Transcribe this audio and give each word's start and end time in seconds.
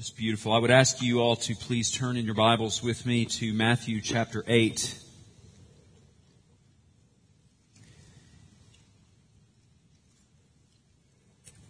Just 0.00 0.16
beautiful. 0.16 0.54
I 0.54 0.58
would 0.58 0.70
ask 0.70 1.02
you 1.02 1.20
all 1.20 1.36
to 1.36 1.54
please 1.54 1.90
turn 1.90 2.16
in 2.16 2.24
your 2.24 2.34
Bibles 2.34 2.82
with 2.82 3.04
me 3.04 3.26
to 3.26 3.52
Matthew 3.52 4.00
chapter 4.00 4.42
8. 4.46 4.98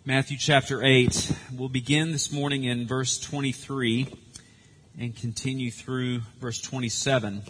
Matthew 0.04 0.36
chapter 0.38 0.80
8. 0.80 1.32
We'll 1.56 1.68
begin 1.68 2.12
this 2.12 2.30
morning 2.30 2.62
in 2.62 2.86
verse 2.86 3.18
23 3.18 4.06
and 4.96 5.16
continue 5.16 5.72
through 5.72 6.20
verse 6.38 6.60
27. 6.60 7.42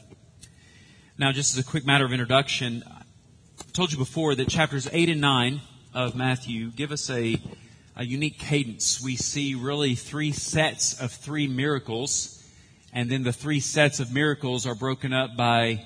Now, 1.19 1.31
just 1.31 1.59
as 1.59 1.63
a 1.63 1.69
quick 1.69 1.85
matter 1.85 2.07
of 2.07 2.13
introduction, 2.15 2.85
I 2.89 3.03
told 3.75 3.93
you 3.93 3.99
before 3.99 4.35
that 4.35 4.49
chapters 4.49 4.89
8 4.91 5.11
and 5.11 5.21
9 5.21 5.61
of 5.93 6.17
Matthew 6.17 6.71
give 6.71 6.91
us 6.91 7.11
a 7.11 7.39
a 8.01 8.03
unique 8.03 8.39
cadence. 8.39 8.99
We 9.03 9.15
see 9.17 9.55
really 9.55 9.95
three 9.95 10.33
sets 10.33 10.99
of 11.03 11.13
three 11.13 11.47
miracles, 11.47 12.43
and 12.95 13.11
then 13.11 13.25
the 13.25 13.33
three 13.33 13.61
sets 13.61 14.01
of 14.01 14.11
miracles 14.11 14.67
are 14.67 14.75
broken 14.75 15.13
up 15.13 15.37
by 15.37 15.85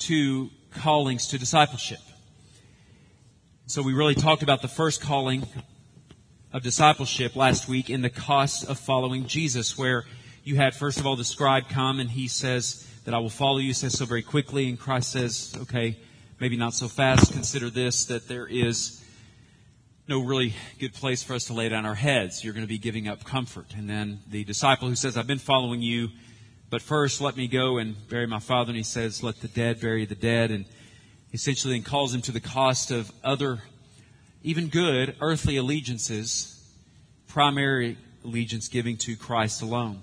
two 0.00 0.50
callings 0.72 1.28
to 1.28 1.38
discipleship. 1.38 2.00
So 3.66 3.82
we 3.82 3.94
really 3.94 4.16
talked 4.16 4.42
about 4.42 4.62
the 4.62 4.68
first 4.68 5.00
calling 5.00 5.46
of 6.52 6.64
discipleship 6.64 7.36
last 7.36 7.68
week 7.68 7.88
in 7.88 8.02
the 8.02 8.10
cost 8.10 8.68
of 8.68 8.76
following 8.76 9.28
Jesus, 9.28 9.78
where 9.78 10.04
you 10.42 10.56
had 10.56 10.74
first 10.74 10.98
of 10.98 11.06
all 11.06 11.14
the 11.14 11.22
scribe 11.22 11.68
come 11.68 12.00
and 12.00 12.10
he 12.10 12.26
says 12.26 12.84
that 13.04 13.14
I 13.14 13.18
will 13.18 13.30
follow 13.30 13.58
you, 13.58 13.74
says 13.74 13.96
so 13.96 14.06
very 14.06 14.22
quickly, 14.22 14.68
and 14.68 14.76
Christ 14.76 15.12
says, 15.12 15.56
okay, 15.56 15.96
maybe 16.40 16.56
not 16.56 16.74
so 16.74 16.88
fast. 16.88 17.32
Consider 17.32 17.70
this, 17.70 18.06
that 18.06 18.26
there 18.26 18.48
is 18.48 19.03
no 20.06 20.20
really 20.20 20.54
good 20.78 20.92
place 20.92 21.22
for 21.22 21.34
us 21.34 21.46
to 21.46 21.54
lay 21.54 21.68
down 21.68 21.86
our 21.86 21.94
heads. 21.94 22.44
You're 22.44 22.52
going 22.52 22.66
to 22.66 22.68
be 22.68 22.78
giving 22.78 23.08
up 23.08 23.24
comfort. 23.24 23.74
And 23.74 23.88
then 23.88 24.20
the 24.28 24.44
disciple 24.44 24.88
who 24.88 24.96
says, 24.96 25.16
I've 25.16 25.26
been 25.26 25.38
following 25.38 25.80
you, 25.80 26.10
but 26.68 26.82
first 26.82 27.22
let 27.22 27.36
me 27.36 27.48
go 27.48 27.78
and 27.78 27.96
bury 28.08 28.26
my 28.26 28.38
father. 28.38 28.70
And 28.70 28.76
he 28.76 28.82
says, 28.82 29.22
let 29.22 29.40
the 29.40 29.48
dead 29.48 29.80
bury 29.80 30.04
the 30.04 30.14
dead. 30.14 30.50
And 30.50 30.66
essentially 31.32 31.72
then 31.72 31.82
calls 31.82 32.14
him 32.14 32.20
to 32.22 32.32
the 32.32 32.40
cost 32.40 32.90
of 32.90 33.10
other, 33.22 33.62
even 34.42 34.68
good 34.68 35.16
earthly 35.20 35.56
allegiances, 35.56 36.62
primary 37.26 37.96
allegiance 38.24 38.68
giving 38.68 38.98
to 38.98 39.16
Christ 39.16 39.62
alone. 39.62 40.02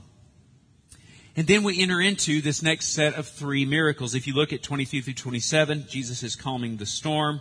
And 1.35 1.45
then 1.45 1.61
we 1.61 1.79
enter 1.79 2.01
into 2.01 2.41
this 2.41 2.63
next 2.63 2.87
set 2.87 3.13
of 3.13 3.27
three 3.27 3.65
miracles. 3.65 4.15
If 4.15 4.25
you 4.25 4.33
look 4.33 4.51
at 4.51 4.63
23 4.63 5.01
through 5.01 5.13
27, 5.13 5.85
Jesus 5.87 6.23
is 6.23 6.35
calming 6.35 6.77
the 6.77 6.85
storm. 6.87 7.39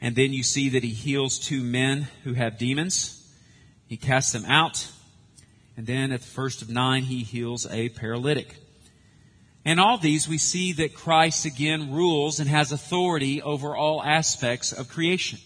And 0.00 0.14
then 0.14 0.32
you 0.32 0.42
see 0.42 0.68
that 0.70 0.84
he 0.84 0.90
heals 0.90 1.38
two 1.38 1.62
men 1.62 2.08
who 2.24 2.34
have 2.34 2.58
demons. 2.58 3.14
He 3.88 3.96
casts 3.96 4.32
them 4.32 4.44
out. 4.44 4.90
And 5.76 5.86
then 5.86 6.12
at 6.12 6.20
the 6.20 6.26
first 6.26 6.62
of 6.62 6.68
nine, 6.68 7.04
he 7.04 7.22
heals 7.22 7.66
a 7.70 7.88
paralytic. 7.88 8.56
And 9.64 9.80
all 9.80 9.98
these, 9.98 10.28
we 10.28 10.38
see 10.38 10.72
that 10.74 10.94
Christ 10.94 11.44
again 11.44 11.92
rules 11.92 12.40
and 12.40 12.48
has 12.48 12.72
authority 12.72 13.42
over 13.42 13.76
all 13.76 14.02
aspects 14.02 14.72
of 14.72 14.88
creation. 14.88 15.40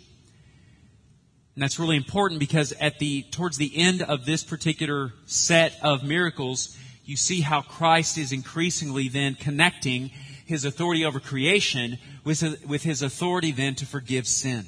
And 1.55 1.63
that's 1.63 1.79
really 1.79 1.97
important 1.97 2.41
because 2.41 2.73
at 2.73 2.99
the, 2.99 3.23
towards 3.31 3.59
the 3.59 3.77
end 3.77 4.03
of 4.03 4.25
this 4.25 4.43
particular 4.43 5.13
set 5.27 5.77
of 5.83 6.03
miracles, 6.03 6.77
you 7.05 7.17
see 7.17 7.41
how 7.41 7.63
Christ 7.63 8.17
is 8.17 8.33
increasingly 8.33 9.09
then 9.09 9.35
connecting 9.35 10.11
his 10.53 10.67
authority 10.67 11.05
over 11.05 11.19
creation 11.19 11.99
with, 12.25 12.43
with 12.67 12.83
his 12.83 13.01
authority 13.01 13.53
then 13.53 13.75
to 13.75 13.87
forgive 13.87 14.29
sin. 14.29 14.67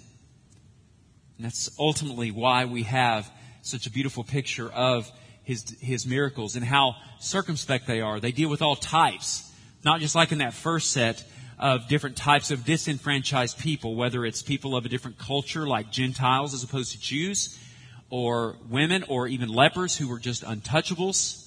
And 1.36 1.44
that's 1.44 1.70
ultimately 1.78 2.30
why 2.30 2.64
we 2.64 2.84
have 2.84 3.30
such 3.60 3.86
a 3.86 3.90
beautiful 3.90 4.24
picture 4.24 4.70
of 4.72 5.10
his, 5.42 5.76
his 5.80 6.06
miracles 6.06 6.56
and 6.56 6.64
how 6.64 6.96
circumspect 7.20 7.86
they 7.86 8.00
are. 8.00 8.18
They 8.18 8.32
deal 8.32 8.48
with 8.48 8.62
all 8.62 8.76
types, 8.76 9.52
not 9.84 10.00
just 10.00 10.14
like 10.14 10.32
in 10.32 10.38
that 10.38 10.54
first 10.54 10.90
set 10.90 11.22
of 11.58 11.86
different 11.86 12.16
types 12.16 12.50
of 12.50 12.64
disenfranchised 12.64 13.58
people, 13.58 13.94
whether 13.94 14.24
it's 14.24 14.42
people 14.42 14.76
of 14.76 14.86
a 14.86 14.88
different 14.88 15.18
culture 15.18 15.66
like 15.66 15.92
Gentiles 15.92 16.54
as 16.54 16.64
opposed 16.64 16.92
to 16.92 16.98
Jews, 16.98 17.58
or 18.08 18.56
women, 18.70 19.04
or 19.08 19.28
even 19.28 19.50
lepers 19.50 19.98
who 19.98 20.08
were 20.08 20.18
just 20.18 20.44
untouchables 20.44 21.43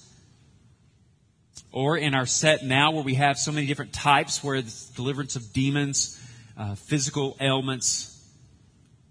or 1.72 1.96
in 1.96 2.14
our 2.14 2.26
set 2.26 2.64
now 2.64 2.90
where 2.90 3.02
we 3.02 3.14
have 3.14 3.38
so 3.38 3.52
many 3.52 3.66
different 3.66 3.92
types 3.92 4.42
where 4.42 4.56
it's 4.56 4.88
deliverance 4.90 5.36
of 5.36 5.52
demons, 5.52 6.20
uh, 6.56 6.74
physical 6.74 7.36
ailments, 7.40 8.14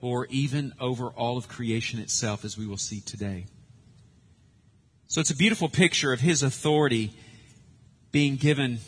or 0.02 0.28
even 0.28 0.74
over 0.80 1.08
all 1.08 1.38
of 1.38 1.48
creation 1.48 2.00
itself, 2.00 2.46
as 2.46 2.58
we 2.58 2.68
will 2.68 2.78
see 2.78 3.02
today. 3.02 3.46
So 5.08 5.22
it's 5.22 5.32
a 5.32 5.36
beautiful 5.36 5.70
picture 5.70 6.12
of 6.12 6.20
his 6.20 6.44
authority 6.44 7.14
being 8.12 8.36
given 8.36 8.80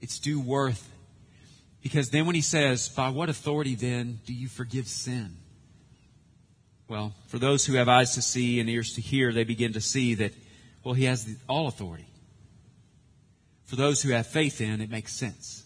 its 0.00 0.18
due 0.18 0.40
worth. 0.40 0.90
Because 1.82 2.10
then 2.10 2.26
when 2.26 2.34
he 2.34 2.40
says, 2.40 2.88
By 2.88 3.10
what 3.10 3.28
authority 3.28 3.74
then 3.74 4.20
do 4.26 4.32
you 4.32 4.48
forgive 4.48 4.88
sin? 4.88 5.36
Well, 6.88 7.12
for 7.26 7.38
those 7.38 7.66
who 7.66 7.74
have 7.74 7.88
eyes 7.88 8.14
to 8.14 8.22
see 8.22 8.60
and 8.60 8.68
ears 8.70 8.94
to 8.94 9.00
hear, 9.00 9.32
they 9.32 9.44
begin 9.44 9.72
to 9.72 9.80
see 9.80 10.14
that 10.14 10.32
well, 10.86 10.94
he 10.94 11.06
has 11.06 11.28
all 11.48 11.66
authority. 11.66 12.06
For 13.64 13.74
those 13.74 14.02
who 14.02 14.10
have 14.10 14.28
faith 14.28 14.60
in, 14.60 14.80
it 14.80 14.88
makes 14.88 15.12
sense. 15.12 15.64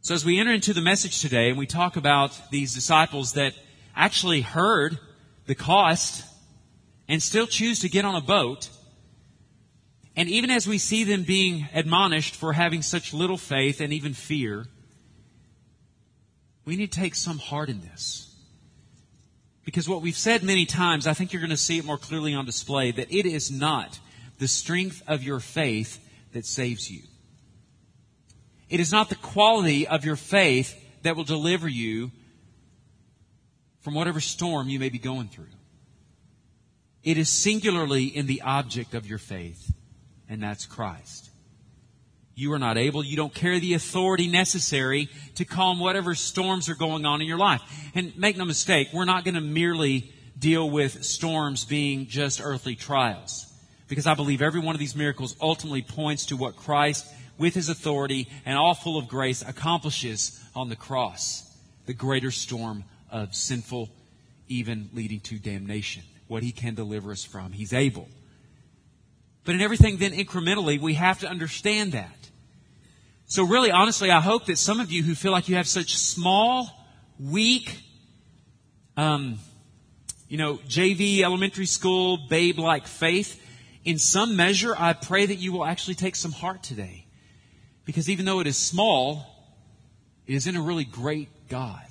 So 0.00 0.14
as 0.14 0.24
we 0.24 0.40
enter 0.40 0.54
into 0.54 0.72
the 0.72 0.80
message 0.80 1.20
today 1.20 1.50
and 1.50 1.58
we 1.58 1.66
talk 1.66 1.96
about 1.96 2.50
these 2.50 2.72
disciples 2.72 3.34
that 3.34 3.52
actually 3.94 4.40
heard 4.40 4.98
the 5.44 5.54
cost 5.54 6.24
and 7.08 7.22
still 7.22 7.46
choose 7.46 7.80
to 7.80 7.90
get 7.90 8.06
on 8.06 8.14
a 8.14 8.22
boat, 8.22 8.70
and 10.16 10.30
even 10.30 10.50
as 10.50 10.66
we 10.66 10.78
see 10.78 11.04
them 11.04 11.22
being 11.22 11.68
admonished 11.74 12.34
for 12.34 12.54
having 12.54 12.80
such 12.80 13.12
little 13.12 13.36
faith 13.36 13.82
and 13.82 13.92
even 13.92 14.14
fear, 14.14 14.64
we 16.64 16.76
need 16.76 16.90
to 16.90 16.98
take 16.98 17.14
some 17.14 17.36
heart 17.36 17.68
in 17.68 17.82
this. 17.82 18.31
Because 19.64 19.88
what 19.88 20.02
we've 20.02 20.16
said 20.16 20.42
many 20.42 20.66
times, 20.66 21.06
I 21.06 21.14
think 21.14 21.32
you're 21.32 21.40
going 21.40 21.50
to 21.50 21.56
see 21.56 21.78
it 21.78 21.84
more 21.84 21.98
clearly 21.98 22.34
on 22.34 22.44
display, 22.44 22.90
that 22.90 23.12
it 23.12 23.26
is 23.26 23.50
not 23.50 24.00
the 24.38 24.48
strength 24.48 25.02
of 25.06 25.22
your 25.22 25.40
faith 25.40 26.00
that 26.32 26.44
saves 26.44 26.90
you. 26.90 27.02
It 28.68 28.80
is 28.80 28.90
not 28.90 29.08
the 29.08 29.14
quality 29.16 29.86
of 29.86 30.04
your 30.04 30.16
faith 30.16 30.78
that 31.02 31.14
will 31.14 31.24
deliver 31.24 31.68
you 31.68 32.10
from 33.80 33.94
whatever 33.94 34.20
storm 34.20 34.68
you 34.68 34.78
may 34.78 34.88
be 34.88 34.98
going 34.98 35.28
through. 35.28 35.46
It 37.04 37.18
is 37.18 37.28
singularly 37.28 38.04
in 38.04 38.26
the 38.26 38.42
object 38.42 38.94
of 38.94 39.06
your 39.06 39.18
faith, 39.18 39.72
and 40.28 40.42
that's 40.42 40.66
Christ. 40.66 41.21
You 42.34 42.52
are 42.54 42.58
not 42.58 42.78
able, 42.78 43.04
you 43.04 43.16
don't 43.16 43.34
carry 43.34 43.58
the 43.58 43.74
authority 43.74 44.26
necessary 44.26 45.08
to 45.34 45.44
calm 45.44 45.78
whatever 45.78 46.14
storms 46.14 46.68
are 46.68 46.74
going 46.74 47.04
on 47.04 47.20
in 47.20 47.28
your 47.28 47.38
life. 47.38 47.60
And 47.94 48.16
make 48.16 48.36
no 48.36 48.44
mistake, 48.44 48.88
we're 48.92 49.04
not 49.04 49.24
going 49.24 49.34
to 49.34 49.40
merely 49.40 50.10
deal 50.38 50.68
with 50.68 51.04
storms 51.04 51.64
being 51.64 52.06
just 52.06 52.40
earthly 52.42 52.74
trials. 52.74 53.46
Because 53.86 54.06
I 54.06 54.14
believe 54.14 54.40
every 54.40 54.60
one 54.60 54.74
of 54.74 54.78
these 54.78 54.96
miracles 54.96 55.36
ultimately 55.40 55.82
points 55.82 56.26
to 56.26 56.36
what 56.36 56.56
Christ, 56.56 57.06
with 57.36 57.54
his 57.54 57.68
authority 57.68 58.28
and 58.46 58.56
all 58.56 58.74
full 58.74 58.98
of 58.98 59.08
grace, 59.08 59.42
accomplishes 59.42 60.42
on 60.54 60.70
the 60.70 60.76
cross. 60.76 61.48
The 61.84 61.92
greater 61.92 62.30
storm 62.30 62.84
of 63.10 63.34
sinful, 63.34 63.90
even 64.48 64.88
leading 64.94 65.20
to 65.20 65.38
damnation. 65.38 66.02
What 66.28 66.42
he 66.42 66.52
can 66.52 66.74
deliver 66.74 67.12
us 67.12 67.24
from. 67.24 67.52
He's 67.52 67.74
able. 67.74 68.08
But 69.44 69.54
in 69.54 69.60
everything 69.60 69.98
then 69.98 70.12
incrementally, 70.12 70.80
we 70.80 70.94
have 70.94 71.20
to 71.20 71.28
understand 71.28 71.92
that. 71.92 72.21
So 73.32 73.44
really, 73.44 73.70
honestly, 73.70 74.10
I 74.10 74.20
hope 74.20 74.44
that 74.44 74.58
some 74.58 74.78
of 74.78 74.92
you 74.92 75.02
who 75.02 75.14
feel 75.14 75.32
like 75.32 75.48
you 75.48 75.56
have 75.56 75.66
such 75.66 75.96
small, 75.96 76.68
weak, 77.18 77.82
um, 78.94 79.38
you 80.28 80.36
know, 80.36 80.58
JV 80.68 81.22
elementary 81.22 81.64
school 81.64 82.18
babe-like 82.28 82.86
faith, 82.86 83.42
in 83.86 83.96
some 83.96 84.36
measure, 84.36 84.74
I 84.78 84.92
pray 84.92 85.24
that 85.24 85.36
you 85.36 85.50
will 85.50 85.64
actually 85.64 85.94
take 85.94 86.14
some 86.14 86.32
heart 86.32 86.62
today. 86.62 87.06
Because 87.86 88.10
even 88.10 88.26
though 88.26 88.40
it 88.40 88.46
is 88.46 88.58
small, 88.58 89.24
it 90.26 90.34
is 90.34 90.46
in 90.46 90.54
a 90.54 90.60
really 90.60 90.84
great 90.84 91.48
God. 91.48 91.86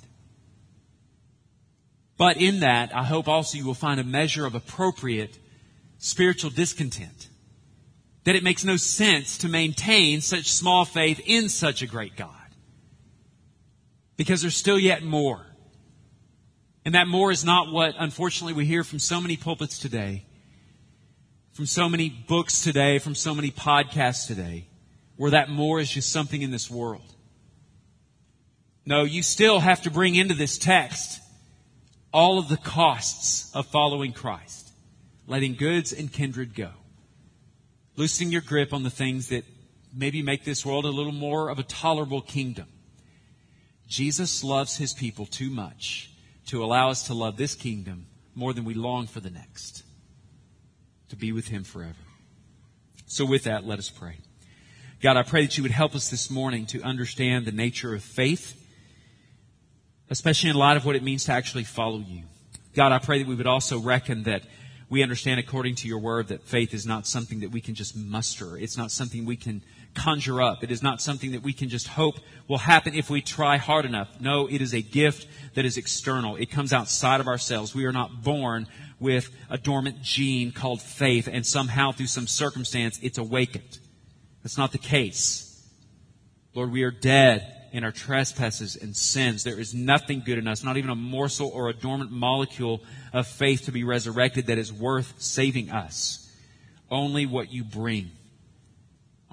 But 2.18 2.36
in 2.36 2.60
that, 2.60 2.94
I 2.94 3.02
hope 3.02 3.26
also 3.26 3.58
you 3.58 3.66
will 3.66 3.74
find 3.74 3.98
a 3.98 4.04
measure 4.04 4.46
of 4.46 4.54
appropriate 4.54 5.36
spiritual 5.98 6.50
discontent 6.50 7.30
that 8.24 8.36
it 8.36 8.42
makes 8.44 8.64
no 8.64 8.76
sense 8.76 9.38
to 9.38 9.48
maintain 9.48 10.20
such 10.20 10.52
small 10.52 10.84
faith 10.84 11.20
in 11.26 11.48
such 11.48 11.82
a 11.82 11.86
great 11.86 12.16
God. 12.16 12.30
Because 14.16 14.42
there's 14.42 14.56
still 14.56 14.78
yet 14.78 15.02
more. 15.02 15.44
And 16.84 16.94
that 16.94 17.08
more 17.08 17.30
is 17.30 17.44
not 17.44 17.72
what, 17.72 17.94
unfortunately, 17.98 18.54
we 18.54 18.66
hear 18.66 18.84
from 18.84 18.98
so 18.98 19.20
many 19.20 19.36
pulpits 19.36 19.78
today, 19.78 20.24
from 21.52 21.66
so 21.66 21.88
many 21.88 22.08
books 22.08 22.62
today, 22.62 22.98
from 22.98 23.14
so 23.14 23.34
many 23.34 23.50
podcasts 23.50 24.26
today, 24.26 24.68
where 25.16 25.32
that 25.32 25.48
more 25.48 25.80
is 25.80 25.90
just 25.90 26.10
something 26.10 26.42
in 26.42 26.50
this 26.50 26.70
world. 26.70 27.14
No, 28.84 29.04
you 29.04 29.22
still 29.22 29.60
have 29.60 29.82
to 29.82 29.90
bring 29.90 30.16
into 30.16 30.34
this 30.34 30.58
text 30.58 31.20
all 32.12 32.38
of 32.38 32.48
the 32.48 32.56
costs 32.56 33.54
of 33.54 33.66
following 33.66 34.12
Christ, 34.12 34.72
letting 35.26 35.54
goods 35.54 35.92
and 35.92 36.12
kindred 36.12 36.54
go, 36.54 36.70
loosening 37.96 38.32
your 38.32 38.40
grip 38.40 38.72
on 38.72 38.82
the 38.82 38.90
things 38.90 39.28
that 39.28 39.44
maybe 39.94 40.22
make 40.22 40.44
this 40.44 40.64
world 40.64 40.84
a 40.84 40.90
little 40.90 41.12
more 41.12 41.48
of 41.48 41.58
a 41.58 41.62
tolerable 41.62 42.20
kingdom. 42.20 42.66
Jesus 43.86 44.42
loves 44.42 44.76
his 44.76 44.94
people 44.94 45.26
too 45.26 45.50
much 45.50 46.10
to 46.46 46.64
allow 46.64 46.88
us 46.88 47.06
to 47.08 47.14
love 47.14 47.36
this 47.36 47.54
kingdom 47.54 48.06
more 48.34 48.52
than 48.54 48.64
we 48.64 48.74
long 48.74 49.06
for 49.06 49.20
the 49.20 49.30
next, 49.30 49.82
to 51.10 51.16
be 51.16 51.32
with 51.32 51.48
him 51.48 51.64
forever. 51.64 51.94
So 53.06 53.26
with 53.26 53.44
that, 53.44 53.66
let 53.66 53.78
us 53.78 53.90
pray. 53.90 54.16
God, 55.02 55.16
I 55.16 55.22
pray 55.22 55.42
that 55.42 55.58
you 55.58 55.62
would 55.62 55.72
help 55.72 55.94
us 55.94 56.08
this 56.08 56.30
morning 56.30 56.64
to 56.66 56.82
understand 56.82 57.44
the 57.44 57.52
nature 57.52 57.94
of 57.94 58.02
faith, 58.02 58.58
especially 60.08 60.48
in 60.48 60.56
light 60.56 60.78
of 60.78 60.86
what 60.86 60.96
it 60.96 61.02
means 61.02 61.24
to 61.24 61.32
actually 61.32 61.64
follow 61.64 61.98
you. 61.98 62.22
God, 62.74 62.92
I 62.92 62.98
pray 62.98 63.18
that 63.18 63.28
we 63.28 63.34
would 63.34 63.46
also 63.46 63.78
reckon 63.78 64.22
that 64.22 64.44
we 64.92 65.02
understand 65.02 65.40
according 65.40 65.74
to 65.74 65.88
your 65.88 65.98
word 65.98 66.28
that 66.28 66.42
faith 66.42 66.74
is 66.74 66.84
not 66.84 67.06
something 67.06 67.40
that 67.40 67.50
we 67.50 67.62
can 67.62 67.74
just 67.74 67.96
muster. 67.96 68.58
It's 68.58 68.76
not 68.76 68.90
something 68.90 69.24
we 69.24 69.38
can 69.38 69.62
conjure 69.94 70.42
up. 70.42 70.62
It 70.62 70.70
is 70.70 70.82
not 70.82 71.00
something 71.00 71.32
that 71.32 71.42
we 71.42 71.54
can 71.54 71.70
just 71.70 71.88
hope 71.88 72.16
will 72.46 72.58
happen 72.58 72.94
if 72.94 73.08
we 73.08 73.22
try 73.22 73.56
hard 73.56 73.86
enough. 73.86 74.20
No, 74.20 74.46
it 74.48 74.60
is 74.60 74.74
a 74.74 74.82
gift 74.82 75.26
that 75.54 75.64
is 75.64 75.78
external. 75.78 76.36
It 76.36 76.50
comes 76.50 76.74
outside 76.74 77.20
of 77.20 77.26
ourselves. 77.26 77.74
We 77.74 77.86
are 77.86 77.92
not 77.92 78.22
born 78.22 78.66
with 79.00 79.30
a 79.48 79.56
dormant 79.56 80.02
gene 80.02 80.52
called 80.52 80.82
faith 80.82 81.26
and 81.26 81.46
somehow 81.46 81.92
through 81.92 82.08
some 82.08 82.26
circumstance 82.26 83.00
it's 83.00 83.16
awakened. 83.16 83.78
That's 84.42 84.58
not 84.58 84.72
the 84.72 84.78
case. 84.78 85.66
Lord, 86.52 86.70
we 86.70 86.82
are 86.82 86.90
dead 86.90 87.61
in 87.72 87.84
our 87.84 87.92
trespasses 87.92 88.76
and 88.76 88.94
sins. 88.94 89.44
There 89.44 89.58
is 89.58 89.74
nothing 89.74 90.22
good 90.24 90.38
in 90.38 90.46
us, 90.46 90.62
not 90.62 90.76
even 90.76 90.90
a 90.90 90.94
morsel 90.94 91.50
or 91.52 91.68
a 91.68 91.72
dormant 91.72 92.10
molecule 92.10 92.82
of 93.12 93.26
faith 93.26 93.64
to 93.64 93.72
be 93.72 93.82
resurrected 93.82 94.46
that 94.46 94.58
is 94.58 94.72
worth 94.72 95.14
saving 95.18 95.70
us. 95.70 96.30
Only 96.90 97.26
what 97.26 97.52
you 97.52 97.64
bring 97.64 98.10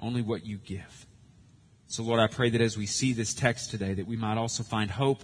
only 0.00 0.22
what 0.22 0.46
you 0.46 0.56
give. 0.56 1.06
So, 1.86 2.02
Lord, 2.02 2.20
I 2.20 2.26
pray 2.26 2.50
that 2.50 2.60
as 2.60 2.76
we 2.76 2.86
see 2.86 3.12
this 3.12 3.34
text 3.34 3.70
today, 3.70 3.94
that 3.94 4.06
we 4.06 4.16
might 4.16 4.38
also 4.38 4.62
find 4.62 4.90
hope, 4.90 5.22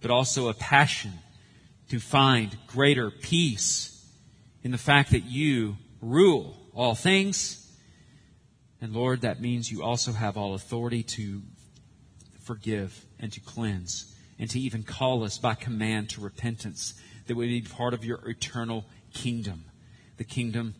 but 0.00 0.10
also 0.10 0.48
a 0.48 0.54
passion 0.54 1.12
to 1.90 1.98
find 1.98 2.56
greater 2.66 3.10
peace 3.10 3.94
in 4.62 4.72
the 4.72 4.78
fact 4.78 5.12
that 5.12 5.24
you 5.24 5.76
rule 6.00 6.56
all 6.74 6.94
things. 6.94 7.64
And 8.80 8.92
Lord, 8.92 9.22
that 9.22 9.40
means 9.40 9.70
you 9.70 9.82
also 9.82 10.12
have 10.12 10.36
all 10.36 10.54
authority 10.54 11.02
to 11.02 11.42
forgive 12.48 13.04
and 13.20 13.30
to 13.30 13.40
cleanse 13.40 14.16
and 14.38 14.48
to 14.48 14.58
even 14.58 14.82
call 14.82 15.22
us 15.22 15.36
by 15.36 15.54
command 15.54 16.08
to 16.08 16.20
repentance 16.22 16.94
that 17.26 17.36
we 17.36 17.60
be 17.60 17.68
part 17.68 17.92
of 17.92 18.06
your 18.06 18.26
eternal 18.26 18.86
kingdom, 19.12 19.64
the 20.16 20.24
kingdom 20.24 20.74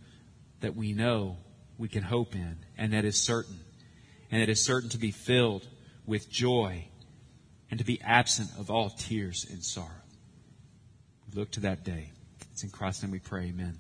that 0.61 0.75
we 0.75 0.95
know 0.95 1.37
we 1.77 1.87
can 1.87 2.03
hope 2.03 2.35
in, 2.35 2.57
and 2.79 2.95
that 2.95 3.05
is 3.05 3.21
certain. 3.21 3.61
And 4.31 4.41
it 4.41 4.49
is 4.49 4.65
certain 4.65 4.89
to 4.91 4.99
be 4.99 5.11
filled 5.11 5.69
with 6.07 6.31
joy 6.31 6.87
and 7.71 7.79
to 7.79 7.85
be 7.85 8.01
absent 8.01 8.49
of 8.59 8.71
all 8.71 8.89
tears 8.89 9.47
and 9.51 9.63
sorrow. 9.63 9.91
We 11.29 11.39
look 11.39 11.51
to 11.53 11.61
that 11.61 11.85
day. 11.85 12.13
It's 12.53 12.63
in 12.63 12.71
Christ's 12.71 13.03
name 13.03 13.13
we 13.13 13.19
pray. 13.19 13.49
Amen. 13.49 13.79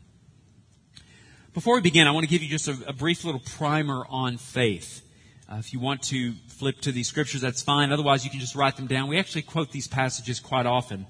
Before 1.54 1.74
we 1.74 1.80
begin, 1.80 2.06
I 2.06 2.10
want 2.10 2.24
to 2.24 2.30
give 2.30 2.42
you 2.42 2.50
just 2.50 2.68
a, 2.68 2.76
a 2.86 2.92
brief 2.92 3.24
little 3.24 3.40
primer 3.40 4.04
on 4.10 4.36
faith. 4.36 5.02
Uh, 5.50 5.56
if 5.56 5.72
you 5.72 5.80
want 5.80 6.02
to 6.02 6.34
flip 6.48 6.78
to 6.82 6.92
these 6.92 7.08
scriptures, 7.08 7.40
that's 7.40 7.62
fine. 7.62 7.90
Otherwise, 7.90 8.22
you 8.22 8.30
can 8.30 8.38
just 8.38 8.54
write 8.54 8.76
them 8.76 8.86
down. 8.86 9.08
We 9.08 9.18
actually 9.18 9.42
quote 9.42 9.72
these 9.72 9.88
passages 9.88 10.40
quite 10.40 10.66
often. 10.66 11.06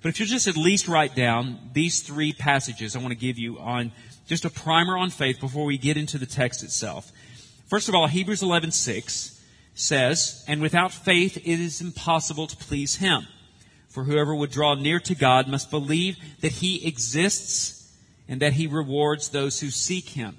But 0.00 0.08
if 0.08 0.20
you 0.20 0.24
just 0.24 0.48
at 0.48 0.56
least 0.56 0.88
write 0.88 1.14
down 1.14 1.58
these 1.74 2.00
three 2.00 2.32
passages 2.32 2.96
I 2.96 3.00
want 3.00 3.10
to 3.10 3.18
give 3.18 3.38
you 3.38 3.58
on 3.58 3.92
just 4.26 4.46
a 4.46 4.50
primer 4.50 4.96
on 4.96 5.10
faith 5.10 5.40
before 5.40 5.66
we 5.66 5.76
get 5.76 5.98
into 5.98 6.16
the 6.16 6.26
text 6.26 6.62
itself. 6.62 7.12
First 7.68 7.88
of 7.88 7.94
all, 7.94 8.06
Hebrews 8.06 8.42
11:6 8.42 9.38
says, 9.74 10.42
"And 10.48 10.62
without 10.62 10.92
faith 10.92 11.36
it 11.36 11.60
is 11.60 11.80
impossible 11.80 12.46
to 12.46 12.56
please 12.56 12.96
him. 12.96 13.26
For 13.88 14.04
whoever 14.04 14.34
would 14.34 14.50
draw 14.50 14.74
near 14.74 15.00
to 15.00 15.14
God 15.14 15.48
must 15.48 15.70
believe 15.70 16.16
that 16.40 16.52
he 16.52 16.86
exists 16.86 17.90
and 18.26 18.40
that 18.40 18.54
he 18.54 18.66
rewards 18.66 19.28
those 19.28 19.60
who 19.60 19.70
seek 19.70 20.10
him." 20.10 20.38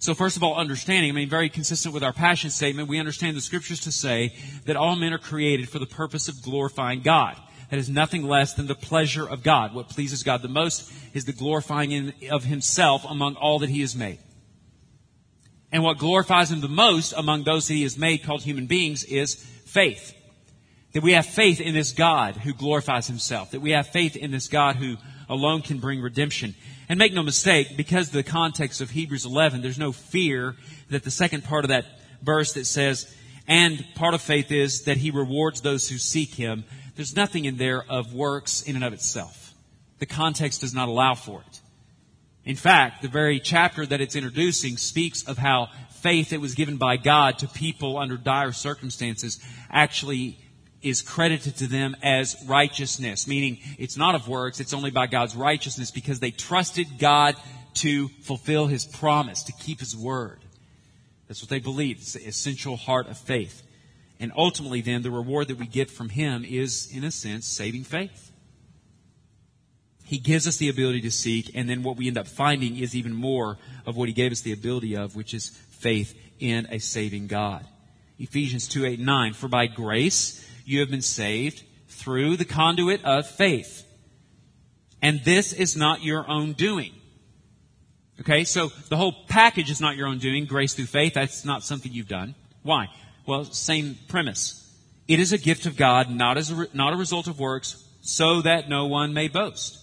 So 0.00 0.14
first 0.14 0.36
of 0.36 0.42
all, 0.42 0.54
understanding, 0.54 1.10
I 1.10 1.14
mean, 1.14 1.28
very 1.28 1.48
consistent 1.48 1.92
with 1.92 2.04
our 2.04 2.12
passion 2.12 2.50
statement, 2.50 2.88
we 2.88 2.98
understand 2.98 3.36
the 3.36 3.40
scriptures 3.40 3.80
to 3.80 3.92
say 3.92 4.34
that 4.64 4.76
all 4.76 4.94
men 4.94 5.12
are 5.12 5.18
created 5.18 5.68
for 5.68 5.78
the 5.78 5.86
purpose 5.86 6.28
of 6.28 6.40
glorifying 6.42 7.02
God 7.02 7.36
that 7.70 7.78
is 7.78 7.88
nothing 7.88 8.22
less 8.22 8.54
than 8.54 8.66
the 8.66 8.74
pleasure 8.74 9.28
of 9.28 9.42
God. 9.42 9.74
What 9.74 9.90
pleases 9.90 10.22
God 10.22 10.42
the 10.42 10.48
most 10.48 10.90
is 11.12 11.24
the 11.24 11.32
glorifying 11.32 12.12
of 12.30 12.44
himself 12.44 13.04
among 13.08 13.36
all 13.36 13.58
that 13.58 13.68
he 13.68 13.82
has 13.82 13.94
made. 13.94 14.18
And 15.70 15.82
what 15.82 15.98
glorifies 15.98 16.50
him 16.50 16.62
the 16.62 16.68
most 16.68 17.12
among 17.12 17.44
those 17.44 17.68
that 17.68 17.74
he 17.74 17.82
has 17.82 17.98
made 17.98 18.24
called 18.24 18.42
human 18.42 18.66
beings 18.66 19.04
is 19.04 19.34
faith. 19.34 20.14
That 20.92 21.02
we 21.02 21.12
have 21.12 21.26
faith 21.26 21.60
in 21.60 21.74
this 21.74 21.92
God 21.92 22.36
who 22.36 22.54
glorifies 22.54 23.06
himself. 23.06 23.50
That 23.50 23.60
we 23.60 23.72
have 23.72 23.88
faith 23.88 24.16
in 24.16 24.30
this 24.30 24.48
God 24.48 24.76
who 24.76 24.96
alone 25.28 25.62
can 25.62 25.78
bring 25.78 26.00
redemption. 26.00 26.54
And 26.88 26.98
make 26.98 27.12
no 27.12 27.22
mistake, 27.22 27.76
because 27.76 28.10
the 28.10 28.22
context 28.22 28.80
of 28.80 28.90
Hebrews 28.90 29.26
11, 29.26 29.60
there's 29.60 29.78
no 29.78 29.92
fear 29.92 30.56
that 30.90 31.04
the 31.04 31.10
second 31.10 31.44
part 31.44 31.64
of 31.64 31.68
that 31.68 31.84
verse 32.22 32.54
that 32.54 32.66
says, 32.66 33.14
and 33.46 33.84
part 33.94 34.14
of 34.14 34.22
faith 34.22 34.50
is 34.50 34.82
that 34.82 34.96
he 34.96 35.10
rewards 35.10 35.60
those 35.60 35.88
who 35.88 35.98
seek 35.98 36.34
him 36.34 36.64
there's 36.98 37.14
nothing 37.14 37.44
in 37.44 37.58
there 37.58 37.84
of 37.88 38.12
works 38.12 38.62
in 38.62 38.74
and 38.74 38.84
of 38.84 38.92
itself. 38.92 39.54
The 40.00 40.06
context 40.06 40.62
does 40.62 40.74
not 40.74 40.88
allow 40.88 41.14
for 41.14 41.44
it. 41.46 41.60
In 42.44 42.56
fact, 42.56 43.02
the 43.02 43.08
very 43.08 43.38
chapter 43.38 43.86
that 43.86 44.00
it's 44.00 44.16
introducing 44.16 44.76
speaks 44.76 45.22
of 45.22 45.38
how 45.38 45.68
faith 45.90 46.30
that 46.30 46.40
was 46.40 46.56
given 46.56 46.76
by 46.76 46.96
God 46.96 47.38
to 47.38 47.46
people 47.46 47.98
under 47.98 48.16
dire 48.16 48.50
circumstances 48.50 49.38
actually 49.70 50.40
is 50.88 51.02
credited 51.02 51.56
to 51.56 51.66
them 51.66 51.96
as 52.02 52.36
righteousness, 52.46 53.26
meaning 53.26 53.58
it's 53.78 53.96
not 53.96 54.14
of 54.14 54.28
works, 54.28 54.60
it's 54.60 54.74
only 54.74 54.90
by 54.90 55.06
God's 55.06 55.36
righteousness 55.36 55.90
because 55.90 56.20
they 56.20 56.30
trusted 56.30 56.98
God 56.98 57.36
to 57.74 58.08
fulfill 58.22 58.66
His 58.66 58.84
promise, 58.84 59.42
to 59.44 59.52
keep 59.52 59.80
His 59.80 59.96
word. 59.96 60.40
That's 61.26 61.42
what 61.42 61.50
they 61.50 61.58
believed. 61.58 62.00
It's 62.00 62.14
the 62.14 62.26
essential 62.26 62.76
heart 62.76 63.08
of 63.08 63.18
faith. 63.18 63.62
And 64.20 64.32
ultimately, 64.36 64.80
then, 64.80 65.02
the 65.02 65.10
reward 65.10 65.48
that 65.48 65.58
we 65.58 65.66
get 65.66 65.90
from 65.90 66.08
Him 66.08 66.44
is, 66.44 66.88
in 66.92 67.04
a 67.04 67.10
sense, 67.10 67.46
saving 67.46 67.84
faith. 67.84 68.32
He 70.04 70.18
gives 70.18 70.48
us 70.48 70.56
the 70.56 70.70
ability 70.70 71.02
to 71.02 71.10
seek, 71.10 71.50
and 71.54 71.68
then 71.68 71.82
what 71.82 71.96
we 71.96 72.08
end 72.08 72.16
up 72.16 72.26
finding 72.26 72.78
is 72.78 72.96
even 72.96 73.12
more 73.12 73.58
of 73.84 73.96
what 73.96 74.08
He 74.08 74.14
gave 74.14 74.32
us 74.32 74.40
the 74.40 74.52
ability 74.52 74.96
of, 74.96 75.14
which 75.14 75.34
is 75.34 75.48
faith 75.48 76.18
in 76.40 76.66
a 76.70 76.78
saving 76.78 77.26
God. 77.26 77.64
Ephesians 78.18 78.66
2 78.66 78.86
8 78.86 79.00
9. 79.00 79.32
For 79.34 79.48
by 79.48 79.66
grace 79.66 80.44
you 80.68 80.80
have 80.80 80.90
been 80.90 81.00
saved 81.02 81.64
through 81.88 82.36
the 82.36 82.44
conduit 82.44 83.02
of 83.04 83.26
faith. 83.26 83.86
And 85.00 85.24
this 85.24 85.52
is 85.52 85.76
not 85.76 86.02
your 86.02 86.28
own 86.28 86.52
doing. 86.52 86.92
Okay, 88.20 88.44
so 88.44 88.70
the 88.88 88.96
whole 88.96 89.14
package 89.28 89.70
is 89.70 89.80
not 89.80 89.96
your 89.96 90.08
own 90.08 90.18
doing, 90.18 90.44
grace 90.44 90.74
through 90.74 90.86
faith. 90.86 91.14
That's 91.14 91.44
not 91.44 91.62
something 91.62 91.92
you've 91.92 92.08
done. 92.08 92.34
Why? 92.62 92.88
Well, 93.26 93.44
same 93.44 93.96
premise. 94.08 94.64
It 95.06 95.20
is 95.20 95.32
a 95.32 95.38
gift 95.38 95.66
of 95.66 95.76
God, 95.76 96.10
not 96.10 96.36
as 96.36 96.50
a, 96.50 96.68
not 96.74 96.92
a 96.92 96.96
result 96.96 97.28
of 97.28 97.38
works, 97.38 97.82
so 98.02 98.42
that 98.42 98.68
no 98.68 98.86
one 98.86 99.14
may 99.14 99.28
boast. 99.28 99.78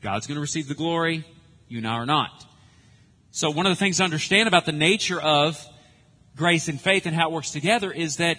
God's 0.00 0.26
going 0.26 0.36
to 0.36 0.40
receive 0.40 0.66
the 0.66 0.74
glory, 0.74 1.24
you 1.68 1.78
and 1.78 1.86
I 1.86 1.92
are 1.92 2.06
not. 2.06 2.46
So 3.30 3.50
one 3.50 3.66
of 3.66 3.70
the 3.70 3.76
things 3.76 3.98
to 3.98 4.04
understand 4.04 4.48
about 4.48 4.66
the 4.66 4.72
nature 4.72 5.20
of 5.20 5.64
grace 6.34 6.66
and 6.66 6.80
faith 6.80 7.06
and 7.06 7.14
how 7.14 7.28
it 7.28 7.32
works 7.32 7.52
together 7.52 7.92
is 7.92 8.16
that, 8.16 8.38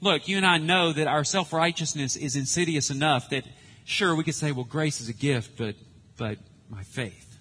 look, 0.00 0.28
you 0.28 0.36
and 0.36 0.46
I 0.46 0.58
know 0.58 0.92
that 0.92 1.06
our 1.06 1.24
self-righteousness 1.24 2.16
is 2.16 2.36
insidious 2.36 2.90
enough 2.90 3.30
that, 3.30 3.44
sure, 3.84 4.14
we 4.14 4.24
could 4.24 4.34
say, 4.34 4.52
well, 4.52 4.64
grace 4.64 5.00
is 5.00 5.08
a 5.08 5.12
gift, 5.12 5.56
but, 5.56 5.76
but 6.16 6.38
my 6.68 6.82
faith, 6.82 7.38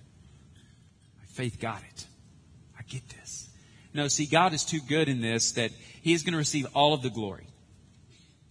my 1.18 1.26
faith 1.26 1.60
got 1.60 1.82
it. 1.82 2.06
I 2.78 2.84
get 2.84 3.08
this. 3.10 3.50
No, 3.94 4.08
see, 4.08 4.26
God 4.26 4.54
is 4.54 4.64
too 4.64 4.80
good 4.88 5.10
in 5.10 5.22
this 5.22 5.54
that 5.54 5.72
He 6.02 6.14
is 6.14 6.24
going 6.24 6.34
to 6.34 6.38
receive 6.38 6.68
all 6.74 6.94
of 6.94 7.02
the 7.02 7.10
glory. 7.10 7.48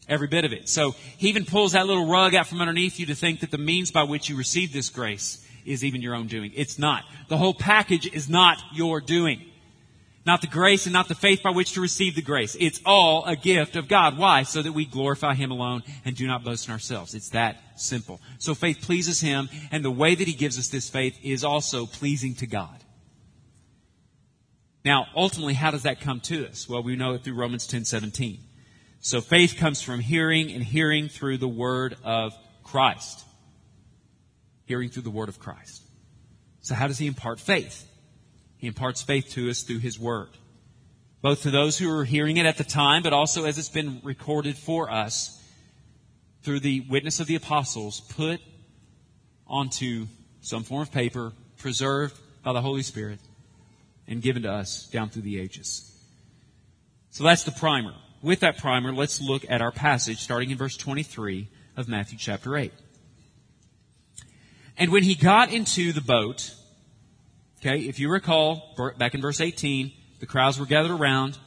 Every 0.08 0.26
bit 0.26 0.44
of 0.44 0.52
it. 0.52 0.68
So 0.68 0.94
He 1.16 1.28
even 1.28 1.44
pulls 1.44 1.72
that 1.72 1.86
little 1.86 2.08
rug 2.08 2.34
out 2.34 2.46
from 2.46 2.60
underneath 2.60 2.98
you 2.98 3.06
to 3.06 3.14
think 3.14 3.40
that 3.40 3.50
the 3.50 3.58
means 3.58 3.90
by 3.90 4.04
which 4.04 4.28
you 4.28 4.36
receive 4.36 4.72
this 4.72 4.88
grace 4.88 5.46
is 5.64 5.84
even 5.84 6.00
your 6.00 6.14
own 6.14 6.26
doing. 6.26 6.50
It's 6.54 6.78
not. 6.78 7.04
The 7.28 7.36
whole 7.36 7.54
package 7.54 8.06
is 8.12 8.28
not 8.28 8.58
your 8.72 9.00
doing. 9.00 9.44
Not 10.28 10.42
the 10.42 10.46
grace 10.46 10.84
and 10.84 10.92
not 10.92 11.08
the 11.08 11.14
faith 11.14 11.42
by 11.42 11.52
which 11.52 11.72
to 11.72 11.80
receive 11.80 12.14
the 12.14 12.20
grace. 12.20 12.54
It's 12.60 12.82
all 12.84 13.24
a 13.24 13.34
gift 13.34 13.76
of 13.76 13.88
God. 13.88 14.18
Why? 14.18 14.42
So 14.42 14.60
that 14.60 14.72
we 14.72 14.84
glorify 14.84 15.32
Him 15.32 15.50
alone 15.50 15.82
and 16.04 16.14
do 16.14 16.26
not 16.26 16.44
boast 16.44 16.68
in 16.68 16.72
ourselves. 16.72 17.14
It's 17.14 17.30
that 17.30 17.56
simple. 17.76 18.20
So 18.38 18.54
faith 18.54 18.82
pleases 18.82 19.22
Him, 19.22 19.48
and 19.70 19.82
the 19.82 19.90
way 19.90 20.14
that 20.14 20.28
He 20.28 20.34
gives 20.34 20.58
us 20.58 20.68
this 20.68 20.90
faith 20.90 21.18
is 21.22 21.44
also 21.44 21.86
pleasing 21.86 22.34
to 22.34 22.46
God. 22.46 22.76
Now, 24.84 25.06
ultimately, 25.16 25.54
how 25.54 25.70
does 25.70 25.84
that 25.84 26.02
come 26.02 26.20
to 26.20 26.46
us? 26.46 26.68
Well, 26.68 26.82
we 26.82 26.94
know 26.94 27.14
it 27.14 27.24
through 27.24 27.32
Romans 27.32 27.66
10 27.66 27.86
17. 27.86 28.38
So 29.00 29.22
faith 29.22 29.56
comes 29.56 29.80
from 29.80 29.98
hearing 29.98 30.52
and 30.52 30.62
hearing 30.62 31.08
through 31.08 31.38
the 31.38 31.48
word 31.48 31.96
of 32.04 32.34
Christ. 32.64 33.24
Hearing 34.66 34.90
through 34.90 35.04
the 35.04 35.10
word 35.10 35.30
of 35.30 35.38
Christ. 35.38 35.88
So 36.60 36.74
how 36.74 36.86
does 36.86 36.98
he 36.98 37.06
impart 37.06 37.40
faith? 37.40 37.87
He 38.58 38.66
imparts 38.66 39.02
faith 39.02 39.30
to 39.30 39.48
us 39.48 39.62
through 39.62 39.78
his 39.78 39.98
word. 39.98 40.28
Both 41.22 41.42
to 41.42 41.50
those 41.50 41.78
who 41.78 41.90
are 41.90 42.04
hearing 42.04 42.36
it 42.36 42.46
at 42.46 42.58
the 42.58 42.64
time, 42.64 43.02
but 43.02 43.12
also 43.12 43.44
as 43.44 43.58
it's 43.58 43.68
been 43.68 44.00
recorded 44.04 44.56
for 44.56 44.90
us 44.90 45.42
through 46.42 46.60
the 46.60 46.80
witness 46.88 47.18
of 47.18 47.26
the 47.26 47.34
apostles, 47.34 48.00
put 48.00 48.40
onto 49.46 50.06
some 50.40 50.62
form 50.62 50.82
of 50.82 50.92
paper, 50.92 51.32
preserved 51.56 52.18
by 52.42 52.52
the 52.52 52.60
Holy 52.60 52.82
Spirit, 52.82 53.18
and 54.06 54.22
given 54.22 54.42
to 54.42 54.52
us 54.52 54.88
down 54.88 55.10
through 55.10 55.22
the 55.22 55.40
ages. 55.40 55.84
So 57.10 57.24
that's 57.24 57.44
the 57.44 57.52
primer. 57.52 57.94
With 58.22 58.40
that 58.40 58.58
primer, 58.58 58.92
let's 58.92 59.20
look 59.20 59.44
at 59.48 59.60
our 59.60 59.72
passage 59.72 60.18
starting 60.18 60.50
in 60.50 60.58
verse 60.58 60.76
23 60.76 61.48
of 61.76 61.88
Matthew 61.88 62.18
chapter 62.18 62.56
8. 62.56 62.72
And 64.76 64.92
when 64.92 65.02
he 65.02 65.14
got 65.14 65.52
into 65.52 65.92
the 65.92 66.00
boat, 66.00 66.54
okay, 67.60 67.80
if 67.80 67.98
you 67.98 68.10
recall, 68.10 68.74
back 68.98 69.14
in 69.14 69.20
verse 69.20 69.40
18, 69.40 69.92
the 70.20 70.26
crowds 70.26 70.58
were 70.58 70.66
gathered 70.66 70.92
around. 70.92 71.38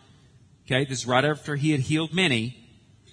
Okay, 0.66 0.86
this 0.86 1.00
is 1.00 1.08
right 1.08 1.26
after 1.26 1.56
he 1.56 1.72
had 1.72 1.82
healed 1.82 2.14
many. 2.14 2.58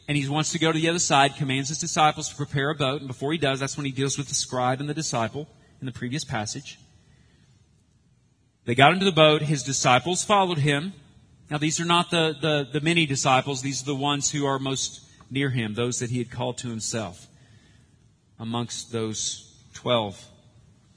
And 0.06 0.16
he 0.16 0.26
wants 0.28 0.52
to 0.52 0.58
go 0.58 0.72
to 0.72 0.78
the 0.78 0.88
other 0.88 0.98
side, 0.98 1.36
commands 1.36 1.68
his 1.68 1.78
disciples 1.78 2.30
to 2.30 2.36
prepare 2.36 2.70
a 2.70 2.74
boat. 2.74 3.00
And 3.00 3.08
before 3.08 3.30
he 3.32 3.38
does, 3.38 3.60
that's 3.60 3.76
when 3.76 3.84
he 3.84 3.92
deals 3.92 4.16
with 4.16 4.28
the 4.28 4.34
scribe 4.34 4.80
and 4.80 4.88
the 4.88 4.94
disciple 4.94 5.46
in 5.80 5.86
the 5.86 5.92
previous 5.92 6.24
passage. 6.24 6.78
They 8.64 8.74
got 8.74 8.92
into 8.92 9.04
the 9.04 9.12
boat. 9.12 9.42
His 9.42 9.62
disciples 9.62 10.24
followed 10.24 10.58
him. 10.58 10.94
Now, 11.50 11.58
these 11.58 11.78
are 11.80 11.84
not 11.84 12.10
the, 12.10 12.36
the, 12.40 12.68
the 12.72 12.80
many 12.80 13.06
disciples. 13.06 13.60
These 13.60 13.82
are 13.82 13.86
the 13.86 13.94
ones 13.94 14.30
who 14.30 14.46
are 14.46 14.58
most 14.58 15.02
near 15.30 15.50
him, 15.50 15.74
those 15.74 15.98
that 15.98 16.10
he 16.10 16.18
had 16.18 16.30
called 16.30 16.58
to 16.58 16.68
himself 16.68 17.26
amongst 18.38 18.92
those 18.92 19.54
twelve 19.74 20.22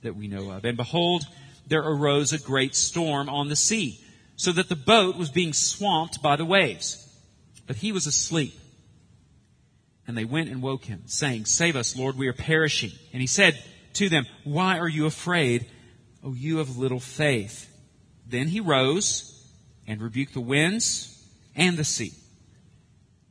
that 0.04 0.16
we 0.16 0.28
know 0.28 0.52
of. 0.52 0.64
And 0.66 0.78
behold, 0.78 1.24
there 1.72 1.82
arose 1.82 2.34
a 2.34 2.38
great 2.38 2.76
storm 2.76 3.30
on 3.30 3.48
the 3.48 3.56
sea, 3.56 3.98
so 4.36 4.52
that 4.52 4.68
the 4.68 4.76
boat 4.76 5.16
was 5.16 5.30
being 5.30 5.54
swamped 5.54 6.22
by 6.22 6.36
the 6.36 6.44
waves. 6.44 7.08
But 7.66 7.78
he 7.78 7.94
was 7.94 8.06
asleep. 8.06 8.54
And 10.06 10.18
they 10.18 10.26
went 10.26 10.50
and 10.50 10.62
woke 10.62 10.84
him, 10.84 11.04
saying, 11.06 11.46
Save 11.46 11.78
us, 11.78 11.96
Lord, 11.96 12.18
we 12.18 12.28
are 12.28 12.34
perishing. 12.34 12.92
And 13.14 13.22
he 13.22 13.28
said 13.28 13.58
to 13.94 14.10
them, 14.10 14.26
Why 14.44 14.80
are 14.80 14.90
you 14.90 15.06
afraid, 15.06 15.66
O 16.22 16.34
you 16.34 16.60
of 16.60 16.78
little 16.78 17.00
faith? 17.00 17.70
Then 18.28 18.50
he 18.50 18.60
rose 18.60 19.50
and 19.88 20.02
rebuked 20.02 20.34
the 20.34 20.42
winds 20.42 21.26
and 21.56 21.78
the 21.78 21.86
sea. 21.86 22.12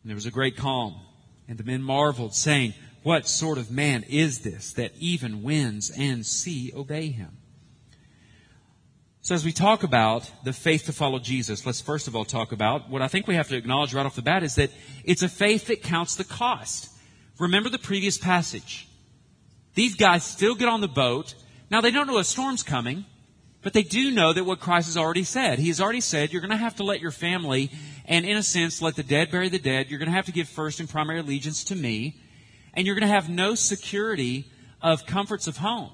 And 0.02 0.08
there 0.08 0.14
was 0.14 0.24
a 0.24 0.30
great 0.30 0.56
calm. 0.56 0.98
And 1.46 1.58
the 1.58 1.64
men 1.64 1.82
marveled, 1.82 2.34
saying, 2.34 2.72
What 3.02 3.28
sort 3.28 3.58
of 3.58 3.70
man 3.70 4.02
is 4.08 4.38
this 4.38 4.72
that 4.72 4.92
even 4.98 5.42
winds 5.42 5.90
and 5.90 6.24
sea 6.24 6.72
obey 6.74 7.08
him? 7.08 7.36
So 9.22 9.34
as 9.34 9.44
we 9.44 9.52
talk 9.52 9.82
about 9.82 10.30
the 10.44 10.52
faith 10.52 10.86
to 10.86 10.92
follow 10.92 11.18
Jesus, 11.18 11.66
let's 11.66 11.80
first 11.80 12.08
of 12.08 12.16
all 12.16 12.24
talk 12.24 12.52
about 12.52 12.88
what 12.88 13.02
I 13.02 13.08
think 13.08 13.26
we 13.26 13.34
have 13.34 13.48
to 13.48 13.56
acknowledge 13.56 13.92
right 13.92 14.06
off 14.06 14.16
the 14.16 14.22
bat 14.22 14.42
is 14.42 14.54
that 14.54 14.70
it's 15.04 15.22
a 15.22 15.28
faith 15.28 15.66
that 15.66 15.82
counts 15.82 16.16
the 16.16 16.24
cost. 16.24 16.90
Remember 17.38 17.68
the 17.68 17.78
previous 17.78 18.16
passage. 18.16 18.88
These 19.74 19.96
guys 19.96 20.24
still 20.24 20.54
get 20.54 20.68
on 20.68 20.80
the 20.80 20.88
boat. 20.88 21.34
Now 21.70 21.82
they 21.82 21.90
don't 21.90 22.06
know 22.06 22.18
a 22.18 22.24
storm's 22.24 22.62
coming, 22.62 23.04
but 23.62 23.74
they 23.74 23.82
do 23.82 24.10
know 24.10 24.32
that 24.32 24.44
what 24.44 24.58
Christ 24.58 24.88
has 24.88 24.96
already 24.96 25.24
said. 25.24 25.58
He 25.58 25.68
has 25.68 25.82
already 25.82 26.00
said, 26.00 26.32
you're 26.32 26.40
going 26.40 26.50
to 26.50 26.56
have 26.56 26.76
to 26.76 26.84
let 26.84 27.00
your 27.00 27.10
family, 27.10 27.70
and 28.06 28.24
in 28.24 28.38
a 28.38 28.42
sense, 28.42 28.80
let 28.80 28.96
the 28.96 29.02
dead 29.02 29.30
bury 29.30 29.50
the 29.50 29.58
dead. 29.58 29.90
You're 29.90 29.98
going 29.98 30.08
to 30.08 30.16
have 30.16 30.26
to 30.26 30.32
give 30.32 30.48
first 30.48 30.80
and 30.80 30.88
primary 30.88 31.20
allegiance 31.20 31.64
to 31.64 31.76
me, 31.76 32.18
and 32.72 32.86
you're 32.86 32.96
going 32.96 33.08
to 33.08 33.14
have 33.14 33.28
no 33.28 33.54
security 33.54 34.46
of 34.80 35.04
comforts 35.04 35.46
of 35.46 35.58
home. 35.58 35.92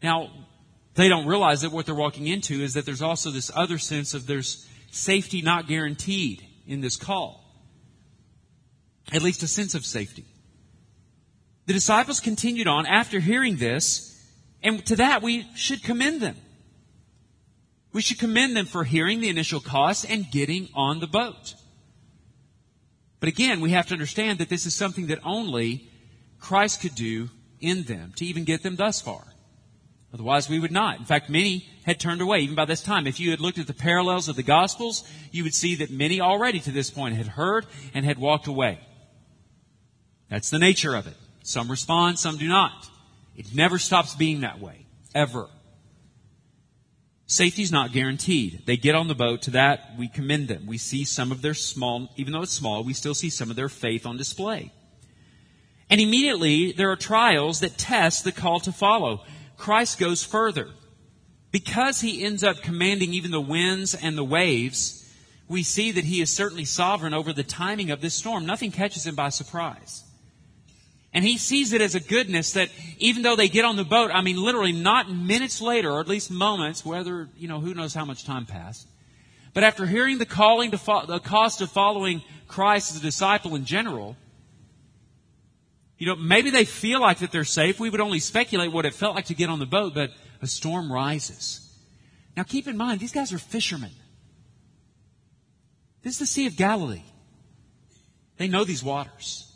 Now, 0.00 0.30
they 0.94 1.08
don't 1.08 1.26
realize 1.26 1.62
that 1.62 1.72
what 1.72 1.86
they're 1.86 1.94
walking 1.94 2.26
into 2.26 2.60
is 2.60 2.74
that 2.74 2.84
there's 2.84 3.02
also 3.02 3.30
this 3.30 3.50
other 3.54 3.78
sense 3.78 4.14
of 4.14 4.26
there's 4.26 4.68
safety 4.90 5.40
not 5.40 5.66
guaranteed 5.66 6.46
in 6.66 6.80
this 6.80 6.96
call. 6.96 7.42
At 9.12 9.22
least 9.22 9.42
a 9.42 9.48
sense 9.48 9.74
of 9.74 9.84
safety. 9.86 10.24
The 11.66 11.72
disciples 11.72 12.20
continued 12.20 12.68
on 12.68 12.86
after 12.86 13.20
hearing 13.20 13.56
this, 13.56 14.08
and 14.62 14.84
to 14.86 14.96
that 14.96 15.22
we 15.22 15.46
should 15.54 15.82
commend 15.82 16.20
them. 16.20 16.36
We 17.92 18.02
should 18.02 18.18
commend 18.18 18.56
them 18.56 18.66
for 18.66 18.84
hearing 18.84 19.20
the 19.20 19.28
initial 19.28 19.60
cost 19.60 20.06
and 20.08 20.30
getting 20.30 20.68
on 20.74 21.00
the 21.00 21.06
boat. 21.06 21.54
But 23.20 23.28
again, 23.28 23.60
we 23.60 23.70
have 23.70 23.86
to 23.86 23.94
understand 23.94 24.38
that 24.38 24.48
this 24.48 24.66
is 24.66 24.74
something 24.74 25.06
that 25.06 25.20
only 25.24 25.88
Christ 26.40 26.80
could 26.80 26.94
do 26.94 27.28
in 27.60 27.84
them 27.84 28.12
to 28.16 28.26
even 28.26 28.44
get 28.44 28.62
them 28.62 28.76
thus 28.76 29.00
far. 29.00 29.31
Otherwise, 30.12 30.48
we 30.48 30.58
would 30.58 30.72
not. 30.72 30.98
In 30.98 31.04
fact, 31.04 31.30
many 31.30 31.66
had 31.84 31.98
turned 31.98 32.20
away 32.20 32.40
even 32.40 32.54
by 32.54 32.66
this 32.66 32.82
time. 32.82 33.06
If 33.06 33.18
you 33.18 33.30
had 33.30 33.40
looked 33.40 33.58
at 33.58 33.66
the 33.66 33.72
parallels 33.72 34.28
of 34.28 34.36
the 34.36 34.42
Gospels, 34.42 35.04
you 35.30 35.42
would 35.42 35.54
see 35.54 35.76
that 35.76 35.90
many 35.90 36.20
already 36.20 36.60
to 36.60 36.70
this 36.70 36.90
point 36.90 37.16
had 37.16 37.28
heard 37.28 37.66
and 37.94 38.04
had 38.04 38.18
walked 38.18 38.46
away. 38.46 38.78
That's 40.28 40.50
the 40.50 40.58
nature 40.58 40.94
of 40.94 41.06
it. 41.06 41.16
Some 41.42 41.70
respond, 41.70 42.18
some 42.18 42.36
do 42.36 42.46
not. 42.46 42.88
It 43.36 43.54
never 43.54 43.78
stops 43.78 44.14
being 44.14 44.40
that 44.40 44.60
way. 44.60 44.86
Ever. 45.14 45.48
Safety 47.26 47.62
is 47.62 47.72
not 47.72 47.92
guaranteed. 47.92 48.62
They 48.66 48.76
get 48.76 48.94
on 48.94 49.08
the 49.08 49.14
boat. 49.14 49.42
To 49.42 49.52
that, 49.52 49.94
we 49.98 50.08
commend 50.08 50.48
them. 50.48 50.66
We 50.66 50.76
see 50.76 51.04
some 51.04 51.32
of 51.32 51.40
their 51.40 51.54
small, 51.54 52.10
even 52.16 52.34
though 52.34 52.42
it's 52.42 52.52
small, 52.52 52.84
we 52.84 52.92
still 52.92 53.14
see 53.14 53.30
some 53.30 53.48
of 53.48 53.56
their 53.56 53.70
faith 53.70 54.04
on 54.04 54.18
display. 54.18 54.72
And 55.88 56.00
immediately, 56.00 56.72
there 56.72 56.90
are 56.90 56.96
trials 56.96 57.60
that 57.60 57.78
test 57.78 58.24
the 58.24 58.32
call 58.32 58.60
to 58.60 58.72
follow. 58.72 59.22
Christ 59.56 59.98
goes 59.98 60.24
further. 60.24 60.70
Because 61.50 62.00
he 62.00 62.24
ends 62.24 62.42
up 62.42 62.62
commanding 62.62 63.12
even 63.12 63.30
the 63.30 63.40
winds 63.40 63.94
and 63.94 64.16
the 64.16 64.24
waves, 64.24 65.06
we 65.48 65.62
see 65.62 65.92
that 65.92 66.04
he 66.04 66.22
is 66.22 66.30
certainly 66.30 66.64
sovereign 66.64 67.12
over 67.12 67.32
the 67.32 67.42
timing 67.42 67.90
of 67.90 68.00
this 68.00 68.14
storm. 68.14 68.46
Nothing 68.46 68.72
catches 68.72 69.06
him 69.06 69.14
by 69.14 69.28
surprise. 69.28 70.02
And 71.12 71.24
he 71.24 71.36
sees 71.36 71.74
it 71.74 71.82
as 71.82 71.94
a 71.94 72.00
goodness 72.00 72.52
that 72.52 72.70
even 72.98 73.22
though 73.22 73.36
they 73.36 73.48
get 73.48 73.66
on 73.66 73.76
the 73.76 73.84
boat, 73.84 74.10
I 74.14 74.22
mean, 74.22 74.42
literally 74.42 74.72
not 74.72 75.10
minutes 75.10 75.60
later, 75.60 75.90
or 75.90 76.00
at 76.00 76.08
least 76.08 76.30
moments, 76.30 76.86
whether, 76.86 77.28
you 77.36 77.48
know, 77.48 77.60
who 77.60 77.74
knows 77.74 77.92
how 77.92 78.06
much 78.06 78.24
time 78.24 78.46
passed. 78.46 78.88
But 79.52 79.62
after 79.62 79.84
hearing 79.84 80.16
the 80.16 80.24
calling 80.24 80.70
to 80.70 80.78
fo- 80.78 81.04
the 81.04 81.18
cost 81.18 81.60
of 81.60 81.70
following 81.70 82.22
Christ 82.48 82.92
as 82.92 82.96
a 82.96 83.02
disciple 83.02 83.54
in 83.54 83.66
general, 83.66 84.16
you 86.02 86.08
know, 86.08 86.16
maybe 86.16 86.50
they 86.50 86.64
feel 86.64 87.00
like 87.00 87.18
that 87.18 87.30
they're 87.30 87.44
safe. 87.44 87.78
We 87.78 87.88
would 87.88 88.00
only 88.00 88.18
speculate 88.18 88.72
what 88.72 88.84
it 88.84 88.92
felt 88.92 89.14
like 89.14 89.26
to 89.26 89.34
get 89.34 89.48
on 89.48 89.60
the 89.60 89.66
boat, 89.66 89.94
but 89.94 90.10
a 90.40 90.48
storm 90.48 90.92
rises. 90.92 91.72
Now 92.36 92.42
keep 92.42 92.66
in 92.66 92.76
mind, 92.76 92.98
these 92.98 93.12
guys 93.12 93.32
are 93.32 93.38
fishermen. 93.38 93.92
This 96.02 96.14
is 96.14 96.18
the 96.18 96.26
Sea 96.26 96.48
of 96.48 96.56
Galilee. 96.56 97.04
They 98.36 98.48
know 98.48 98.64
these 98.64 98.82
waters. 98.82 99.48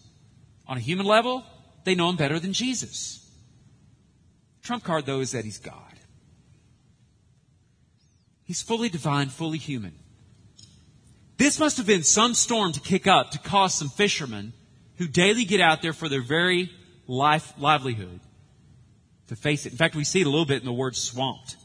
On 0.69 0.77
a 0.77 0.81
human 0.81 1.05
level, 1.05 1.43
they 1.83 1.97
know 1.97 2.11
him 2.11 2.17
better 2.17 2.39
than 2.39 2.53
Jesus. 2.53 3.29
Trump 4.63 4.85
card, 4.85 5.05
though, 5.05 5.19
is 5.19 5.33
that 5.33 5.45
he's 5.45 5.59
God. 5.59 5.75
He's 8.45 8.63
fully 8.63 8.89
divine, 8.89 9.31
fully 9.31 9.59
human. 9.59 9.99
This 11.39 11.59
must 11.59 11.77
have 11.79 11.89
been 11.89 12.05
some 12.05 12.35
storm 12.35 12.71
to 12.71 12.79
kick 12.79 13.09
up 13.09 13.33
to 13.33 13.41
cause 13.41 13.75
some 13.75 13.89
fishermen 13.89 14.53
who 14.99 15.07
daily 15.07 15.45
get 15.45 15.61
out 15.61 15.83
there 15.83 15.93
for 15.93 16.09
their 16.09 16.23
very 16.23 16.71
life, 17.07 17.53
livelihood 17.59 18.21
to 19.29 19.37
face 19.37 19.67
it. 19.67 19.73
In 19.73 19.79
fact, 19.79 19.95
we 19.95 20.05
see 20.05 20.21
it 20.21 20.27
a 20.27 20.31
little 20.31 20.47
bit 20.47 20.61
in 20.61 20.67
the 20.67 20.73
word 20.73 20.97
swamped. 20.97 21.57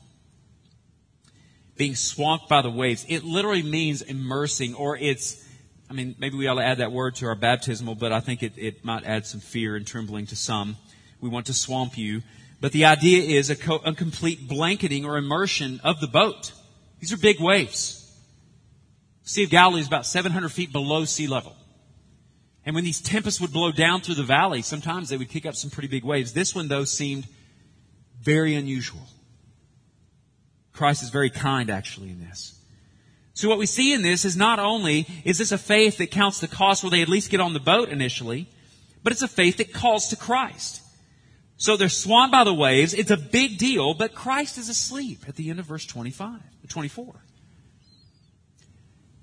Being 1.78 1.96
swamped 1.96 2.50
by 2.50 2.62
the 2.62 2.70
waves. 2.70 3.06
It 3.08 3.24
literally 3.24 3.64
means 3.64 4.02
immersing, 4.02 4.76
or 4.76 4.98
it's, 4.98 5.48
I 5.90 5.94
mean, 5.94 6.16
maybe 6.20 6.38
we 6.38 6.48
ought 6.48 6.56
to 6.56 6.64
add 6.64 6.80
that 6.80 6.92
word 6.92 7.16
to 7.16 7.28
our 7.28 7.36
baptismal, 7.36 7.96
but 7.96 8.12
I 8.12 8.20
think 8.20 8.44
it, 8.44 8.54
it 8.58 8.84
might 8.84 9.04
add 9.06 9.26
some 9.26 9.40
fear 9.40 9.76
and 9.76 9.86
trembling 9.86 10.28
to 10.28 10.36
some. 10.36 10.78
We 11.20 11.30
want 11.30 11.48
to 11.48 11.54
swamp 11.54 11.98
you. 11.98 12.22
But 12.60 12.72
the 12.72 12.86
idea 12.86 13.24
is 13.24 13.50
a, 13.50 13.56
co- 13.56 13.82
a 13.84 13.94
complete 13.94 14.48
blanketing 14.48 15.06
or 15.06 15.18
immersion 15.18 15.82
of 15.84 16.00
the 16.00 16.08
boat. 16.08 16.52
These 17.00 17.12
are 17.12 17.18
big 17.18 17.40
waves. 17.40 17.98
Sea 19.24 19.46
of 19.46 19.50
Galilee 19.50 19.82
is 19.82 19.88
about 19.88 20.06
700 20.06 20.50
feet 20.50 20.72
below 20.72 21.06
sea 21.06 21.28
level. 21.28 21.56
And 22.66 22.76
when 22.76 22.84
these 22.84 23.02
tempests 23.02 23.42
would 23.42 23.52
blow 23.52 23.72
down 23.72 24.02
through 24.02 24.16
the 24.16 24.24
valley, 24.24 24.62
sometimes 24.62 25.10
they 25.10 25.18
would 25.18 25.30
kick 25.30 25.46
up 25.46 25.56
some 25.56 25.72
pretty 25.72 25.88
big 25.88 26.04
waves. 26.04 26.34
This 26.34 26.54
one, 26.54 26.68
though, 26.68 26.86
seemed 26.86 27.28
very 28.22 28.54
unusual. 28.54 29.02
Christ 30.72 31.02
is 31.04 31.10
very 31.10 31.30
kind, 31.30 31.70
actually, 31.70 32.10
in 32.10 32.20
this. 32.20 32.60
So 33.34 33.50
what 33.50 33.58
we 33.58 33.66
see 33.66 33.94
in 33.94 34.04
this 34.04 34.26
is 34.26 34.38
not 34.38 34.60
only 34.60 35.08
is 35.24 35.40
this 35.40 35.52
a 35.52 35.58
faith 35.58 35.98
that 35.98 36.12
counts 36.12 36.40
the 36.40 36.48
cost 36.48 36.84
where 36.84 36.92
they 36.92 37.02
at 37.02 37.10
least 37.10 37.32
get 37.32 37.40
on 37.40 37.54
the 37.54 37.60
boat 37.60 37.90
initially, 37.90 38.48
but 39.04 39.12
it's 39.12 39.22
a 39.22 39.28
faith 39.28 39.58
that 39.58 39.74
calls 39.74 40.10
to 40.10 40.16
Christ. 40.16 40.82
So 41.58 41.78
they're 41.78 41.90
swamped 41.90 42.32
by 42.32 42.44
the 42.44 42.54
waves. 42.54 42.94
It's 42.94 43.12
a 43.12 43.18
big 43.18 43.58
deal, 43.58 43.94
but 43.94 44.14
Christ 44.14 44.58
is 44.58 44.70
asleep 44.70 45.26
at 45.28 45.36
the 45.36 45.50
end 45.50 45.60
of 45.60 45.66
verse 45.66 45.86
25, 45.86 46.40
24. 46.68 47.16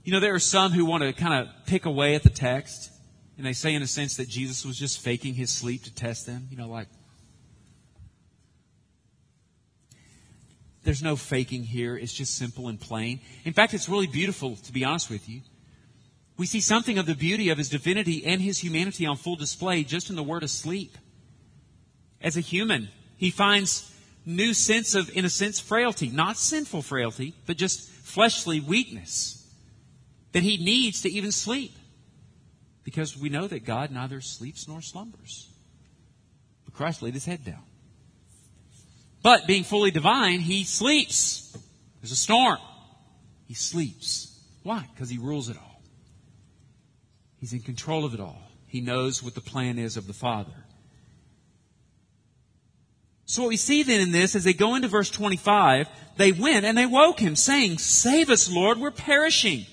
You 0.04 0.12
know, 0.12 0.20
there 0.20 0.34
are 0.34 0.40
some 0.40 0.72
who 0.72 0.84
want 0.84 1.02
to 1.02 1.12
kind 1.12 1.34
of 1.34 1.66
pick 1.66 1.84
away 1.84 2.14
at 2.14 2.22
the 2.22 2.30
text 2.30 2.90
And 3.38 3.46
they 3.46 3.52
say, 3.52 3.72
in 3.72 3.82
a 3.82 3.86
sense, 3.86 4.16
that 4.16 4.28
Jesus 4.28 4.66
was 4.66 4.76
just 4.76 5.00
faking 5.00 5.34
his 5.34 5.50
sleep 5.50 5.84
to 5.84 5.94
test 5.94 6.26
them. 6.26 6.48
You 6.50 6.56
know, 6.56 6.68
like, 6.68 6.88
there's 10.82 11.04
no 11.04 11.14
faking 11.14 11.62
here. 11.62 11.96
It's 11.96 12.12
just 12.12 12.36
simple 12.36 12.66
and 12.66 12.80
plain. 12.80 13.20
In 13.44 13.52
fact, 13.52 13.74
it's 13.74 13.88
really 13.88 14.08
beautiful, 14.08 14.56
to 14.56 14.72
be 14.72 14.84
honest 14.84 15.08
with 15.08 15.28
you. 15.28 15.42
We 16.36 16.46
see 16.46 16.60
something 16.60 16.98
of 16.98 17.06
the 17.06 17.14
beauty 17.14 17.48
of 17.50 17.58
his 17.58 17.68
divinity 17.68 18.26
and 18.26 18.42
his 18.42 18.58
humanity 18.58 19.06
on 19.06 19.16
full 19.16 19.36
display 19.36 19.84
just 19.84 20.10
in 20.10 20.16
the 20.16 20.22
word 20.22 20.42
asleep. 20.42 20.98
As 22.20 22.36
a 22.36 22.40
human, 22.40 22.88
he 23.16 23.30
finds 23.30 23.92
new 24.26 24.52
sense 24.52 24.96
of, 24.96 25.16
in 25.16 25.24
a 25.24 25.30
sense, 25.30 25.60
frailty. 25.60 26.08
Not 26.08 26.36
sinful 26.36 26.82
frailty, 26.82 27.34
but 27.46 27.56
just 27.56 27.88
fleshly 27.88 28.58
weakness. 28.58 29.48
That 30.32 30.42
he 30.42 30.56
needs 30.56 31.02
to 31.02 31.10
even 31.10 31.30
sleep 31.30 31.77
because 32.88 33.18
we 33.18 33.28
know 33.28 33.46
that 33.46 33.66
God 33.66 33.90
neither 33.90 34.22
sleeps 34.22 34.66
nor 34.66 34.80
slumbers. 34.80 35.50
But 36.64 36.72
Christ 36.72 37.02
laid 37.02 37.12
his 37.12 37.26
head 37.26 37.44
down. 37.44 37.62
But 39.22 39.46
being 39.46 39.62
fully 39.62 39.90
divine, 39.90 40.40
he 40.40 40.64
sleeps. 40.64 41.54
There's 42.00 42.12
a 42.12 42.16
storm. 42.16 42.56
He 43.46 43.52
sleeps. 43.52 44.40
Why? 44.62 44.88
Because 44.94 45.10
he 45.10 45.18
rules 45.18 45.50
it 45.50 45.58
all. 45.58 45.82
He's 47.36 47.52
in 47.52 47.60
control 47.60 48.06
of 48.06 48.14
it 48.14 48.20
all. 48.20 48.40
He 48.66 48.80
knows 48.80 49.22
what 49.22 49.34
the 49.34 49.42
plan 49.42 49.78
is 49.78 49.98
of 49.98 50.06
the 50.06 50.14
Father. 50.14 50.64
So 53.26 53.42
what 53.42 53.50
we 53.50 53.58
see 53.58 53.82
then 53.82 54.00
in 54.00 54.12
this, 54.12 54.34
as 54.34 54.44
they 54.44 54.54
go 54.54 54.76
into 54.76 54.88
verse 54.88 55.10
25, 55.10 55.90
they 56.16 56.32
went 56.32 56.64
and 56.64 56.78
they 56.78 56.86
woke 56.86 57.20
him, 57.20 57.36
saying, 57.36 57.76
Save 57.76 58.30
us, 58.30 58.50
Lord, 58.50 58.78
we're 58.78 58.90
perishing. 58.90 59.66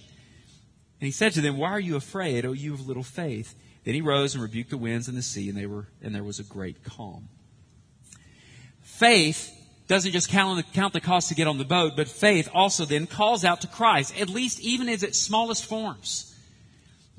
And 0.99 1.07
he 1.07 1.11
said 1.11 1.33
to 1.33 1.41
them, 1.41 1.57
Why 1.57 1.71
are 1.71 1.79
you 1.79 1.95
afraid, 1.95 2.45
O 2.45 2.53
you 2.53 2.73
of 2.73 2.87
little 2.87 3.03
faith? 3.03 3.55
Then 3.83 3.93
he 3.93 4.01
rose 4.01 4.33
and 4.33 4.41
rebuked 4.41 4.71
the 4.71 4.77
winds 4.77 5.07
and 5.07 5.17
the 5.17 5.21
sea, 5.21 5.49
and 5.49 5.57
they 5.57 5.65
were 5.65 5.87
and 6.01 6.13
there 6.13 6.23
was 6.23 6.39
a 6.39 6.43
great 6.43 6.83
calm. 6.83 7.29
Faith 8.81 9.51
doesn't 9.87 10.11
just 10.11 10.29
count 10.29 10.57
the, 10.57 10.71
count 10.73 10.93
the 10.93 11.01
cost 11.01 11.29
to 11.29 11.35
get 11.35 11.47
on 11.47 11.57
the 11.57 11.65
boat, 11.65 11.93
but 11.95 12.07
faith 12.07 12.49
also 12.53 12.85
then 12.85 13.05
calls 13.05 13.45
out 13.45 13.61
to 13.61 13.67
Christ, 13.67 14.19
at 14.19 14.29
least 14.29 14.59
even 14.61 14.87
in 14.87 14.95
its 15.03 15.19
smallest 15.19 15.65
forms. 15.65 16.35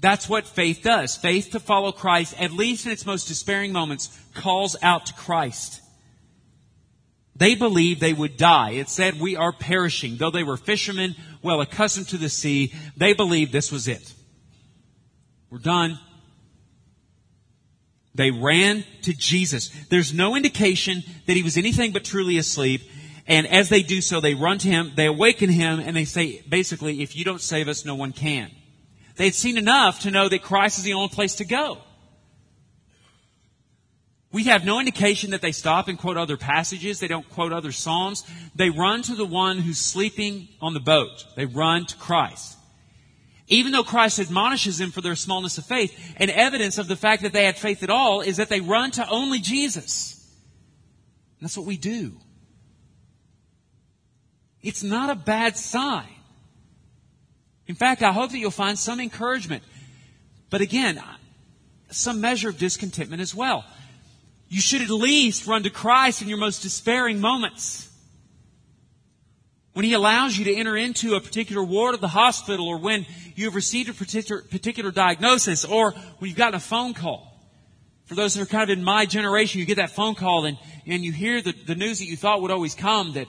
That's 0.00 0.28
what 0.28 0.46
faith 0.46 0.82
does. 0.82 1.16
Faith 1.16 1.52
to 1.52 1.60
follow 1.60 1.92
Christ, 1.92 2.34
at 2.40 2.52
least 2.52 2.86
in 2.86 2.92
its 2.92 3.06
most 3.06 3.28
despairing 3.28 3.72
moments, 3.72 4.18
calls 4.34 4.76
out 4.82 5.06
to 5.06 5.14
Christ. 5.14 5.80
They 7.38 7.54
believed 7.54 8.00
they 8.00 8.12
would 8.12 8.36
die. 8.36 8.70
It 8.70 8.88
said, 8.88 9.20
we 9.20 9.36
are 9.36 9.52
perishing. 9.52 10.16
Though 10.16 10.30
they 10.30 10.42
were 10.42 10.56
fishermen, 10.56 11.14
well 11.42 11.60
accustomed 11.60 12.08
to 12.08 12.16
the 12.16 12.30
sea, 12.30 12.72
they 12.96 13.12
believed 13.12 13.52
this 13.52 13.70
was 13.70 13.88
it. 13.88 14.14
We're 15.50 15.58
done. 15.58 15.98
They 18.14 18.30
ran 18.30 18.84
to 19.02 19.12
Jesus. 19.12 19.68
There's 19.90 20.14
no 20.14 20.34
indication 20.34 21.02
that 21.26 21.36
he 21.36 21.42
was 21.42 21.58
anything 21.58 21.92
but 21.92 22.04
truly 22.04 22.38
asleep. 22.38 22.80
And 23.26 23.46
as 23.46 23.68
they 23.68 23.82
do 23.82 24.00
so, 24.00 24.20
they 24.20 24.34
run 24.34 24.58
to 24.58 24.68
him, 24.68 24.92
they 24.96 25.06
awaken 25.06 25.50
him, 25.50 25.80
and 25.80 25.96
they 25.96 26.04
say, 26.04 26.42
basically, 26.48 27.02
if 27.02 27.16
you 27.16 27.24
don't 27.24 27.40
save 27.40 27.68
us, 27.68 27.84
no 27.84 27.96
one 27.96 28.12
can. 28.12 28.50
They 29.16 29.24
had 29.24 29.34
seen 29.34 29.58
enough 29.58 30.00
to 30.00 30.10
know 30.10 30.28
that 30.28 30.42
Christ 30.42 30.78
is 30.78 30.84
the 30.84 30.94
only 30.94 31.08
place 31.08 31.34
to 31.36 31.44
go. 31.44 31.78
We 34.36 34.44
have 34.44 34.66
no 34.66 34.80
indication 34.80 35.30
that 35.30 35.40
they 35.40 35.52
stop 35.52 35.88
and 35.88 35.98
quote 35.98 36.18
other 36.18 36.36
passages. 36.36 37.00
They 37.00 37.08
don't 37.08 37.26
quote 37.30 37.54
other 37.54 37.72
Psalms. 37.72 38.22
They 38.54 38.68
run 38.68 39.00
to 39.04 39.14
the 39.14 39.24
one 39.24 39.56
who's 39.56 39.78
sleeping 39.78 40.48
on 40.60 40.74
the 40.74 40.78
boat. 40.78 41.24
They 41.36 41.46
run 41.46 41.86
to 41.86 41.96
Christ. 41.96 42.58
Even 43.48 43.72
though 43.72 43.82
Christ 43.82 44.18
admonishes 44.18 44.76
them 44.76 44.90
for 44.90 45.00
their 45.00 45.14
smallness 45.14 45.56
of 45.56 45.64
faith, 45.64 46.14
and 46.18 46.30
evidence 46.30 46.76
of 46.76 46.86
the 46.86 46.96
fact 46.96 47.22
that 47.22 47.32
they 47.32 47.46
had 47.46 47.56
faith 47.56 47.82
at 47.82 47.88
all 47.88 48.20
is 48.20 48.36
that 48.36 48.50
they 48.50 48.60
run 48.60 48.90
to 48.90 49.08
only 49.08 49.38
Jesus. 49.38 50.22
That's 51.40 51.56
what 51.56 51.64
we 51.64 51.78
do. 51.78 52.12
It's 54.60 54.82
not 54.82 55.08
a 55.08 55.14
bad 55.14 55.56
sign. 55.56 56.12
In 57.66 57.74
fact, 57.74 58.02
I 58.02 58.12
hope 58.12 58.32
that 58.32 58.38
you'll 58.38 58.50
find 58.50 58.78
some 58.78 59.00
encouragement. 59.00 59.62
But 60.50 60.60
again, 60.60 61.02
some 61.90 62.20
measure 62.20 62.50
of 62.50 62.58
discontentment 62.58 63.22
as 63.22 63.34
well. 63.34 63.64
You 64.48 64.60
should 64.60 64.82
at 64.82 64.90
least 64.90 65.46
run 65.46 65.64
to 65.64 65.70
Christ 65.70 66.22
in 66.22 66.28
your 66.28 66.38
most 66.38 66.62
despairing 66.62 67.20
moments. 67.20 67.90
When 69.72 69.84
He 69.84 69.92
allows 69.92 70.38
you 70.38 70.44
to 70.46 70.54
enter 70.54 70.76
into 70.76 71.14
a 71.14 71.20
particular 71.20 71.62
ward 71.62 71.94
of 71.94 72.00
the 72.00 72.08
hospital 72.08 72.68
or 72.68 72.78
when 72.78 73.06
you 73.34 73.46
have 73.46 73.54
received 73.54 73.90
a 73.90 73.92
particular, 73.92 74.42
particular 74.42 74.90
diagnosis 74.90 75.64
or 75.64 75.92
when 75.92 76.28
you've 76.28 76.38
gotten 76.38 76.54
a 76.54 76.60
phone 76.60 76.94
call. 76.94 77.32
For 78.06 78.14
those 78.14 78.34
that 78.34 78.42
are 78.42 78.46
kind 78.46 78.70
of 78.70 78.78
in 78.78 78.84
my 78.84 79.04
generation, 79.04 79.58
you 79.58 79.66
get 79.66 79.76
that 79.76 79.90
phone 79.90 80.14
call 80.14 80.44
and, 80.44 80.56
and 80.86 81.04
you 81.04 81.12
hear 81.12 81.42
the, 81.42 81.52
the 81.52 81.74
news 81.74 81.98
that 81.98 82.06
you 82.06 82.16
thought 82.16 82.40
would 82.40 82.52
always 82.52 82.74
come 82.74 83.14
that 83.14 83.26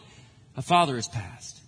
a 0.56 0.62
father 0.62 0.96
has 0.96 1.08
passed. 1.08 1.60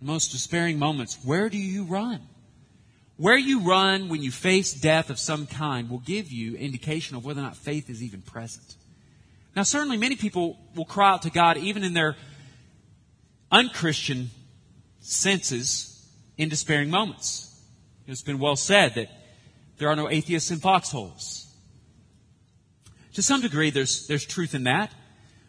The 0.00 0.06
most 0.06 0.32
despairing 0.32 0.78
moments, 0.78 1.18
where 1.22 1.48
do 1.50 1.58
you 1.58 1.84
run? 1.84 2.20
Where 3.22 3.38
you 3.38 3.60
run 3.60 4.08
when 4.08 4.20
you 4.20 4.32
face 4.32 4.72
death 4.72 5.08
of 5.08 5.16
some 5.16 5.46
kind 5.46 5.88
will 5.88 6.00
give 6.00 6.32
you 6.32 6.56
indication 6.56 7.16
of 7.16 7.24
whether 7.24 7.38
or 7.38 7.44
not 7.44 7.56
faith 7.56 7.88
is 7.88 8.02
even 8.02 8.20
present. 8.20 8.74
Now, 9.54 9.62
certainly 9.62 9.96
many 9.96 10.16
people 10.16 10.58
will 10.74 10.86
cry 10.86 11.12
out 11.12 11.22
to 11.22 11.30
God 11.30 11.56
even 11.56 11.84
in 11.84 11.94
their 11.94 12.16
unchristian 13.52 14.30
senses 15.02 16.04
in 16.36 16.48
despairing 16.48 16.90
moments. 16.90 17.62
It's 18.08 18.22
been 18.22 18.40
well 18.40 18.56
said 18.56 18.96
that 18.96 19.08
there 19.78 19.88
are 19.88 19.94
no 19.94 20.10
atheists 20.10 20.50
in 20.50 20.58
foxholes. 20.58 21.46
To 23.14 23.22
some 23.22 23.40
degree, 23.40 23.70
there's, 23.70 24.08
there's 24.08 24.26
truth 24.26 24.52
in 24.52 24.64
that. 24.64 24.90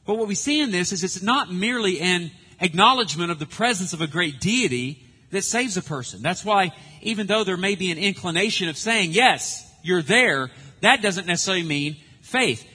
But 0.06 0.20
what 0.20 0.28
we 0.28 0.36
see 0.36 0.62
in 0.62 0.70
this 0.70 0.92
is 0.92 1.04
it's 1.04 1.24
not 1.24 1.52
merely 1.52 2.00
an 2.02 2.30
acknowledgement 2.60 3.32
of 3.32 3.40
the 3.40 3.48
presence 3.48 3.94
of 3.94 4.02
a 4.02 4.06
great 4.06 4.40
deity, 4.40 5.03
that 5.34 5.44
saves 5.44 5.78
a 5.78 5.82
person. 5.82 6.22
That's 6.22 6.46
why 6.46 6.72
even 7.02 7.28
though 7.28 7.44
there 7.44 7.58
may 7.58 7.76
be 7.76 7.92
an 7.92 7.98
inclination 7.98 8.70
of 8.70 8.78
saying, 8.78 9.12
yes, 9.12 9.70
you're 9.84 10.02
there, 10.02 10.50
that 10.82 11.02
doesn't 11.02 11.28
necessarily 11.28 11.64
mean 11.64 11.98
faith. 12.22 12.66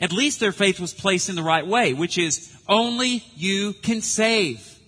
At 0.00 0.12
least 0.12 0.38
their 0.38 0.52
faith 0.52 0.78
was 0.78 0.94
placed 0.94 1.28
in 1.28 1.34
the 1.34 1.42
right 1.42 1.66
way, 1.66 1.92
which 1.92 2.18
is 2.18 2.54
only 2.68 3.24
you 3.34 3.72
can 3.72 4.02
save. 4.02 4.78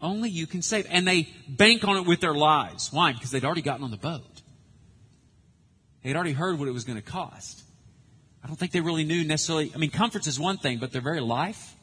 Only 0.00 0.28
you 0.30 0.46
can 0.46 0.62
save. 0.62 0.86
And 0.90 1.06
they 1.06 1.28
bank 1.48 1.86
on 1.86 1.96
it 1.96 2.06
with 2.06 2.20
their 2.20 2.34
lives. 2.34 2.92
Why? 2.92 3.12
Because 3.12 3.30
they'd 3.30 3.44
already 3.44 3.62
gotten 3.62 3.84
on 3.84 3.90
the 3.90 3.96
boat. 3.96 4.42
They'd 6.02 6.14
already 6.16 6.32
heard 6.32 6.58
what 6.58 6.68
it 6.68 6.72
was 6.72 6.84
going 6.84 6.98
to 6.98 7.02
cost. 7.02 7.62
I 8.42 8.46
don't 8.46 8.56
think 8.56 8.72
they 8.72 8.80
really 8.80 9.04
knew 9.04 9.24
necessarily. 9.24 9.72
I 9.74 9.78
mean, 9.78 9.90
comforts 9.90 10.26
is 10.26 10.38
one 10.38 10.58
thing, 10.58 10.78
but 10.78 10.92
their 10.92 11.00
very 11.00 11.20
life, 11.20 11.73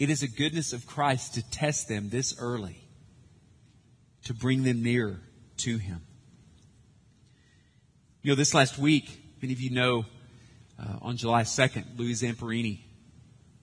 it 0.00 0.08
is 0.08 0.22
a 0.22 0.28
goodness 0.28 0.72
of 0.72 0.86
Christ 0.86 1.34
to 1.34 1.50
test 1.50 1.86
them 1.86 2.08
this 2.08 2.34
early, 2.40 2.88
to 4.24 4.32
bring 4.32 4.64
them 4.64 4.82
nearer 4.82 5.20
to 5.58 5.76
Him. 5.76 6.00
You 8.22 8.32
know, 8.32 8.34
this 8.34 8.54
last 8.54 8.78
week, 8.78 9.22
many 9.42 9.52
of 9.52 9.60
you 9.60 9.70
know, 9.70 10.06
uh, 10.78 10.96
on 11.02 11.18
July 11.18 11.42
2nd, 11.42 11.98
Louis 11.98 12.22
Zamperini 12.22 12.80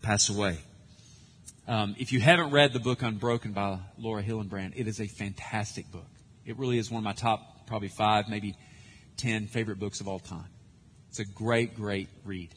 passed 0.04 0.30
away. 0.30 0.60
Um, 1.68 1.96
if 1.98 2.14
you 2.14 2.20
haven't 2.20 2.52
read 2.52 2.72
the 2.72 2.80
book 2.80 3.02
Unbroken 3.02 3.54
by 3.54 3.80
Laura 3.98 4.22
Hillenbrand, 4.22 4.74
it 4.76 4.88
is 4.88 5.02
a 5.02 5.08
fantastic 5.08 5.92
book. 5.92 6.08
It 6.46 6.58
really 6.60 6.78
is 6.78 6.92
one 6.92 7.00
of 7.00 7.04
my 7.04 7.14
top, 7.14 7.66
probably 7.66 7.90
five, 7.90 8.30
maybe 8.30 8.56
ten 9.18 9.48
favorite 9.48 9.80
books 9.80 10.02
of 10.02 10.08
all 10.08 10.20
time. 10.20 10.50
It's 11.10 11.20
a 11.20 11.26
great, 11.26 11.76
great 11.76 12.10
read. 12.24 12.54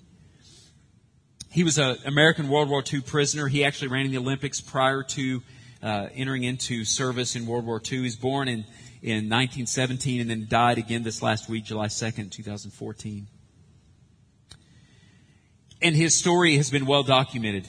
He 1.52 1.64
was 1.64 1.78
an 1.78 1.96
American 2.06 2.48
World 2.48 2.68
War 2.68 2.82
II 2.92 3.00
prisoner. 3.00 3.48
He 3.48 3.64
actually 3.64 3.88
ran 3.88 4.04
in 4.04 4.12
the 4.12 4.18
Olympics 4.18 4.60
prior 4.60 5.02
to 5.02 5.42
uh, 5.82 6.06
entering 6.14 6.44
into 6.44 6.84
service 6.84 7.34
in 7.34 7.44
World 7.44 7.66
War 7.66 7.82
II. 7.84 7.98
He 7.98 8.04
was 8.04 8.14
born 8.14 8.46
in, 8.46 8.64
in 9.02 9.28
1917 9.28 10.20
and 10.20 10.30
then 10.30 10.46
died 10.48 10.78
again 10.78 11.02
this 11.02 11.22
last 11.22 11.48
week, 11.48 11.64
July 11.64 11.88
2nd, 11.88 12.30
2014. 12.30 13.26
And 15.82 15.96
his 15.96 16.14
story 16.14 16.56
has 16.56 16.70
been 16.70 16.86
well 16.86 17.02
documented. 17.02 17.66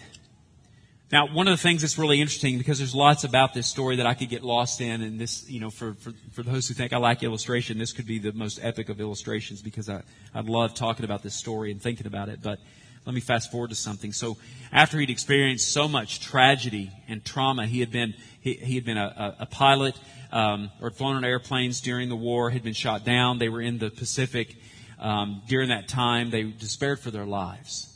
Now, 1.11 1.27
one 1.27 1.47
of 1.47 1.51
the 1.51 1.61
things 1.61 1.81
that's 1.81 1.97
really 1.97 2.21
interesting, 2.21 2.59
because 2.59 2.77
there's 2.77 2.95
lots 2.95 3.23
about 3.23 3.55
this 3.55 3.67
story 3.67 3.95
that 3.95 4.05
I 4.05 4.13
could 4.13 4.29
get 4.29 4.43
lost 4.43 4.79
in, 4.79 5.01
and 5.01 5.19
this, 5.19 5.49
you 5.49 5.59
know, 5.59 5.71
for, 5.71 5.95
for, 5.95 6.13
for 6.31 6.43
those 6.43 6.67
who 6.67 6.73
think 6.73 6.93
I 6.93 6.97
like 6.97 7.23
illustration, 7.23 7.79
this 7.79 7.91
could 7.93 8.05
be 8.05 8.19
the 8.19 8.31
most 8.31 8.59
epic 8.61 8.89
of 8.89 9.01
illustrations 9.01 9.61
because 9.61 9.89
I, 9.89 10.03
I 10.35 10.41
love 10.41 10.75
talking 10.75 11.03
about 11.03 11.23
this 11.23 11.33
story 11.33 11.71
and 11.71 11.81
thinking 11.81 12.05
about 12.05 12.29
it. 12.29 12.41
But 12.41 12.59
let 13.05 13.15
me 13.15 13.21
fast 13.21 13.51
forward 13.51 13.71
to 13.71 13.75
something. 13.75 14.13
So 14.13 14.37
after 14.71 14.99
he'd 14.99 15.09
experienced 15.09 15.71
so 15.71 15.87
much 15.87 16.19
tragedy 16.19 16.91
and 17.07 17.23
trauma, 17.25 17.65
he 17.65 17.79
had 17.79 17.91
been, 17.91 18.13
he, 18.39 18.53
he 18.53 18.75
had 18.75 18.85
been 18.85 18.97
a, 18.97 19.35
a, 19.39 19.43
a 19.43 19.45
pilot, 19.45 19.95
um, 20.31 20.71
or 20.81 20.91
flown 20.91 21.15
on 21.15 21.25
airplanes 21.25 21.81
during 21.81 22.09
the 22.09 22.15
war, 22.15 22.49
had 22.49 22.63
been 22.63 22.73
shot 22.73 23.03
down. 23.03 23.37
They 23.37 23.49
were 23.49 23.61
in 23.61 23.79
the 23.79 23.89
Pacific. 23.89 24.55
Um, 24.99 25.41
during 25.47 25.69
that 25.69 25.87
time, 25.87 26.29
they 26.29 26.43
despaired 26.43 26.99
for 26.99 27.11
their 27.11 27.25
lives. 27.25 27.87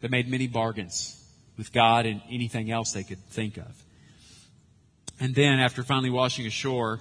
They 0.00 0.08
made 0.08 0.28
many 0.28 0.46
bargains 0.46 1.20
with 1.56 1.72
God 1.72 2.04
and 2.04 2.20
anything 2.30 2.70
else 2.70 2.92
they 2.92 3.04
could 3.04 3.24
think 3.26 3.56
of. 3.56 3.82
And 5.18 5.34
then 5.34 5.58
after 5.58 5.82
finally 5.82 6.10
washing 6.10 6.46
ashore, 6.46 7.00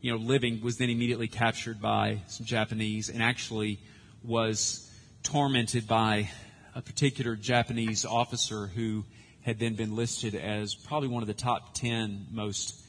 you 0.00 0.10
know, 0.10 0.18
living 0.18 0.60
was 0.62 0.78
then 0.78 0.90
immediately 0.90 1.28
captured 1.28 1.80
by 1.80 2.22
some 2.26 2.44
Japanese 2.44 3.08
and 3.08 3.22
actually 3.22 3.78
was 4.24 4.90
tormented 5.22 5.86
by 5.86 6.28
a 6.74 6.82
particular 6.82 7.36
Japanese 7.36 8.04
officer 8.04 8.66
who 8.66 9.04
had 9.42 9.58
then 9.58 9.74
been 9.74 9.96
listed 9.96 10.34
as 10.34 10.74
probably 10.74 11.08
one 11.08 11.22
of 11.22 11.26
the 11.26 11.34
top 11.34 11.74
10 11.74 12.28
most 12.30 12.80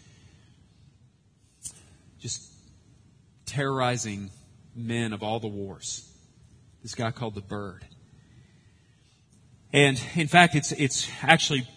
just 2.20 2.50
terrorizing 3.46 4.30
men 4.76 5.14
of 5.14 5.24
all 5.24 5.40
the 5.40 5.48
wars. 5.48 6.10
This 6.82 6.96
guy 6.96 7.12
called 7.12 7.36
the 7.36 7.42
Bird. 7.42 7.86
And 9.74 10.02
in 10.16 10.28
fact, 10.28 10.56
it's, 10.56 10.72
it's 10.72 11.10
actually 11.22 11.68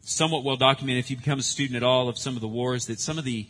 somewhat 0.00 0.42
well 0.42 0.56
documented 0.56 1.04
if 1.04 1.10
you 1.10 1.16
become 1.16 1.38
a 1.38 1.42
student 1.42 1.76
at 1.76 1.82
all 1.82 2.08
of 2.08 2.18
some 2.18 2.34
of 2.34 2.40
the 2.40 2.48
wars 2.48 2.86
that 2.86 2.98
some 2.98 3.18
of 3.18 3.24
the 3.24 3.46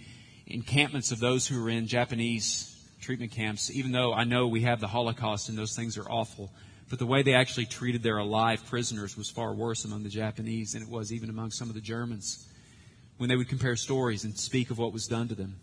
encampments 0.46 1.12
of 1.12 1.20
those 1.20 1.46
who 1.46 1.62
were 1.62 1.70
in 1.70 1.86
Japanese 1.86 2.74
treatment 3.00 3.30
camps, 3.30 3.70
even 3.70 3.92
though 3.92 4.12
I 4.12 4.24
know 4.24 4.48
we 4.48 4.62
have 4.62 4.80
the 4.80 4.88
Holocaust 4.88 5.48
and 5.48 5.56
those 5.56 5.76
things 5.76 5.96
are 5.96 6.10
awful, 6.10 6.50
but 6.88 6.98
the 6.98 7.06
way 7.06 7.22
they 7.22 7.34
actually 7.34 7.66
treated 7.66 8.02
their 8.02 8.18
alive 8.18 8.64
prisoners 8.66 9.16
was 9.16 9.28
far 9.28 9.54
worse 9.54 9.84
among 9.84 10.02
the 10.02 10.08
Japanese 10.08 10.72
than 10.72 10.82
it 10.82 10.88
was 10.88 11.12
even 11.12 11.28
among 11.28 11.50
some 11.50 11.68
of 11.68 11.74
the 11.74 11.80
Germans 11.80 12.48
when 13.18 13.28
they 13.28 13.36
would 13.36 13.48
compare 13.48 13.76
stories 13.76 14.24
and 14.24 14.38
speak 14.38 14.70
of 14.70 14.78
what 14.78 14.92
was 14.92 15.06
done 15.06 15.28
to 15.28 15.34
them. 15.34 15.56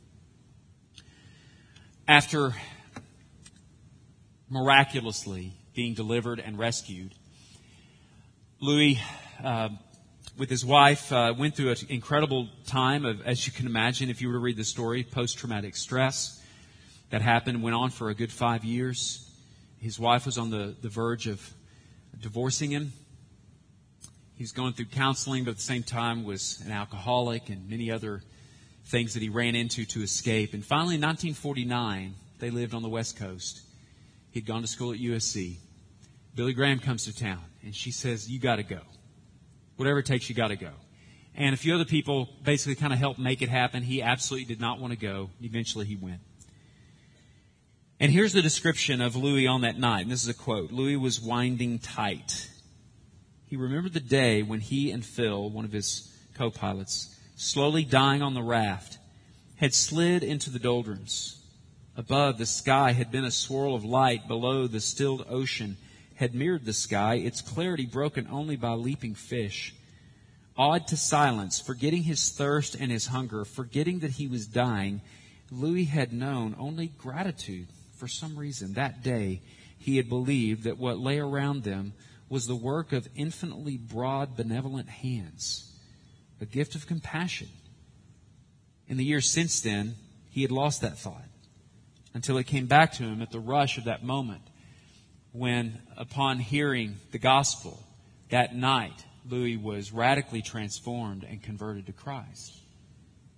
After 2.07 2.53
miraculously 4.49 5.53
being 5.73 5.95
delivered 5.95 6.39
and 6.39 6.59
rescued, 6.59 7.13
Louis, 8.59 8.99
uh, 9.43 9.69
with 10.37 10.49
his 10.49 10.65
wife, 10.65 11.11
uh, 11.11 11.33
went 11.37 11.55
through 11.55 11.71
an 11.71 11.77
incredible 11.89 12.49
time 12.67 13.05
of, 13.05 13.21
as 13.21 13.47
you 13.47 13.53
can 13.53 13.65
imagine, 13.65 14.09
if 14.09 14.21
you 14.21 14.27
were 14.27 14.33
to 14.33 14.39
read 14.39 14.57
the 14.57 14.63
story, 14.63 15.03
post-traumatic 15.03 15.75
stress 15.75 16.41
that 17.09 17.21
happened, 17.21 17.63
went 17.63 17.75
on 17.75 17.89
for 17.89 18.09
a 18.09 18.13
good 18.13 18.31
five 18.31 18.63
years. 18.63 19.24
His 19.85 19.99
wife 19.99 20.25
was 20.25 20.39
on 20.39 20.49
the, 20.49 20.75
the 20.81 20.89
verge 20.89 21.27
of 21.27 21.53
divorcing 22.19 22.71
him. 22.71 22.91
He 24.33 24.43
was 24.43 24.51
going 24.51 24.73
through 24.73 24.87
counseling, 24.87 25.43
but 25.43 25.51
at 25.51 25.57
the 25.57 25.61
same 25.61 25.83
time 25.83 26.23
was 26.23 26.59
an 26.65 26.71
alcoholic 26.71 27.49
and 27.49 27.69
many 27.69 27.91
other 27.91 28.23
things 28.85 29.13
that 29.13 29.21
he 29.21 29.29
ran 29.29 29.53
into 29.53 29.85
to 29.85 30.01
escape. 30.01 30.55
And 30.55 30.65
finally, 30.65 30.95
in 30.95 31.01
1949, 31.01 32.15
they 32.39 32.49
lived 32.49 32.73
on 32.73 32.81
the 32.81 32.89
West 32.89 33.15
Coast. 33.15 33.61
He'd 34.31 34.47
gone 34.47 34.63
to 34.63 34.67
school 34.67 34.91
at 34.91 34.97
USC. 34.97 35.57
Billy 36.33 36.53
Graham 36.53 36.79
comes 36.79 37.05
to 37.05 37.15
town, 37.15 37.43
and 37.61 37.75
she 37.75 37.91
says, 37.91 38.27
You 38.27 38.39
got 38.39 38.55
to 38.55 38.63
go. 38.63 38.81
Whatever 39.75 39.99
it 39.99 40.07
takes, 40.07 40.27
you 40.29 40.33
got 40.33 40.47
to 40.47 40.55
go. 40.55 40.71
And 41.35 41.53
a 41.53 41.57
few 41.57 41.75
other 41.75 41.85
people 41.85 42.27
basically 42.43 42.73
kind 42.73 42.91
of 42.91 42.97
helped 42.97 43.19
make 43.19 43.43
it 43.43 43.49
happen. 43.49 43.83
He 43.83 44.01
absolutely 44.01 44.45
did 44.45 44.59
not 44.59 44.79
want 44.79 44.93
to 44.93 44.99
go. 44.99 45.29
Eventually, 45.43 45.85
he 45.85 45.95
went. 45.95 46.21
And 47.97 48.11
here's 48.11 48.33
the 48.33 48.41
description 48.41 48.99
of 48.99 49.15
Louis 49.15 49.47
on 49.47 49.61
that 49.61 49.79
night. 49.79 50.01
And 50.01 50.11
this 50.11 50.23
is 50.23 50.27
a 50.27 50.33
quote 50.33 50.71
Louis 50.71 50.97
was 50.97 51.21
winding 51.21 51.79
tight. 51.79 52.49
He 53.45 53.55
remembered 53.55 53.93
the 53.93 54.01
day 54.01 54.43
when 54.43 54.59
he 54.59 54.91
and 54.91 55.05
Phil, 55.05 55.49
one 55.49 55.63
of 55.63 55.71
his 55.71 56.11
co 56.33 56.51
pilots, 56.51 57.17
slowly 57.37 57.85
dying 57.85 58.21
on 58.21 58.33
the 58.33 58.43
raft, 58.43 58.97
had 59.57 59.73
slid 59.73 60.23
into 60.23 60.49
the 60.49 60.59
doldrums. 60.59 61.41
Above, 61.95 62.37
the 62.37 62.45
sky 62.45 62.91
had 62.91 63.11
been 63.11 63.23
a 63.23 63.31
swirl 63.31 63.73
of 63.73 63.85
light. 63.85 64.27
Below, 64.27 64.67
the 64.67 64.81
stilled 64.81 65.25
ocean 65.29 65.77
had 66.15 66.35
mirrored 66.35 66.65
the 66.65 66.73
sky, 66.73 67.15
its 67.15 67.39
clarity 67.39 67.85
broken 67.85 68.27
only 68.29 68.57
by 68.57 68.73
leaping 68.73 69.15
fish. 69.15 69.73
Awed 70.57 70.87
to 70.87 70.97
silence, 70.97 71.61
forgetting 71.61 72.03
his 72.03 72.29
thirst 72.29 72.75
and 72.75 72.91
his 72.91 73.07
hunger, 73.07 73.45
forgetting 73.45 73.99
that 73.99 74.11
he 74.11 74.27
was 74.27 74.47
dying, 74.47 75.01
Louis 75.49 75.85
had 75.85 76.11
known 76.11 76.55
only 76.59 76.87
gratitude 76.87 77.67
for 77.95 78.07
some 78.07 78.37
reason, 78.37 78.73
that 78.73 79.03
day, 79.03 79.41
he 79.77 79.97
had 79.97 80.09
believed 80.09 80.63
that 80.63 80.77
what 80.77 80.99
lay 80.99 81.19
around 81.19 81.63
them 81.63 81.93
was 82.29 82.47
the 82.47 82.55
work 82.55 82.91
of 82.91 83.07
infinitely 83.15 83.77
broad, 83.77 84.35
benevolent 84.35 84.89
hands, 84.89 85.71
a 86.41 86.45
gift 86.45 86.75
of 86.75 86.87
compassion. 86.87 87.47
In 88.87 88.97
the 88.97 89.05
years 89.05 89.29
since 89.29 89.61
then, 89.61 89.95
he 90.29 90.41
had 90.41 90.51
lost 90.51 90.81
that 90.81 90.97
thought 90.97 91.29
until 92.13 92.37
it 92.37 92.47
came 92.47 92.65
back 92.65 92.93
to 92.93 93.03
him 93.03 93.21
at 93.21 93.31
the 93.31 93.39
rush 93.39 93.77
of 93.77 93.85
that 93.85 94.03
moment 94.03 94.41
when, 95.31 95.79
upon 95.97 96.39
hearing 96.39 96.95
the 97.11 97.17
gospel 97.17 97.83
that 98.29 98.55
night, 98.55 99.05
Louis 99.29 99.57
was 99.57 99.91
radically 99.91 100.41
transformed 100.41 101.23
and 101.23 101.41
converted 101.41 101.87
to 101.87 101.93
Christ. 101.93 102.57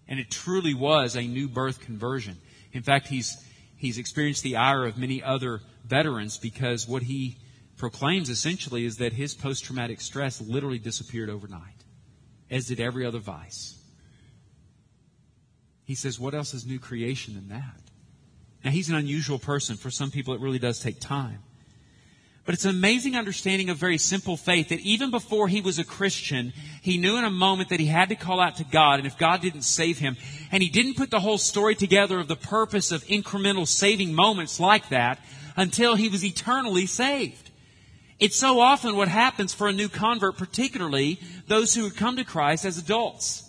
And 0.08 0.20
it 0.20 0.30
truly 0.30 0.74
was 0.74 1.16
a 1.16 1.22
new 1.22 1.48
birth 1.48 1.82
conversion. 1.82 2.38
In 2.72 2.84
fact, 2.84 3.08
he's 3.08 3.44
he's 3.78 3.98
experienced 3.98 4.44
the 4.44 4.58
ire 4.58 4.86
of 4.86 4.98
many 4.98 5.24
other 5.24 5.62
veterans 5.86 6.38
because 6.38 6.88
what 6.88 7.04
he 7.04 7.38
proclaims 7.78 8.30
essentially 8.30 8.86
is 8.86 8.98
that 8.98 9.14
his 9.14 9.34
post 9.34 9.64
traumatic 9.64 10.02
stress 10.02 10.42
literally 10.42 10.80
disappeared 10.80 11.30
overnight, 11.30 11.86
as 12.50 12.68
did 12.68 12.80
every 12.80 13.06
other 13.06 13.20
vice. 13.20 13.80
He 15.86 15.96
says, 15.96 16.20
What 16.20 16.34
else 16.34 16.54
is 16.54 16.66
new 16.66 16.80
creation 16.80 17.36
than 17.36 17.48
that? 17.50 17.80
Now, 18.64 18.72
he's 18.72 18.90
an 18.90 18.96
unusual 18.96 19.40
person. 19.40 19.78
For 19.78 19.90
some 19.90 20.12
people, 20.12 20.34
it 20.34 20.42
really 20.42 20.60
does 20.60 20.82
take 20.82 21.00
time. 21.00 21.40
But 22.48 22.54
it's 22.54 22.64
an 22.64 22.72
amazing 22.72 23.18
understanding 23.18 23.70
of 23.70 23.76
very 23.76 23.98
simple 23.98 24.38
faith 24.38 24.70
that 24.70 24.80
even 24.80 25.12
before 25.12 25.50
he 25.50 25.60
was 25.60 25.80
a 25.80 25.84
Christian, 25.84 26.54
he 26.82 26.98
knew 26.98 27.18
in 27.18 27.26
a 27.26 27.30
moment 27.30 27.68
that 27.68 27.82
he 27.82 27.88
had 27.88 28.08
to 28.08 28.16
call 28.16 28.40
out 28.40 28.56
to 28.56 28.64
God, 28.64 29.00
and 29.00 29.06
if 29.06 29.18
God 29.18 29.42
didn't 29.42 29.64
save 29.64 29.98
him, 29.98 30.16
and 30.50 30.64
he 30.64 30.70
didn't 30.70 30.96
put 30.96 31.12
the 31.12 31.20
whole 31.20 31.38
story 31.38 31.76
together 31.76 32.18
of 32.20 32.30
the 32.30 32.38
purpose 32.38 32.94
of 32.94 33.04
incremental 33.04 33.68
saving 33.68 34.14
moments 34.14 34.62
like 34.62 34.88
that 34.88 35.20
until 35.58 35.96
he 35.96 36.08
was 36.08 36.24
eternally 36.24 36.86
saved. 36.86 37.52
It's 38.18 38.38
so 38.38 38.62
often 38.62 38.96
what 38.96 39.10
happens 39.10 39.54
for 39.54 39.68
a 39.68 39.74
new 39.74 39.90
convert, 39.90 40.38
particularly 40.38 41.20
those 41.48 41.76
who 41.76 41.90
come 41.90 42.16
to 42.16 42.24
Christ 42.24 42.64
as 42.64 42.78
adults. 42.78 43.44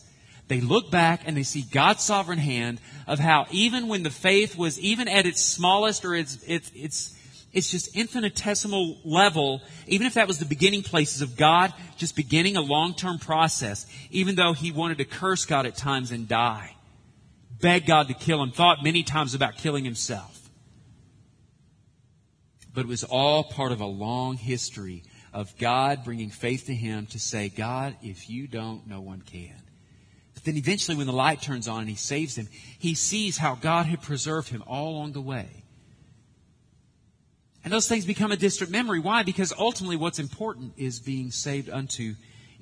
They 0.49 0.61
look 0.61 0.91
back 0.91 1.23
and 1.25 1.37
they 1.37 1.45
see 1.45 1.63
God's 1.63 2.03
sovereign 2.03 2.41
hand 2.41 2.81
of 3.07 3.21
how 3.21 3.47
even 3.53 3.87
when 3.87 4.03
the 4.03 4.11
faith 4.11 4.59
was 4.59 4.77
even 4.81 5.07
at 5.07 5.25
its 5.25 5.41
smallest 5.41 6.05
or 6.05 6.17
its, 6.17 6.43
its, 6.49 6.73
its 6.75 7.18
it's 7.53 7.71
just 7.71 7.97
infinitesimal 7.97 8.99
level, 9.05 9.63
even 9.87 10.07
if 10.07 10.15
that 10.15 10.29
was 10.29 10.39
the 10.39 10.45
beginning 10.45 10.83
places 10.83 11.23
of 11.23 11.37
God 11.37 11.73
just 11.97 12.15
beginning 12.15 12.57
a 12.57 12.61
long 12.61 12.95
term 12.95 13.19
process, 13.19 13.87
even 14.11 14.35
though 14.35 14.53
he 14.53 14.71
wanted 14.71 14.99
to 14.99 15.05
curse 15.05 15.47
God 15.47 15.65
at 15.65 15.77
times 15.77 16.11
and 16.13 16.29
die, 16.29 16.77
beg 17.61 17.87
God 17.87 18.09
to 18.09 18.15
kill 18.15 18.43
him, 18.43 18.51
thought 18.51 18.85
many 18.85 19.03
times 19.03 19.35
about 19.35 19.57
killing 19.57 19.85
himself. 19.85 20.51
But 22.75 22.83
it 22.83 22.89
was 22.89 23.03
all 23.03 23.45
part 23.45 23.73
of 23.73 23.81
a 23.81 23.87
long 23.87 24.37
history 24.37 25.03
of 25.33 25.57
God 25.59 26.05
bringing 26.05 26.31
faith 26.31 26.67
to 26.67 26.75
him 26.75 27.07
to 27.07 27.19
say, 27.19 27.49
God, 27.49 27.97
if 28.03 28.29
you 28.29 28.47
don't, 28.47 28.87
no 28.87 29.01
one 29.01 29.23
can. 29.23 29.57
But 30.35 30.45
then 30.45 30.57
eventually, 30.57 30.97
when 30.97 31.07
the 31.07 31.13
light 31.13 31.43
turns 31.43 31.67
on 31.67 31.81
and 31.81 31.89
he 31.89 31.97
saves 31.97 32.37
him, 32.37 32.49
he 32.79 32.95
sees 32.95 33.39
how 33.39 33.55
God 33.55 33.87
had 33.87 34.03
preserved 34.03 34.51
him 34.51 34.63
all 34.67 34.91
along 34.91 35.13
the 35.13 35.21
way. 35.21 35.65
And 37.69 37.73
those 37.75 37.87
things 37.87 38.07
become 38.07 38.33
a 38.33 38.37
distant 38.39 38.71
memory. 38.71 38.99
Why? 38.99 39.25
Because 39.25 39.53
ultimately 39.53 39.99
what's 39.99 40.19
important 40.19 40.73
is 40.79 41.01
being 41.01 41.31
saved 41.31 41.69
unto 41.69 42.15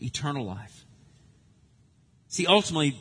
eternal 0.03 0.45
life. 0.45 0.85
See, 2.27 2.45
ultimately, 2.45 2.99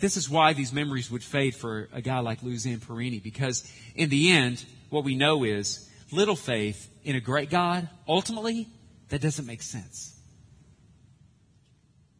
this 0.00 0.16
is 0.16 0.28
why 0.28 0.54
these 0.54 0.72
memories 0.72 1.08
would 1.08 1.22
fade 1.22 1.54
for 1.54 1.88
a 1.92 2.02
guy 2.02 2.18
like 2.18 2.42
Louis 2.42 2.66
Zamperini, 2.66 3.22
because 3.22 3.72
in 3.94 4.10
the 4.10 4.32
end, 4.32 4.64
what 4.90 5.04
we 5.04 5.14
know 5.14 5.44
is 5.44 5.88
little 6.10 6.34
faith 6.34 6.90
in 7.04 7.14
a 7.14 7.20
great 7.20 7.48
God, 7.48 7.88
ultimately, 8.08 8.66
that 9.10 9.20
doesn't 9.20 9.46
make 9.46 9.62
sense. 9.62 10.18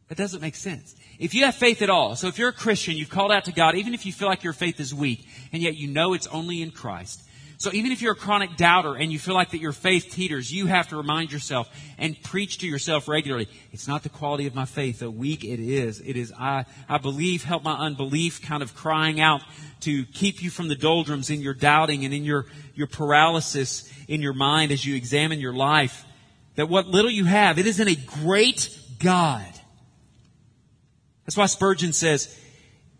That 0.07 0.17
doesn't 0.17 0.39
make 0.39 0.55
sense. 0.55 0.95
If 1.19 1.33
you 1.33 1.43
have 1.43 1.55
faith 1.55 1.81
at 1.81 1.89
all, 1.89 2.15
so 2.15 2.27
if 2.27 2.39
you're 2.39 2.47
a 2.47 2.53
Christian, 2.53 2.95
you've 2.95 3.09
called 3.09 3.33
out 3.33 3.43
to 3.43 3.51
God, 3.51 3.75
even 3.75 3.93
if 3.93 4.05
you 4.05 4.13
feel 4.13 4.29
like 4.29 4.45
your 4.45 4.53
faith 4.53 4.79
is 4.79 4.95
weak, 4.95 5.27
and 5.51 5.61
yet 5.61 5.75
you 5.75 5.89
know 5.89 6.13
it's 6.13 6.27
only 6.27 6.61
in 6.61 6.71
Christ, 6.71 7.25
so 7.59 7.73
even 7.73 7.91
if 7.91 8.01
you're 8.01 8.13
a 8.13 8.15
chronic 8.15 8.55
doubter 8.55 8.95
and 8.95 9.11
you 9.11 9.19
feel 9.19 9.33
like 9.33 9.49
that 9.49 9.59
your 9.59 9.73
faith 9.73 10.11
teeters, 10.13 10.49
you 10.49 10.67
have 10.67 10.87
to 10.89 10.95
remind 10.95 11.33
yourself 11.33 11.69
and 11.97 12.21
preach 12.23 12.59
to 12.59 12.67
yourself 12.67 13.09
regularly. 13.09 13.49
It's 13.73 13.85
not 13.85 14.03
the 14.03 14.09
quality 14.09 14.47
of 14.47 14.55
my 14.55 14.63
faith, 14.63 14.99
though 14.99 15.09
weak 15.09 15.43
it 15.43 15.59
is. 15.59 15.99
It 15.99 16.15
is 16.15 16.31
I, 16.39 16.63
I 16.87 16.99
believe, 16.99 17.43
help 17.43 17.65
my 17.65 17.73
unbelief, 17.73 18.41
kind 18.41 18.63
of 18.63 18.73
crying 18.75 19.19
out 19.19 19.41
to 19.81 20.05
keep 20.05 20.41
you 20.41 20.49
from 20.49 20.69
the 20.69 20.75
doldrums 20.75 21.29
in 21.29 21.41
your 21.41 21.53
doubting 21.53 22.05
and 22.05 22.13
in 22.13 22.23
your, 22.23 22.45
your 22.75 22.87
paralysis 22.87 23.91
in 24.07 24.21
your 24.21 24.33
mind 24.33 24.71
as 24.71 24.85
you 24.85 24.95
examine 24.95 25.41
your 25.41 25.53
life. 25.53 26.05
That 26.55 26.69
what 26.69 26.87
little 26.87 27.11
you 27.11 27.25
have, 27.25 27.59
it 27.59 27.67
is 27.67 27.81
in 27.81 27.89
a 27.89 27.95
great 27.95 28.73
God. 28.99 29.51
That's 31.25 31.35
why 31.35 31.47
Spurgeon 31.47 31.91
says, 31.91 32.33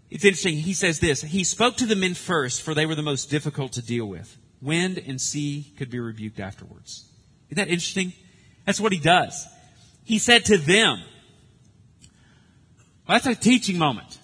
it's 0.10 0.26
interesting. 0.26 0.58
He 0.58 0.74
says 0.74 1.00
this. 1.00 1.22
He 1.22 1.46
spoke 1.46 1.78
to 1.78 1.86
the 1.86 1.96
men 1.96 2.14
first, 2.14 2.62
for 2.62 2.74
they 2.74 2.86
were 2.86 2.96
the 2.96 3.02
most 3.02 3.30
difficult 3.30 3.72
to 3.74 3.82
deal 3.82 4.06
with. 4.06 4.38
Wind 4.62 5.02
and 5.06 5.20
sea 5.22 5.74
could 5.78 5.90
be 5.90 6.00
rebuked 6.00 6.40
afterwards. 6.40 7.06
Isn't 7.50 7.58
that 7.58 7.72
interesting? 7.72 8.14
That's 8.66 8.80
what 8.80 8.92
he 8.92 9.00
does. 9.00 9.48
He 10.04 10.20
said 10.20 10.46
to 10.46 10.58
them, 10.58 11.02
well, 13.08 13.20
that's 13.20 13.26
a 13.26 13.36
teaching 13.36 13.78
moment. 13.78 14.20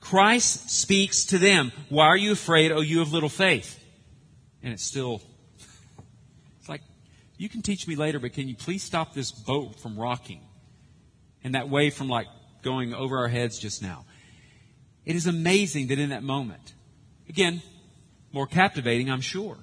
Christ 0.00 0.70
speaks 0.70 1.24
to 1.26 1.38
them. 1.38 1.72
Why 1.88 2.06
are 2.06 2.16
you 2.16 2.32
afraid, 2.32 2.70
O 2.70 2.80
you 2.80 3.00
of 3.00 3.12
little 3.12 3.28
faith? 3.28 3.82
And 4.62 4.72
it's 4.72 4.84
still, 4.84 5.22
it's 6.60 6.68
like, 6.68 6.82
you 7.38 7.48
can 7.48 7.62
teach 7.62 7.88
me 7.88 7.96
later, 7.96 8.18
but 8.18 8.32
can 8.32 8.46
you 8.46 8.54
please 8.54 8.82
stop 8.82 9.14
this 9.14 9.32
boat 9.32 9.80
from 9.80 9.98
rocking? 9.98 10.40
And 11.42 11.54
that 11.54 11.68
wave 11.68 11.94
from 11.94 12.08
like 12.08 12.26
going 12.62 12.94
over 12.94 13.18
our 13.18 13.28
heads 13.28 13.58
just 13.58 13.82
now. 13.82 14.04
It 15.04 15.16
is 15.16 15.26
amazing 15.26 15.88
that 15.88 15.98
in 15.98 16.10
that 16.10 16.22
moment, 16.22 16.74
again, 17.28 17.62
more 18.34 18.46
captivating, 18.46 19.10
I'm 19.10 19.20
sure. 19.20 19.56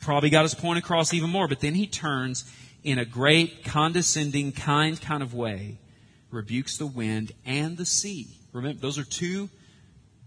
Probably 0.00 0.28
got 0.28 0.42
his 0.42 0.54
point 0.54 0.78
across 0.78 1.14
even 1.14 1.30
more, 1.30 1.48
but 1.48 1.60
then 1.60 1.74
he 1.74 1.86
turns 1.86 2.44
in 2.82 2.98
a 2.98 3.04
great, 3.04 3.64
condescending, 3.64 4.52
kind 4.52 5.00
kind 5.00 5.22
of 5.22 5.32
way, 5.32 5.78
rebukes 6.30 6.76
the 6.76 6.86
wind 6.86 7.32
and 7.46 7.78
the 7.78 7.86
sea. 7.86 8.26
Remember, 8.52 8.80
those 8.80 8.98
are 8.98 9.04
two 9.04 9.48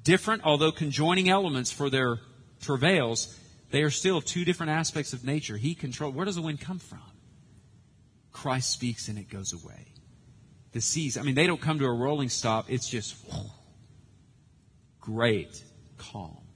different, 0.03 0.43
although 0.43 0.71
conjoining 0.71 1.29
elements 1.29 1.71
for 1.71 1.89
their 1.89 2.19
travails. 2.61 3.37
They 3.69 3.83
are 3.83 3.91
still 3.91 4.21
two 4.21 4.45
different 4.45 4.71
aspects 4.71 5.11
of 5.11 5.25
nature. 5.25 5.57
He 5.57 5.75
controls. 5.75 6.15
Where 6.15 6.25
does 6.25 6.35
the 6.35 6.41
wind 6.41 6.61
come 6.61 6.79
from? 6.79 7.01
Christ 8.31 8.71
speaks 8.71 9.09
and 9.09 9.19
it 9.19 9.29
goes 9.29 9.51
away. 9.51 9.87
The 10.71 10.79
seas, 10.79 11.17
I 11.17 11.21
mean, 11.21 11.35
they 11.35 11.47
don't 11.47 11.61
come 11.61 11.79
to 11.79 11.85
a 11.85 11.93
rolling 11.93 12.29
stop. 12.29 12.69
It's 12.69 12.89
just 12.89 13.15
great 15.01 15.63
calm. 15.97 16.46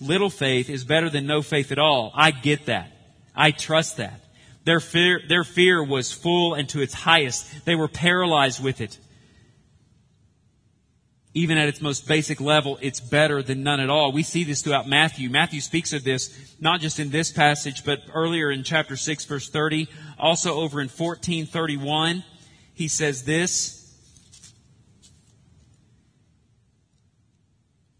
Little 0.00 0.30
faith 0.30 0.70
is 0.70 0.84
better 0.84 1.10
than 1.10 1.26
no 1.26 1.42
faith 1.42 1.70
at 1.72 1.78
all. 1.78 2.10
I 2.14 2.30
get 2.30 2.66
that. 2.66 2.90
I 3.36 3.50
trust 3.50 3.98
that. 3.98 4.24
Their 4.64 4.80
fear, 4.80 5.20
their 5.28 5.44
fear 5.44 5.82
was 5.84 6.12
full 6.12 6.54
and 6.54 6.68
to 6.70 6.80
its 6.80 6.94
highest. 6.94 7.64
They 7.64 7.74
were 7.74 7.88
paralyzed 7.88 8.62
with 8.62 8.80
it. 8.80 8.98
Even 11.32 11.58
at 11.58 11.68
its 11.68 11.80
most 11.80 12.08
basic 12.08 12.40
level, 12.40 12.78
it's 12.82 12.98
better 12.98 13.42
than 13.42 13.62
none 13.62 13.78
at 13.78 13.88
all. 13.88 14.10
We 14.10 14.22
see 14.22 14.42
this 14.42 14.62
throughout 14.62 14.88
Matthew. 14.88 15.30
Matthew 15.30 15.60
speaks 15.60 15.92
of 15.92 16.02
this 16.02 16.56
not 16.60 16.80
just 16.80 16.98
in 16.98 17.10
this 17.10 17.30
passage, 17.30 17.84
but 17.84 18.00
earlier 18.12 18.50
in 18.50 18.64
chapter 18.64 18.96
6 18.96 19.24
verse 19.26 19.48
30, 19.48 19.88
also 20.18 20.54
over 20.54 20.80
in 20.80 20.88
1431, 20.88 22.24
he 22.74 22.88
says 22.88 23.24
this. 23.24 23.76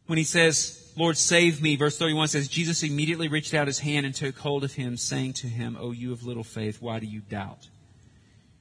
When 0.06 0.18
he 0.18 0.24
says, 0.24 0.79
Lord, 1.00 1.16
save 1.16 1.62
me. 1.62 1.76
Verse 1.76 1.96
31 1.96 2.28
says, 2.28 2.46
Jesus 2.46 2.82
immediately 2.82 3.28
reached 3.28 3.54
out 3.54 3.66
his 3.66 3.78
hand 3.78 4.04
and 4.04 4.14
took 4.14 4.36
hold 4.38 4.64
of 4.64 4.74
him, 4.74 4.98
saying 4.98 5.32
to 5.34 5.46
him, 5.46 5.78
O 5.80 5.92
you 5.92 6.12
of 6.12 6.24
little 6.24 6.44
faith, 6.44 6.82
why 6.82 7.00
do 7.00 7.06
you 7.06 7.20
doubt? 7.20 7.70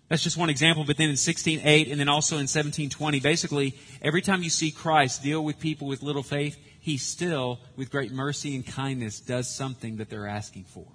That's 0.08 0.24
just 0.24 0.38
one 0.38 0.50
example, 0.50 0.86
but 0.86 0.96
then 0.96 1.10
in 1.10 1.16
16.8 1.16 1.92
and 1.92 2.00
then 2.00 2.08
also 2.08 2.38
in 2.38 2.46
17.20, 2.46 3.22
basically, 3.22 3.78
every 4.02 4.22
time 4.22 4.42
you 4.42 4.50
see 4.50 4.72
Christ 4.72 5.22
deal 5.22 5.44
with 5.44 5.60
people 5.60 5.86
with 5.88 6.02
little 6.02 6.24
faith, 6.24 6.58
he 6.80 6.98
still, 6.98 7.60
with 7.76 7.92
great 7.92 8.14
mercy 8.14 8.56
and 8.56 8.66
kindness, 8.66 9.20
does 9.20 9.54
something 9.54 9.98
that 9.98 10.10
they're 10.10 10.26
asking 10.26 10.64
for. 10.64 10.88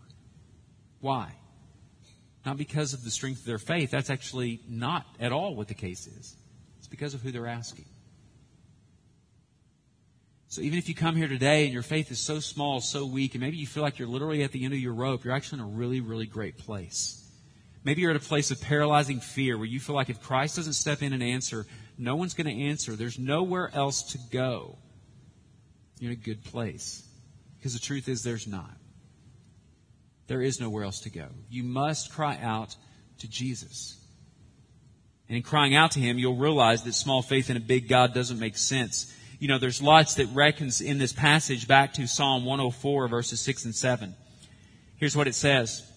Why? 1.00 1.30
Not 2.46 2.56
because 2.56 2.94
of 2.94 3.04
the 3.04 3.10
strength 3.10 3.40
of 3.40 3.46
their 3.46 3.58
faith. 3.58 3.90
That's 3.90 4.08
actually 4.08 4.60
not 4.66 5.04
at 5.20 5.30
all 5.30 5.54
what 5.54 5.68
the 5.68 5.74
case 5.74 6.06
is. 6.06 6.36
It's 6.78 6.88
because 6.88 7.12
of 7.12 7.20
who 7.20 7.30
they're 7.30 7.46
asking. 7.46 7.84
So 10.54 10.62
even 10.62 10.78
if 10.78 10.88
you 10.88 10.94
come 10.94 11.16
here 11.16 11.26
today 11.26 11.64
and 11.64 11.72
your 11.72 11.82
faith 11.82 12.12
is 12.12 12.20
so 12.20 12.38
small, 12.38 12.80
so 12.80 13.04
weak, 13.06 13.34
and 13.34 13.42
maybe 13.42 13.56
you 13.56 13.66
feel 13.66 13.82
like 13.82 13.98
you're 13.98 14.06
literally 14.06 14.44
at 14.44 14.52
the 14.52 14.64
end 14.64 14.72
of 14.72 14.78
your 14.78 14.94
rope, 14.94 15.24
you're 15.24 15.34
actually 15.34 15.58
in 15.58 15.64
a 15.64 15.68
really, 15.68 16.00
really 16.00 16.26
great 16.26 16.58
place. 16.58 17.28
Maybe 17.82 18.02
you're 18.02 18.12
at 18.12 18.16
a 18.16 18.20
place 18.20 18.52
of 18.52 18.60
paralyzing 18.60 19.18
fear 19.18 19.58
where 19.58 19.66
you 19.66 19.80
feel 19.80 19.96
like 19.96 20.10
if 20.10 20.22
Christ 20.22 20.54
doesn't 20.54 20.74
step 20.74 21.02
in 21.02 21.12
and 21.12 21.24
answer, 21.24 21.66
no 21.98 22.14
one's 22.14 22.34
going 22.34 22.46
to 22.46 22.62
answer. 22.66 22.94
There's 22.94 23.18
nowhere 23.18 23.68
else 23.74 24.12
to 24.12 24.18
go. 24.30 24.78
You're 25.98 26.12
in 26.12 26.18
a 26.18 26.20
good 26.20 26.44
place. 26.44 27.02
Because 27.58 27.72
the 27.72 27.80
truth 27.80 28.08
is, 28.08 28.22
there's 28.22 28.46
not. 28.46 28.76
There 30.28 30.40
is 30.40 30.60
nowhere 30.60 30.84
else 30.84 31.00
to 31.00 31.10
go. 31.10 31.26
You 31.50 31.64
must 31.64 32.12
cry 32.12 32.38
out 32.40 32.76
to 33.18 33.28
Jesus. 33.28 34.00
And 35.28 35.36
in 35.36 35.42
crying 35.42 35.74
out 35.74 35.90
to 35.92 36.00
Him, 36.00 36.16
you'll 36.16 36.36
realize 36.36 36.84
that 36.84 36.94
small 36.94 37.22
faith 37.22 37.50
in 37.50 37.56
a 37.56 37.60
big 37.60 37.88
God 37.88 38.14
doesn't 38.14 38.38
make 38.38 38.56
sense 38.56 39.12
you 39.38 39.48
know, 39.48 39.58
there's 39.58 39.82
lots 39.82 40.14
that 40.14 40.26
reckons 40.32 40.80
in 40.80 40.98
this 40.98 41.12
passage 41.12 41.66
back 41.66 41.92
to 41.94 42.06
Psalm 42.06 42.44
104 42.44 43.08
verses 43.08 43.40
6 43.40 43.64
and 43.66 43.74
7. 43.74 44.14
Here's 44.96 45.16
what 45.16 45.28
it 45.28 45.34
says. 45.34 45.90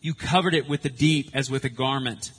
You 0.00 0.14
covered 0.14 0.54
it 0.54 0.68
with 0.68 0.82
the 0.82 0.88
deep 0.88 1.30
as 1.34 1.50
with 1.50 1.64
a 1.64 1.68
garment. 1.68 2.32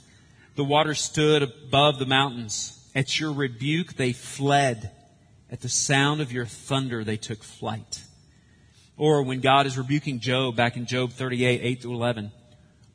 The 0.56 0.64
water 0.64 0.94
stood 0.94 1.42
above 1.42 1.98
the 1.98 2.06
mountains. 2.06 2.90
At 2.94 3.18
your 3.18 3.32
rebuke 3.32 3.94
they 3.94 4.12
fled. 4.12 4.90
At 5.50 5.60
the 5.60 5.68
sound 5.68 6.20
of 6.20 6.32
your 6.32 6.46
thunder 6.46 7.04
they 7.04 7.16
took 7.16 7.42
flight. 7.42 8.02
Or 8.96 9.22
when 9.22 9.40
God 9.40 9.66
is 9.66 9.76
rebuking 9.76 10.20
Job 10.20 10.56
back 10.56 10.76
in 10.76 10.86
Job 10.86 11.10
38, 11.10 11.60
8 11.62 11.82
to 11.82 11.92
11. 11.92 12.32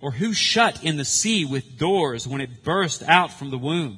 Or 0.02 0.12
who 0.12 0.34
shut 0.34 0.84
in 0.84 0.98
the 0.98 1.06
sea 1.06 1.46
with 1.46 1.78
doors 1.78 2.28
when 2.28 2.42
it 2.42 2.64
burst 2.64 3.04
out 3.04 3.34
from 3.34 3.50
the 3.50 3.58
womb? 3.58 3.98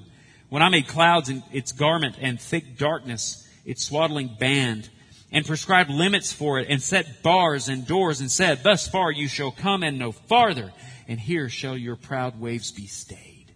When 0.52 0.62
I 0.62 0.68
made 0.68 0.90
clouds 0.90 1.30
in 1.30 1.44
its 1.54 1.72
garment 1.72 2.18
and 2.20 2.38
thick 2.38 2.78
darkness 2.78 3.48
its 3.64 3.86
swaddling 3.86 4.36
band, 4.38 4.90
and 5.32 5.46
prescribed 5.46 5.90
limits 5.90 6.34
for 6.34 6.60
it, 6.60 6.68
and 6.70 6.84
set 6.84 7.24
bars 7.24 7.70
and 7.70 7.88
doors, 7.88 8.20
and 8.20 8.30
said, 8.30 8.62
Thus 8.62 8.86
far 8.86 9.14
you 9.14 9.30
shall 9.30 9.52
come 9.52 9.82
and 9.82 9.98
no 9.98 10.12
farther, 10.12 10.74
and 11.08 11.22
here 11.22 11.48
shall 11.48 11.78
your 11.78 11.96
proud 11.96 12.38
waves 12.38 12.70
be 12.74 12.86
stayed. 12.86 13.54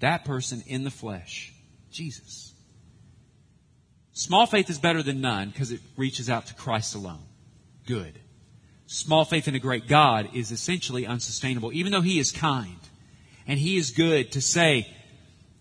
That 0.00 0.26
person 0.26 0.62
in 0.66 0.84
the 0.84 0.90
flesh, 0.90 1.54
Jesus. 1.90 2.52
Small 4.12 4.44
faith 4.44 4.68
is 4.68 4.78
better 4.78 5.02
than 5.02 5.22
none 5.22 5.48
because 5.48 5.72
it 5.72 5.80
reaches 5.96 6.28
out 6.28 6.48
to 6.48 6.54
Christ 6.54 6.94
alone. 6.94 7.24
Good 7.86 8.20
small 8.90 9.24
faith 9.24 9.46
in 9.46 9.54
a 9.54 9.60
great 9.60 9.86
God 9.86 10.30
is 10.34 10.50
essentially 10.50 11.06
unsustainable, 11.06 11.72
even 11.72 11.92
though 11.92 12.00
He 12.00 12.18
is 12.18 12.32
kind 12.32 12.76
and 13.46 13.56
He 13.58 13.76
is 13.76 13.92
good 13.92 14.32
to 14.32 14.40
say, 14.40 14.92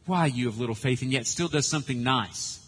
why 0.07 0.25
you 0.25 0.47
have 0.47 0.59
little 0.59 0.73
faith 0.73 1.03
and 1.03 1.11
yet 1.11 1.27
still 1.27 1.47
does 1.47 1.67
something 1.67 2.01
nice. 2.01 2.59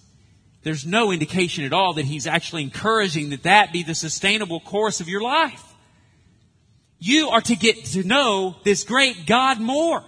There's 0.61 0.85
no 0.85 1.11
indication 1.11 1.65
at 1.65 1.73
all 1.73 1.93
that 1.93 2.05
He's 2.05 2.27
actually 2.27 2.61
encouraging 2.61 3.31
that 3.31 3.43
that 3.43 3.73
be 3.73 3.81
the 3.81 3.95
sustainable 3.95 4.59
course 4.59 5.01
of 5.01 5.09
your 5.09 5.21
life. 5.21 5.63
You 6.99 7.29
are 7.29 7.41
to 7.41 7.55
get 7.55 7.85
to 7.85 8.03
know 8.03 8.55
this 8.63 8.83
great 8.83 9.25
God 9.25 9.59
more. 9.59 10.03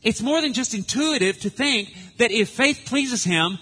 It's 0.00 0.22
more 0.22 0.40
than 0.40 0.52
just 0.52 0.74
intuitive 0.74 1.40
to 1.40 1.50
think 1.50 1.92
that 2.18 2.30
if 2.30 2.50
faith 2.50 2.84
pleases 2.86 3.24
Him, 3.24 3.58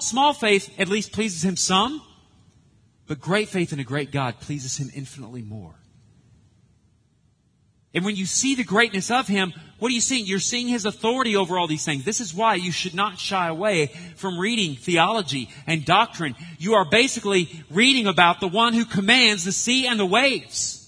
small 0.00 0.34
faith 0.34 0.70
at 0.78 0.88
least 0.88 1.12
pleases 1.12 1.42
Him 1.42 1.56
some, 1.56 2.02
but 3.06 3.20
great 3.20 3.48
faith 3.48 3.72
in 3.72 3.80
a 3.80 3.84
great 3.84 4.10
God 4.10 4.40
pleases 4.40 4.76
Him 4.76 4.90
infinitely 4.94 5.42
more. 5.42 5.74
And 7.94 8.04
when 8.04 8.16
you 8.16 8.24
see 8.24 8.54
the 8.54 8.64
greatness 8.64 9.10
of 9.10 9.28
Him, 9.28 9.52
what 9.78 9.88
are 9.88 9.94
you 9.94 10.00
seeing? 10.00 10.24
You're 10.24 10.38
seeing 10.38 10.68
His 10.68 10.86
authority 10.86 11.36
over 11.36 11.58
all 11.58 11.66
these 11.66 11.84
things. 11.84 12.04
This 12.04 12.20
is 12.20 12.32
why 12.32 12.54
you 12.54 12.72
should 12.72 12.94
not 12.94 13.18
shy 13.18 13.48
away 13.48 13.88
from 14.16 14.38
reading 14.38 14.76
theology 14.76 15.50
and 15.66 15.84
doctrine. 15.84 16.34
You 16.58 16.74
are 16.74 16.86
basically 16.88 17.62
reading 17.70 18.06
about 18.06 18.40
the 18.40 18.48
one 18.48 18.72
who 18.72 18.86
commands 18.86 19.44
the 19.44 19.52
sea 19.52 19.86
and 19.86 20.00
the 20.00 20.06
waves. 20.06 20.78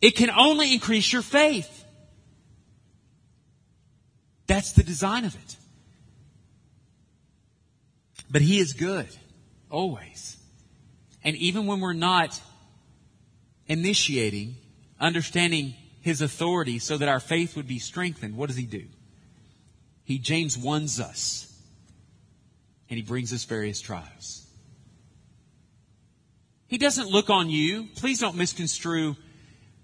It 0.00 0.16
can 0.16 0.30
only 0.30 0.72
increase 0.72 1.12
your 1.12 1.22
faith. 1.22 1.84
That's 4.48 4.72
the 4.72 4.82
design 4.82 5.24
of 5.24 5.34
it. 5.34 5.56
But 8.30 8.42
He 8.42 8.58
is 8.58 8.72
good. 8.72 9.08
Always. 9.70 10.37
And 11.24 11.36
even 11.36 11.66
when 11.66 11.80
we're 11.80 11.92
not 11.92 12.40
initiating, 13.66 14.56
understanding 15.00 15.74
his 16.00 16.20
authority 16.22 16.78
so 16.78 16.96
that 16.96 17.08
our 17.08 17.20
faith 17.20 17.56
would 17.56 17.66
be 17.66 17.78
strengthened, 17.78 18.36
what 18.36 18.48
does 18.48 18.56
he 18.56 18.66
do? 18.66 18.84
He 20.04 20.18
James 20.18 20.56
ones 20.56 21.00
us 21.00 21.44
and 22.88 22.96
he 22.96 23.02
brings 23.02 23.32
us 23.32 23.44
various 23.44 23.80
trials. 23.80 24.46
He 26.66 26.78
doesn't 26.78 27.08
look 27.08 27.30
on 27.30 27.50
you. 27.50 27.88
Please 27.96 28.20
don't 28.20 28.36
misconstrue 28.36 29.16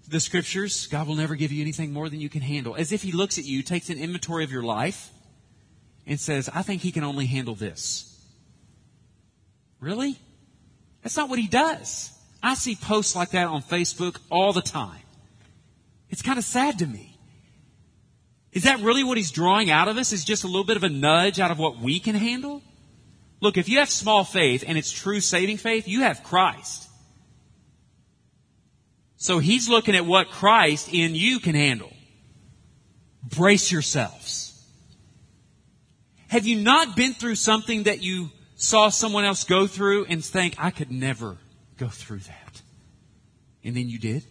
the 0.07 0.19
scriptures. 0.19 0.87
God 0.87 1.07
will 1.07 1.15
never 1.15 1.35
give 1.35 1.51
you 1.51 1.61
anything 1.61 1.91
more 1.91 2.09
than 2.09 2.21
you 2.21 2.29
can 2.29 2.41
handle. 2.41 2.75
As 2.75 2.91
if 2.91 3.01
he 3.01 3.11
looks 3.11 3.37
at 3.37 3.45
you, 3.45 3.63
takes 3.63 3.89
an 3.89 3.97
inventory 3.97 4.43
of 4.43 4.51
your 4.51 4.63
life, 4.63 5.09
and 6.05 6.19
says, 6.19 6.49
I 6.53 6.61
think 6.61 6.81
he 6.81 6.91
can 6.91 7.03
only 7.03 7.25
handle 7.25 7.55
this. 7.55 8.11
Really? 9.79 10.17
That's 11.05 11.17
not 11.17 11.29
what 11.29 11.37
he 11.37 11.45
does. 11.45 12.09
I 12.41 12.55
see 12.55 12.73
posts 12.73 13.15
like 13.15 13.29
that 13.31 13.45
on 13.45 13.61
Facebook 13.61 14.17
all 14.31 14.53
the 14.53 14.63
time. 14.63 15.03
It's 16.09 16.23
kind 16.23 16.39
of 16.39 16.43
sad 16.43 16.79
to 16.79 16.87
me. 16.87 17.19
Is 18.51 18.63
that 18.63 18.79
really 18.79 19.03
what 19.03 19.15
he's 19.15 19.29
drawing 19.29 19.69
out 19.69 19.87
of 19.87 19.97
us? 19.97 20.11
Is 20.11 20.25
just 20.25 20.45
a 20.45 20.47
little 20.47 20.63
bit 20.63 20.77
of 20.77 20.83
a 20.83 20.89
nudge 20.89 21.39
out 21.39 21.51
of 21.51 21.59
what 21.59 21.77
we 21.77 21.99
can 21.99 22.15
handle? 22.15 22.63
Look, 23.39 23.55
if 23.55 23.69
you 23.69 23.77
have 23.77 23.91
small 23.91 24.23
faith 24.23 24.63
and 24.67 24.79
it's 24.79 24.91
true 24.91 25.19
saving 25.19 25.57
faith, 25.57 25.87
you 25.87 26.01
have 26.01 26.23
Christ. 26.23 26.89
So 29.17 29.37
he's 29.37 29.69
looking 29.69 29.95
at 29.95 30.07
what 30.07 30.31
Christ 30.31 30.91
in 30.91 31.13
you 31.13 31.39
can 31.39 31.53
handle. 31.53 31.93
brace 33.21 33.71
yourselves. 33.71 34.59
Have 36.29 36.47
you 36.47 36.55
not 36.55 36.95
been 36.95 37.13
through 37.13 37.35
something 37.35 37.83
that 37.83 38.01
you 38.01 38.31
saw 38.55 38.89
someone 38.89 39.25
else 39.25 39.43
go 39.43 39.67
through 39.67 40.05
and 40.05 40.23
think, 40.23 40.55
I 40.57 40.71
could 40.71 40.91
never 40.91 41.37
go 41.77 41.87
through 41.87 42.19
that? 42.19 42.61
And 43.63 43.75
then 43.75 43.89
you 43.89 43.99
did? 43.99 44.23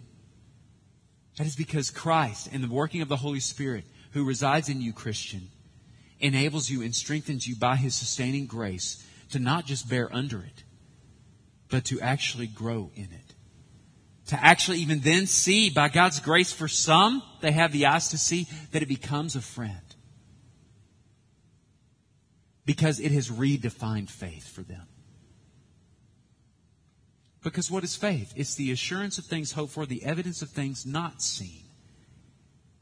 That 1.37 1.47
is 1.47 1.57
because 1.57 1.91
Christ 1.91 2.49
and 2.53 2.63
the 2.63 2.69
working 2.69 3.03
of 3.03 3.09
the 3.09 3.17
Holy 3.17 3.41
Spirit 3.41 3.85
who 4.13 4.25
resides 4.25 4.69
in 4.69 4.81
you, 4.81 4.93
Christian, 4.93 5.49
enables 6.21 6.71
you 6.71 6.83
and 6.83 6.95
strengthens 6.95 7.47
you 7.47 7.57
by 7.57 7.77
his 7.77 7.95
sustaining 7.95 8.47
grace 8.47 9.05
to 9.31 9.39
not 9.41 9.67
just 9.67 9.89
bear 9.89 10.13
under 10.15 10.39
it, 10.39 10.63
but 11.69 11.85
to 11.87 12.01
actually 12.01 12.47
grow 12.47 12.91
in 12.95 13.05
it. 13.05 13.35
To 14.29 14.43
actually 14.43 14.79
even 14.79 15.01
then 15.01 15.27
see 15.27 15.69
by 15.69 15.89
God's 15.89 16.21
grace 16.21 16.53
for 16.53 16.69
some, 16.69 17.23
they 17.41 17.53
have 17.53 17.73
the 17.73 17.87
eyes 17.87 18.09
to 18.09 18.19
see 18.19 18.47
that 18.71 18.83
it 18.83 18.89
becomes 18.89 19.37
a 19.37 19.41
friend. 19.41 19.84
Because 22.65 23.01
it 23.01 23.13
has 23.13 23.31
redefined 23.31 24.09
faith 24.09 24.49
for 24.49 24.63
them. 24.63 24.87
Because 27.43 27.71
what 27.71 27.85
is 27.85 27.95
faith? 27.95 28.33
It's 28.37 28.55
the 28.55 28.73
assurance 28.73 29.19
of 29.19 29.27
things 29.27 29.53
hoped 29.53 29.73
for, 29.73 29.85
the 29.85 30.05
evidence 30.05 30.41
of 30.41 30.49
things 30.49 30.87
not 30.87 31.21
seen. 31.21 31.65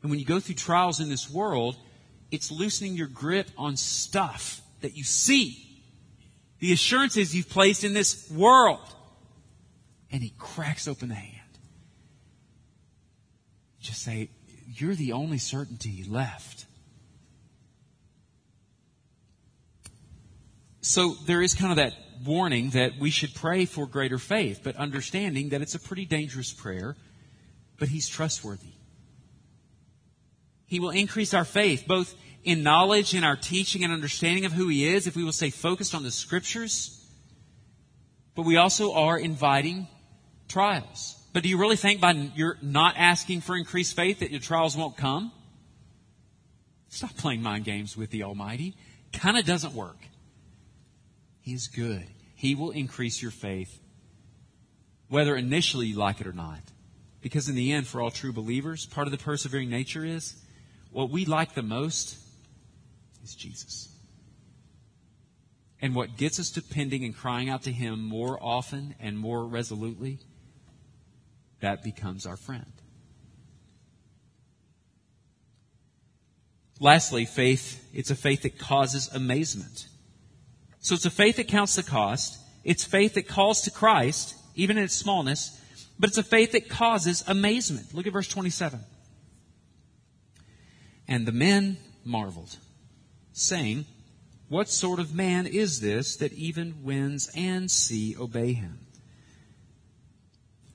And 0.02 0.10
when 0.10 0.20
you 0.20 0.24
go 0.24 0.38
through 0.38 0.54
trials 0.54 1.00
in 1.00 1.08
this 1.08 1.28
world, 1.28 1.76
it's 2.30 2.50
loosening 2.50 2.94
your 2.94 3.08
grip 3.08 3.50
on 3.58 3.76
stuff 3.76 4.62
that 4.80 4.96
you 4.96 5.04
see 5.04 5.68
the 6.60 6.72
assurances 6.72 7.34
you've 7.34 7.48
placed 7.48 7.82
in 7.82 7.92
this 7.92 8.30
world. 8.30 8.88
And 10.12 10.22
he 10.22 10.32
cracks 10.38 10.86
open 10.86 11.08
the 11.08 11.16
hand. 11.16 11.40
Just 13.80 14.02
say, 14.02 14.28
You're 14.72 14.94
the 14.94 15.12
only 15.12 15.38
certainty 15.38 16.04
left. 16.08 16.66
So 20.82 21.14
there 21.26 21.40
is 21.40 21.54
kind 21.54 21.70
of 21.70 21.76
that 21.76 21.94
warning 22.24 22.70
that 22.70 22.98
we 22.98 23.10
should 23.10 23.34
pray 23.34 23.64
for 23.64 23.86
greater 23.86 24.18
faith, 24.18 24.60
but 24.62 24.76
understanding 24.76 25.48
that 25.50 25.62
it's 25.62 25.74
a 25.74 25.80
pretty 25.80 26.04
dangerous 26.04 26.52
prayer, 26.52 26.96
but 27.78 27.88
he's 27.88 28.08
trustworthy. 28.08 28.74
He 30.66 30.80
will 30.80 30.90
increase 30.90 31.34
our 31.34 31.44
faith, 31.44 31.84
both 31.86 32.14
in 32.44 32.62
knowledge, 32.62 33.14
in 33.14 33.24
our 33.24 33.36
teaching 33.36 33.84
and 33.84 33.92
understanding 33.92 34.44
of 34.44 34.52
who 34.52 34.68
He 34.68 34.86
is, 34.86 35.06
if 35.06 35.14
we 35.14 35.22
will 35.22 35.32
stay 35.32 35.50
focused 35.50 35.94
on 35.94 36.02
the 36.02 36.10
Scriptures. 36.10 36.98
But 38.34 38.46
we 38.46 38.56
also 38.56 38.94
are 38.94 39.18
inviting 39.18 39.86
trials. 40.48 41.16
But 41.32 41.42
do 41.42 41.48
you 41.48 41.58
really 41.58 41.76
think 41.76 42.00
by 42.00 42.12
you're 42.34 42.56
not 42.62 42.94
asking 42.96 43.42
for 43.42 43.56
increased 43.56 43.94
faith 43.94 44.20
that 44.20 44.30
your 44.30 44.40
trials 44.40 44.76
won't 44.76 44.96
come? 44.96 45.30
Stop 46.88 47.16
playing 47.16 47.42
mind 47.42 47.64
games 47.64 47.96
with 47.96 48.10
the 48.10 48.22
Almighty. 48.22 48.74
Kind 49.12 49.36
of 49.36 49.44
doesn't 49.44 49.74
work. 49.74 49.98
He 51.42 51.52
is 51.52 51.68
good. 51.68 52.06
He 52.34 52.54
will 52.54 52.70
increase 52.70 53.20
your 53.20 53.30
faith, 53.30 53.80
whether 55.08 55.36
initially 55.36 55.88
you 55.88 55.96
like 55.96 56.20
it 56.20 56.26
or 56.26 56.32
not. 56.32 56.60
Because 57.20 57.48
in 57.48 57.54
the 57.54 57.72
end, 57.72 57.86
for 57.86 58.00
all 58.00 58.10
true 58.10 58.32
believers, 58.32 58.86
part 58.86 59.06
of 59.06 59.12
the 59.12 59.18
persevering 59.18 59.68
nature 59.68 60.04
is 60.04 60.34
what 60.90 61.10
we 61.10 61.24
like 61.24 61.54
the 61.54 61.62
most 61.62 62.16
is 63.22 63.34
Jesus. 63.34 63.88
And 65.80 65.94
what 65.94 66.16
gets 66.16 66.38
us 66.38 66.50
depending 66.50 67.04
and 67.04 67.14
crying 67.14 67.48
out 67.48 67.62
to 67.62 67.72
Him 67.72 68.04
more 68.04 68.38
often 68.40 68.94
and 69.00 69.18
more 69.18 69.44
resolutely, 69.44 70.18
that 71.60 71.82
becomes 71.82 72.26
our 72.26 72.36
friend. 72.36 72.72
Lastly, 76.78 77.24
faith, 77.24 77.88
it's 77.92 78.10
a 78.10 78.16
faith 78.16 78.42
that 78.42 78.58
causes 78.58 79.08
amazement. 79.12 79.86
So 80.82 80.94
it's 80.94 81.06
a 81.06 81.10
faith 81.10 81.36
that 81.36 81.48
counts 81.48 81.76
the 81.76 81.82
cost. 81.82 82.38
It's 82.64 82.84
faith 82.84 83.14
that 83.14 83.28
calls 83.28 83.62
to 83.62 83.70
Christ, 83.70 84.34
even 84.54 84.76
in 84.76 84.84
its 84.84 84.94
smallness, 84.94 85.58
but 85.98 86.08
it's 86.08 86.18
a 86.18 86.22
faith 86.22 86.52
that 86.52 86.68
causes 86.68 87.24
amazement. 87.26 87.94
Look 87.94 88.06
at 88.06 88.12
verse 88.12 88.28
27. 88.28 88.80
And 91.08 91.26
the 91.26 91.32
men 91.32 91.78
marveled 92.04 92.56
saying, 93.32 93.86
What 94.48 94.68
sort 94.68 94.98
of 94.98 95.14
man 95.14 95.46
is 95.46 95.80
this 95.80 96.16
that 96.16 96.32
even 96.32 96.82
winds 96.82 97.30
and 97.34 97.70
sea 97.70 98.16
obey 98.18 98.52
him? 98.52 98.80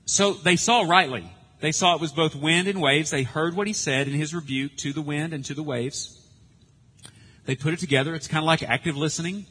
So 0.06 0.32
they 0.32 0.56
saw 0.56 0.82
rightly. 0.82 1.30
They 1.60 1.72
saw 1.72 1.94
it 1.94 2.00
was 2.00 2.12
both 2.12 2.34
wind 2.34 2.68
and 2.68 2.80
waves. 2.80 3.10
They 3.10 3.24
heard 3.24 3.54
what 3.54 3.66
he 3.66 3.72
said 3.72 4.08
in 4.08 4.14
his 4.14 4.34
rebuke 4.34 4.76
to 4.78 4.92
the 4.92 5.02
wind 5.02 5.34
and 5.34 5.44
to 5.46 5.54
the 5.54 5.62
waves. 5.62 6.14
They 7.44 7.56
put 7.56 7.74
it 7.74 7.80
together. 7.80 8.14
It's 8.14 8.28
kind 8.28 8.42
of 8.42 8.46
like 8.46 8.62
active 8.62 8.96
listening. 8.96 9.46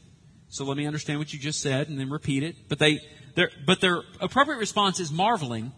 So 0.50 0.66
let 0.66 0.78
me 0.78 0.88
understand 0.88 1.20
what 1.20 1.34
you 1.34 1.40
just 1.40 1.62
said 1.62 1.90
and 1.90 2.00
then 2.00 2.10
repeat 2.10 2.44
it. 2.44 2.56
But 2.70 2.80
they, 2.80 3.00
their, 3.36 3.52
but 3.66 3.82
their 3.82 4.04
appropriate 4.20 4.58
response 4.58 5.00
is 5.00 5.12
marveling. 5.12 5.74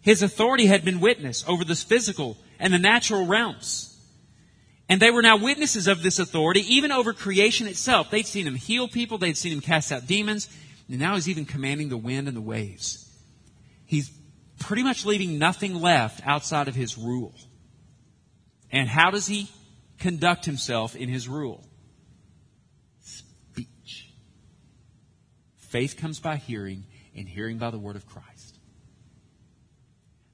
His 0.00 0.22
authority 0.22 0.66
had 0.66 0.84
been 0.84 1.00
witnessed 1.00 1.48
over 1.48 1.64
the 1.64 1.74
physical 1.74 2.36
and 2.58 2.72
the 2.72 2.78
natural 2.78 3.26
realms. 3.26 3.94
And 4.88 5.02
they 5.02 5.10
were 5.10 5.22
now 5.22 5.36
witnesses 5.36 5.86
of 5.86 6.02
this 6.02 6.18
authority, 6.18 6.60
even 6.74 6.92
over 6.92 7.12
creation 7.12 7.66
itself. 7.66 8.10
They'd 8.10 8.26
seen 8.26 8.46
him 8.46 8.54
heal 8.54 8.88
people, 8.88 9.18
they'd 9.18 9.36
seen 9.36 9.52
him 9.52 9.60
cast 9.60 9.92
out 9.92 10.06
demons, 10.06 10.48
and 10.88 10.98
now 10.98 11.14
he's 11.14 11.28
even 11.28 11.44
commanding 11.44 11.90
the 11.90 11.96
wind 11.98 12.26
and 12.26 12.36
the 12.36 12.40
waves. 12.40 13.04
He's 13.84 14.10
pretty 14.58 14.82
much 14.82 15.04
leaving 15.04 15.38
nothing 15.38 15.74
left 15.74 16.26
outside 16.26 16.68
of 16.68 16.74
his 16.74 16.96
rule. 16.96 17.34
And 18.72 18.88
how 18.88 19.10
does 19.10 19.26
he 19.26 19.50
conduct 19.98 20.46
himself 20.46 20.96
in 20.96 21.08
his 21.08 21.28
rule? 21.28 21.67
Faith 25.68 25.96
comes 25.96 26.18
by 26.18 26.36
hearing, 26.36 26.84
and 27.16 27.28
hearing 27.28 27.58
by 27.58 27.70
the 27.70 27.78
word 27.78 27.96
of 27.96 28.06
Christ. 28.06 28.58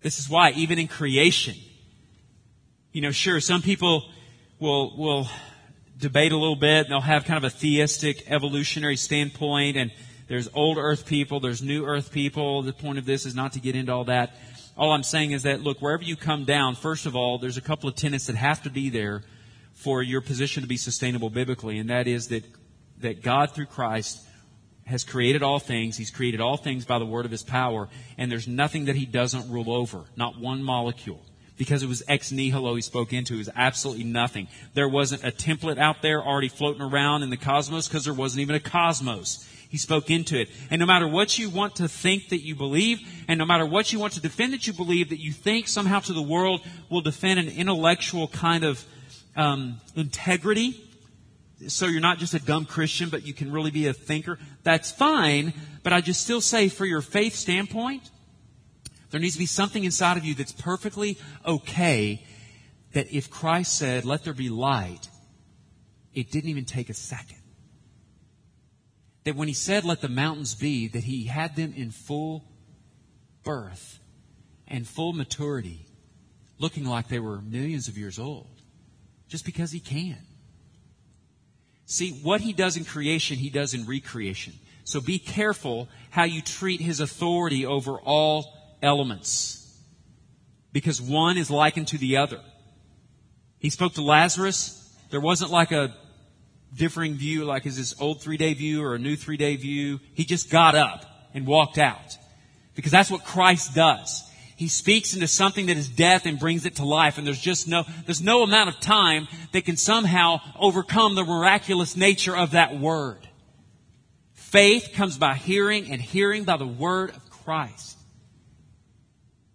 This 0.01 0.19
is 0.19 0.29
why, 0.29 0.51
even 0.51 0.79
in 0.79 0.89
creation, 0.89 1.57
you 2.93 3.01
know, 3.01 3.11
sure, 3.11 3.41
some 3.41 3.63
people 3.63 4.05
will, 4.61 4.97
will 4.97 5.29
debate 5.99 6.33
a 6.33 6.37
little 6.37 6.57
bit. 6.57 6.87
And 6.87 6.91
they'll 6.91 7.01
have 7.01 7.25
kind 7.25 7.39
of 7.39 7.45
a 7.45 7.51
theistic 7.51 8.31
evolutionary 8.31 8.97
standpoint 8.97 9.77
and 9.77 9.91
there's 10.27 10.49
old 10.55 10.79
earth 10.79 11.05
people, 11.05 11.41
there's 11.41 11.61
new 11.61 11.85
earth 11.85 12.11
people. 12.11 12.63
The 12.63 12.73
point 12.73 12.99
of 12.99 13.05
this 13.05 13.27
is 13.27 13.35
not 13.35 13.53
to 13.53 13.61
get 13.61 13.77
into 13.77 13.93
all 13.93 14.05
that. 14.05 14.35
All 14.77 14.93
I'm 14.93 15.03
saying 15.03 15.33
is 15.33 15.43
that, 15.43 15.61
look, 15.61 15.83
wherever 15.83 16.03
you 16.03 16.17
come 16.17 16.45
down, 16.45 16.77
first 16.77 17.05
of 17.05 17.15
all, 17.15 17.39
there's 17.39 17.59
a 17.59 17.61
couple 17.61 17.89
of 17.89 17.95
tenets 17.95 18.27
that 18.29 18.37
have 18.37 18.63
to 18.63 18.71
be 18.71 18.89
there 18.89 19.23
for 19.75 20.03
your 20.03 20.21
position 20.23 20.63
to 20.63 20.69
be 20.69 20.79
sustainable 20.79 21.29
biblically, 21.29 21.79
and 21.79 21.91
that 21.91 22.09
is 22.09 22.29
that, 22.29 22.45
that 23.01 23.23
God 23.23 23.51
through 23.51 23.67
Christ 23.67 24.27
has 24.87 25.05
created 25.05 25.43
all 25.43 25.59
things. 25.59 25.97
He's 25.97 26.11
created 26.11 26.41
all 26.41 26.57
things 26.57 26.85
by 26.85 26.99
the 26.99 27.07
word 27.07 27.25
of 27.25 27.31
his 27.31 27.43
power, 27.43 27.89
and 28.19 28.31
there's 28.31 28.49
nothing 28.49 28.87
that 28.87 28.97
he 28.97 29.07
doesn't 29.07 29.51
rule 29.51 29.73
over. 29.73 30.05
Not 30.17 30.39
one 30.39 30.63
molecule 30.63 31.21
because 31.57 31.83
it 31.83 31.89
was 31.89 32.03
ex 32.09 32.33
nihilo 32.33 32.75
he 32.75 32.83
spoke 32.83 33.13
into. 33.13 33.35
It 33.35 33.39
was 33.39 33.51
absolutely 33.55 34.05
nothing. 34.05 34.49
There 34.75 34.89
wasn't 34.89 35.25
a 35.25 35.31
template 35.31 35.79
out 35.79 36.03
there 36.03 36.23
already 36.23 36.49
floating 36.49 36.83
around 36.83 37.23
in 37.23 37.31
the 37.31 37.37
cosmos 37.37 37.89
because 37.89 38.05
there 38.05 38.15
wasn't 38.15 38.43
even 38.43 38.57
a 38.57 38.61
cosmos. 38.61 39.49
He 39.69 39.79
spoke 39.79 40.11
into 40.11 40.39
it. 40.41 40.51
And 40.71 40.79
no 40.79 40.87
matter 40.87 41.09
what 41.09 41.37
you 41.39 41.51
want 41.51 41.77
to 41.77 41.89
think 41.89 42.29
that 42.29 42.45
you 42.45 42.55
believe, 42.55 43.01
and 43.27 43.39
no 43.39 43.45
matter 43.45 43.67
what 43.67 43.93
you 43.93 43.99
want 43.99 44.13
to 44.13 44.21
defend 44.21 44.53
that 44.53 44.67
you 44.67 44.73
believe, 44.73 45.09
that 45.09 45.21
you 45.21 45.33
think 45.33 45.67
somehow 45.67 46.01
to 46.01 46.13
the 46.13 46.23
world 46.23 46.61
will 46.91 47.01
defend 47.01 47.41
an 47.41 47.49
intellectual 47.49 48.29
kind 48.29 48.63
of 48.63 48.85
um, 49.37 49.81
integrity, 49.97 50.81
so 51.69 51.87
you're 51.87 52.01
not 52.01 52.19
just 52.19 52.35
a 52.35 52.39
dumb 52.39 52.65
Christian, 52.65 53.09
but 53.09 53.27
you 53.27 53.33
can 53.33 53.53
really 53.53 53.71
be 53.71 53.87
a 53.87 53.93
thinker, 53.93 54.39
that's 54.63 54.91
fine. 54.91 55.53
But 55.83 55.93
I 55.93 56.01
just 56.01 56.23
still 56.23 56.41
say, 56.41 56.69
for 56.69 56.85
your 56.85 57.01
faith 57.01 57.35
standpoint, 57.35 58.11
there 59.11 59.21
needs 59.21 59.35
to 59.35 59.39
be 59.39 59.47
something 59.47 59.85
inside 59.85 60.17
of 60.17 60.25
you 60.25 60.35
that's 60.35 60.53
perfectly 60.53 61.19
okay 61.47 62.25
that 62.93 63.13
if 63.13 63.31
Christ 63.31 63.77
said, 63.77 64.05
let 64.05 64.25
there 64.25 64.35
be 64.35 64.49
light, 64.49 65.09
it 66.13 66.31
didn't 66.31 66.51
even 66.51 66.65
take 66.65 66.91
a 66.91 66.95
second. 66.95 67.39
That 69.25 69.37
when 69.37 69.49
he 69.49 69.55
said, 69.55 69.85
let 69.85 70.01
the 70.01 70.09
mountains 70.09 70.55
be, 70.55 70.89
that 70.89 71.05
he 71.05 71.25
had 71.25 71.57
them 71.57 71.73
in 71.77 71.91
full 71.91 72.45
birth 73.43 74.01
and 74.69 74.87
full 74.87 75.13
maturity, 75.13 75.87
looking 76.59 76.85
like 76.85 77.09
they 77.09 77.21
were 77.21 77.41
millions 77.41 77.89
of 77.89 77.97
years 77.97 78.19
old, 78.19 78.61
just 79.29 79.45
because 79.45 79.71
he 79.71 79.81
can. 79.81 80.19
See, 81.87 82.13
what 82.23 82.41
he 82.41 82.53
does 82.53 82.77
in 82.77 82.85
creation, 82.85 83.37
he 83.37 83.51
does 83.51 83.75
in 83.75 83.87
recreation. 83.87 84.55
So 84.85 85.01
be 85.01 85.19
careful 85.19 85.89
how 86.11 86.25
you 86.25 86.43
treat 86.43 86.81
his 86.81 87.01
authority 87.01 87.67
over 87.67 87.99
all 87.99 88.77
elements 88.83 89.61
because 90.73 91.01
one 91.01 91.39
is 91.39 91.51
likened 91.51 91.89
to 91.89 91.99
the 91.99 92.19
other. 92.19 92.41
He 93.59 93.71
spoke 93.71 93.95
to 93.95 94.03
Lazarus. 94.03 94.81
There 95.11 95.21
wasn't 95.21 95.51
like 95.51 95.73
a 95.73 95.95
differing 96.75 97.15
view, 97.15 97.45
like 97.45 97.65
is 97.67 97.77
this 97.77 97.95
old 98.01 98.21
three 98.21 98.37
day 98.37 98.53
view 98.55 98.83
or 98.83 98.95
a 98.95 98.99
new 98.99 99.17
three 99.17 99.37
day 99.37 99.57
view. 99.57 100.01
He 100.15 100.25
just 100.25 100.51
got 100.51 100.75
up 100.75 101.05
and 101.33 101.47
walked 101.47 101.79
out 101.79 102.19
because 102.75 102.93
that's 102.93 103.11
what 103.11 103.25
Christ 103.25 103.75
does. 103.75 104.24
He 104.57 104.69
speaks 104.69 105.15
into 105.15 105.27
something 105.27 105.67
that 105.67 105.77
is 105.77 105.89
death 105.89 106.27
and 106.27 106.39
brings 106.39 106.65
it 106.65 106.77
to 106.77 106.85
life. 106.85 107.19
And 107.19 107.27
there's 107.27 107.41
just 107.41 107.67
no, 107.67 107.85
there's 108.07 108.23
no 108.23 108.43
amount 108.43 108.69
of 108.69 108.81
time 108.81 109.27
that 109.53 109.65
can 109.65 109.77
somehow 109.77 110.41
overcome 110.59 111.15
the 111.15 111.25
miraculous 111.25 111.97
nature 111.97 112.37
of 112.37 112.53
that 112.53 112.79
word. 112.79 113.29
Faith 114.33 114.93
comes 114.95 115.19
by 115.19 115.35
hearing 115.35 115.91
and 115.91 116.01
hearing 116.01 116.45
by 116.45 116.57
the 116.57 116.67
word 116.67 117.11
of 117.11 117.31
Christ. 117.31 117.99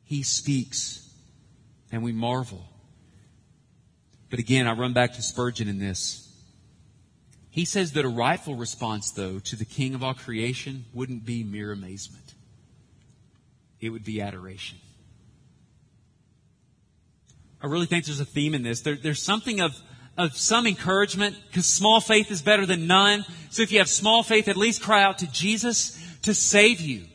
He 0.04 0.24
speaks 0.24 1.10
and 1.92 2.04
we 2.04 2.12
marvel. 2.12 2.66
But 4.30 4.40
again, 4.40 4.68
I 4.68 4.74
run 4.74 4.94
back 4.94 5.14
to 5.14 5.22
Spurgeon 5.22 5.70
in 5.70 5.80
this. 5.80 6.26
He 7.50 7.66
says 7.66 7.94
that 7.94 8.06
a 8.06 8.10
rightful 8.10 8.56
response, 8.56 9.12
though, 9.12 9.40
to 9.40 9.56
the 9.56 9.66
King 9.66 9.96
of 9.96 10.04
all 10.04 10.14
creation 10.14 10.86
wouldn't 10.94 11.26
be 11.26 11.44
mere 11.44 11.72
amazement. 11.72 12.36
It 13.80 13.90
would 13.90 14.04
be 14.04 14.22
adoration. 14.22 14.78
I 17.62 17.68
really 17.68 17.86
think 17.86 18.06
there's 18.06 18.20
a 18.20 18.26
theme 18.26 18.56
in 18.56 18.64
this. 18.64 18.82
There, 18.82 18.96
there's 18.96 19.22
something 19.22 19.60
of, 19.60 19.76
of 20.18 20.38
some 20.38 20.66
encouragement 20.66 21.36
because 21.48 21.66
small 21.66 22.00
faith 22.00 22.32
is 22.32 22.42
better 22.42 22.66
than 22.66 22.88
none. 22.88 23.26
So 23.50 23.62
if 23.62 23.72
you 23.72 23.80
have 23.80 23.90
small 23.90 24.24
faith, 24.24 24.48
at 24.48 24.58
least 24.58 24.82
cry 24.82 25.04
out 25.04 25.20
to 25.20 25.32
Jesus 25.32 26.02
to 26.24 26.34
save 26.34 26.80
you. 26.80 27.06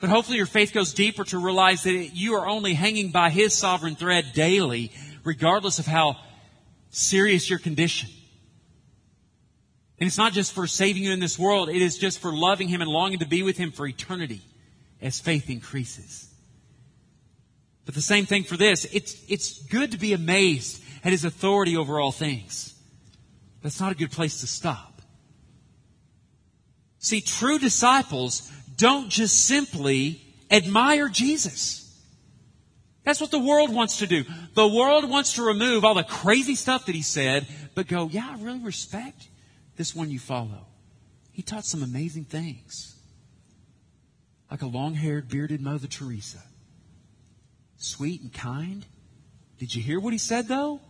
But 0.00 0.10
hopefully 0.10 0.36
your 0.36 0.46
faith 0.46 0.72
goes 0.72 0.92
deeper 0.92 1.24
to 1.24 1.38
realize 1.38 1.84
that 1.84 2.10
you 2.14 2.34
are 2.34 2.46
only 2.46 2.74
hanging 2.74 3.10
by 3.10 3.30
His 3.30 3.54
sovereign 3.54 3.96
thread 3.96 4.32
daily, 4.34 4.92
regardless 5.22 5.78
of 5.78 5.86
how 5.86 6.16
serious 6.90 7.48
your 7.48 7.58
condition. 7.58 8.10
And 9.98 10.06
it's 10.06 10.18
not 10.18 10.32
just 10.32 10.52
for 10.52 10.66
saving 10.66 11.04
you 11.04 11.12
in 11.12 11.20
this 11.20 11.38
world, 11.38 11.68
it 11.68 11.80
is 11.80 11.96
just 11.96 12.18
for 12.18 12.32
loving 12.32 12.68
Him 12.68 12.82
and 12.82 12.90
longing 12.90 13.20
to 13.20 13.26
be 13.26 13.42
with 13.42 13.56
Him 13.56 13.72
for 13.72 13.86
eternity 13.86 14.42
as 15.00 15.20
faith 15.20 15.48
increases. 15.48 16.33
But 17.84 17.94
the 17.94 18.02
same 18.02 18.26
thing 18.26 18.44
for 18.44 18.56
this. 18.56 18.86
It's, 18.86 19.22
it's 19.28 19.62
good 19.64 19.92
to 19.92 19.98
be 19.98 20.12
amazed 20.12 20.82
at 21.04 21.12
His 21.12 21.24
authority 21.24 21.76
over 21.76 22.00
all 22.00 22.12
things. 22.12 22.74
That's 23.62 23.80
not 23.80 23.92
a 23.92 23.94
good 23.94 24.10
place 24.10 24.40
to 24.40 24.46
stop. 24.46 25.02
See, 26.98 27.20
true 27.20 27.58
disciples 27.58 28.50
don't 28.76 29.10
just 29.10 29.44
simply 29.44 30.22
admire 30.50 31.08
Jesus. 31.08 31.80
That's 33.04 33.20
what 33.20 33.30
the 33.30 33.38
world 33.38 33.74
wants 33.74 33.98
to 33.98 34.06
do. 34.06 34.24
The 34.54 34.66
world 34.66 35.08
wants 35.08 35.34
to 35.34 35.42
remove 35.42 35.84
all 35.84 35.94
the 35.94 36.04
crazy 36.04 36.54
stuff 36.54 36.86
that 36.86 36.94
he 36.94 37.02
said, 37.02 37.46
but 37.74 37.86
go, 37.86 38.08
yeah, 38.08 38.34
I 38.34 38.42
really 38.42 38.60
respect 38.60 39.28
this 39.76 39.94
one 39.94 40.10
you 40.10 40.18
follow. 40.18 40.66
He 41.30 41.42
taught 41.42 41.66
some 41.66 41.82
amazing 41.82 42.24
things. 42.24 42.94
Like 44.50 44.62
a 44.62 44.66
long 44.66 44.94
haired, 44.94 45.28
bearded 45.28 45.60
Mother 45.60 45.88
Teresa. 45.88 46.42
Sweet 47.84 48.22
and 48.22 48.32
kind. 48.32 48.86
Did 49.58 49.74
you 49.74 49.82
hear 49.82 50.00
what 50.00 50.14
he 50.14 50.18
said, 50.18 50.48
though? 50.48 50.80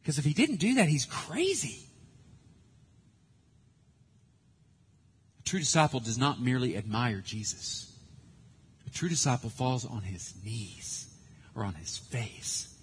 Because 0.00 0.18
if 0.18 0.24
he 0.24 0.32
didn't 0.32 0.56
do 0.56 0.76
that, 0.76 0.88
he's 0.88 1.04
crazy. 1.04 1.84
A 5.40 5.42
true 5.42 5.60
disciple 5.60 6.00
does 6.00 6.16
not 6.16 6.40
merely 6.40 6.74
admire 6.74 7.20
Jesus. 7.20 7.94
A 8.86 8.90
true 8.90 9.10
disciple 9.10 9.50
falls 9.50 9.84
on 9.84 10.00
his 10.00 10.32
knees 10.42 11.14
or 11.54 11.64
on 11.64 11.74
his 11.74 11.98
face 11.98 12.74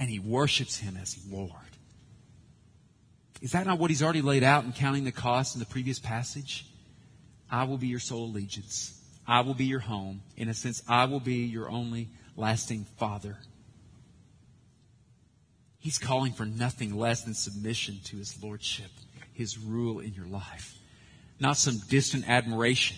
and 0.00 0.10
he 0.10 0.18
worships 0.18 0.78
him 0.78 0.98
as 1.00 1.16
Lord. 1.30 1.52
Is 3.40 3.52
that 3.52 3.66
not 3.66 3.78
what 3.78 3.90
he's 3.90 4.02
already 4.02 4.20
laid 4.20 4.42
out 4.42 4.64
in 4.64 4.72
counting 4.72 5.04
the 5.04 5.12
cost 5.12 5.54
in 5.54 5.60
the 5.60 5.66
previous 5.66 6.00
passage? 6.00 6.66
I 7.48 7.64
will 7.64 7.78
be 7.78 7.86
your 7.86 8.00
sole 8.00 8.24
allegiance. 8.24 9.00
I 9.26 9.40
will 9.40 9.54
be 9.54 9.64
your 9.64 9.80
home. 9.80 10.22
In 10.36 10.48
a 10.48 10.54
sense, 10.54 10.82
I 10.88 11.06
will 11.06 11.20
be 11.20 11.44
your 11.44 11.68
only 11.68 12.08
lasting 12.36 12.86
father. 12.96 13.38
He's 15.78 15.98
calling 15.98 16.32
for 16.32 16.44
nothing 16.44 16.96
less 16.96 17.22
than 17.22 17.34
submission 17.34 18.00
to 18.06 18.16
his 18.16 18.42
lordship, 18.42 18.90
his 19.32 19.58
rule 19.58 20.00
in 20.00 20.14
your 20.14 20.26
life, 20.26 20.74
not 21.38 21.56
some 21.56 21.78
distant 21.88 22.28
admiration. 22.28 22.96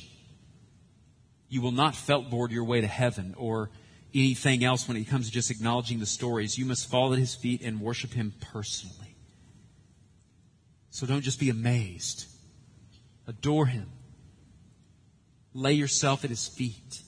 You 1.48 1.62
will 1.62 1.72
not 1.72 1.94
felt 1.94 2.30
board 2.30 2.50
your 2.50 2.64
way 2.64 2.80
to 2.80 2.86
heaven 2.86 3.34
or 3.36 3.70
anything 4.14 4.64
else 4.64 4.88
when 4.88 4.96
it 4.96 5.08
comes 5.08 5.26
to 5.26 5.32
just 5.32 5.50
acknowledging 5.50 5.98
the 5.98 6.06
stories. 6.06 6.58
You 6.58 6.64
must 6.64 6.90
fall 6.90 7.12
at 7.12 7.18
his 7.18 7.34
feet 7.34 7.62
and 7.62 7.80
worship 7.80 8.12
him 8.12 8.32
personally. 8.52 9.16
So 10.90 11.06
don't 11.06 11.22
just 11.22 11.38
be 11.38 11.50
amazed. 11.50 12.26
Adore 13.26 13.66
him. 13.66 13.88
Lay 15.58 15.72
yourself 15.72 16.22
at 16.22 16.30
his 16.30 16.46
feet 16.46 17.02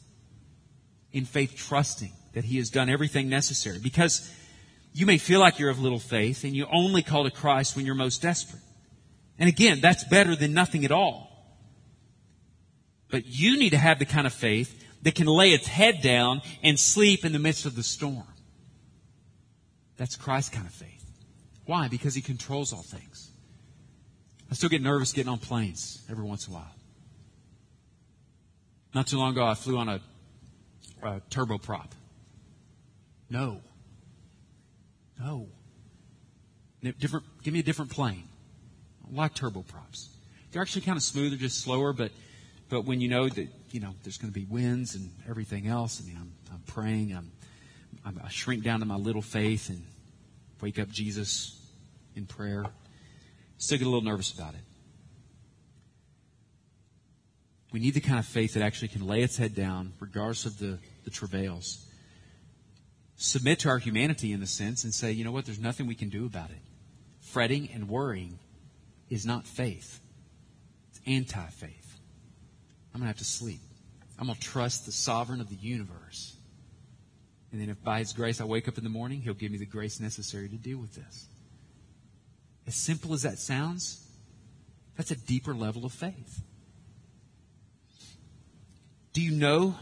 in 1.13 1.25
faith, 1.25 1.55
trusting 1.57 2.13
that 2.33 2.45
he 2.45 2.57
has 2.57 2.69
done 2.69 2.89
everything 2.89 3.29
necessary. 3.29 3.79
Because 3.79 4.29
you 4.93 5.07
may 5.07 5.19
feel 5.19 5.39
like 5.39 5.59
you're 5.59 5.71
of 5.71 5.79
little 5.79 6.01
faith 6.01 6.43
and 6.43 6.55
you 6.57 6.67
only 6.73 7.03
call 7.03 7.25
to 7.25 7.31
Christ 7.31 7.77
when 7.77 7.87
you're 7.87 7.95
most 7.95 8.23
desperate. 8.23 8.63
And 9.39 9.49
again, 9.49 9.81
that's 9.81 10.03
better 10.05 10.35
than 10.35 10.53
nothing 10.53 10.85
at 10.85 10.91
all. 10.91 11.31
But 13.09 13.27
you 13.27 13.57
need 13.57 13.71
to 13.71 13.79
have 13.79 14.01
the 14.01 14.05
kind 14.05 14.27
of 14.27 14.33
faith 14.33 14.85
that 15.03 15.15
can 15.15 15.27
lay 15.27 15.51
its 15.51 15.69
head 15.69 16.03
down 16.03 16.43
and 16.63 16.79
sleep 16.79 17.25
in 17.25 17.33
the 17.33 17.39
midst 17.39 17.67
of 17.67 17.77
the 17.77 17.83
storm. 17.83 18.25
That's 19.97 20.17
Christ's 20.17 20.51
kind 20.51 20.67
of 20.67 20.73
faith. 20.73 21.05
Why? 21.67 21.87
Because 21.87 22.15
he 22.17 22.21
controls 22.21 22.73
all 22.73 22.83
things. 22.83 23.31
I 24.51 24.55
still 24.55 24.69
get 24.69 24.83
nervous 24.83 25.13
getting 25.13 25.31
on 25.31 25.39
planes 25.39 26.03
every 26.11 26.25
once 26.25 26.49
in 26.49 26.53
a 26.53 26.57
while. 26.57 26.75
Not 28.95 29.07
too 29.07 29.19
long 29.19 29.33
ago, 29.33 29.45
I 29.45 29.55
flew 29.55 29.79
on 29.79 29.89
a, 29.89 30.01
a 31.03 31.21
turboprop. 31.31 31.91
No. 33.29 33.61
No. 35.19 35.47
Different, 36.99 37.27
give 37.43 37.55
me 37.55 37.61
a 37.61 37.63
different 37.63 37.91
plane. 37.91 38.25
Like 39.13 39.35
turboprops. 39.35 40.09
They're 40.51 40.63
actually 40.63 40.83
kind 40.83 40.97
of 40.97 41.03
smoother, 41.03 41.37
just 41.37 41.63
slower, 41.63 41.93
but, 41.93 42.11
but 42.69 42.85
when 42.85 43.01
you 43.01 43.09
know 43.09 43.29
that, 43.29 43.49
you 43.71 43.81
know, 43.81 43.95
there's 44.03 44.19
going 44.19 44.33
to 44.33 44.39
be 44.39 44.47
winds 44.47 44.95
and 44.95 45.13
everything 45.29 45.67
else, 45.69 46.03
I 46.03 46.07
mean, 46.09 46.17
I'm, 46.17 46.33
I'm 46.53 46.63
praying, 46.67 47.15
I'm, 47.17 47.31
I'm, 48.05 48.21
I 48.25 48.29
shrink 48.29 48.65
down 48.65 48.81
to 48.81 48.87
my 48.87 48.97
little 48.97 49.23
faith 49.23 49.69
and 49.69 49.85
wake 50.61 50.79
up 50.79 50.89
Jesus 50.89 51.61
in 52.17 52.27
prayer. 52.27 52.65
Still 53.59 53.79
get 53.79 53.87
a 53.87 53.91
little 53.91 54.09
nervous 54.09 54.33
about 54.33 54.55
it. 54.55 54.61
We 57.73 57.81
need 57.81 57.95
the 57.95 58.01
kind 58.01 58.19
of 58.19 58.27
faith 58.27 58.55
that 58.55 58.63
actually 58.63 58.89
can 58.89 59.07
lay 59.07 59.23
its 59.23 59.37
head 59.37 59.55
down, 59.55 59.93
regardless 60.01 60.45
of 60.45 60.59
the, 60.59 60.79
the 61.05 61.11
travails. 61.11 61.87
Submit 63.17 63.61
to 63.61 63.69
our 63.69 63.79
humanity 63.79 64.33
in 64.33 64.41
the 64.41 64.47
sense 64.47 64.85
and 64.85 64.93
say, 64.93 65.13
you 65.13 65.25
know 65.25 65.31
what, 65.31 65.45
there's 65.45 65.61
nothing 65.61 65.87
we 65.87 65.95
can 65.95 66.09
do 66.09 66.27
about 66.27 66.51
it. 66.51 66.63
Fretting 67.21 67.69
and 67.73 67.89
worrying 67.89 68.39
is 69.09 69.25
not 69.27 69.47
faith, 69.47 70.01
it's 70.89 71.01
anti 71.07 71.47
faith. 71.47 71.99
I'm 72.93 73.01
going 73.01 73.05
to 73.05 73.09
have 73.09 73.19
to 73.19 73.25
sleep. 73.25 73.61
I'm 74.19 74.27
going 74.27 74.39
to 74.39 74.45
trust 74.45 74.85
the 74.85 74.93
sovereign 74.93 75.41
of 75.41 75.49
the 75.49 75.57
universe. 75.57 76.37
And 77.53 77.61
then, 77.61 77.69
if 77.69 77.83
by 77.83 78.01
His 78.01 78.13
grace 78.13 78.41
I 78.41 78.45
wake 78.45 78.69
up 78.69 78.79
in 78.79 78.85
the 78.85 78.91
morning, 78.91 79.21
He'll 79.21 79.35
give 79.35 79.51
me 79.51 79.59
the 79.59 79.67
grace 79.67 80.01
necessary 80.01 80.49
to 80.49 80.57
deal 80.57 80.79
with 80.79 80.95
this. 80.95 81.27
As 82.67 82.75
simple 82.75 83.13
as 83.13 83.23
that 83.23 83.39
sounds, 83.39 84.07
that's 84.97 85.11
a 85.11 85.17
deeper 85.17 85.55
level 85.55 85.85
of 85.85 85.93
faith. 85.93 86.43
Do 89.13 89.23
you 89.23 89.33
know 89.33 89.77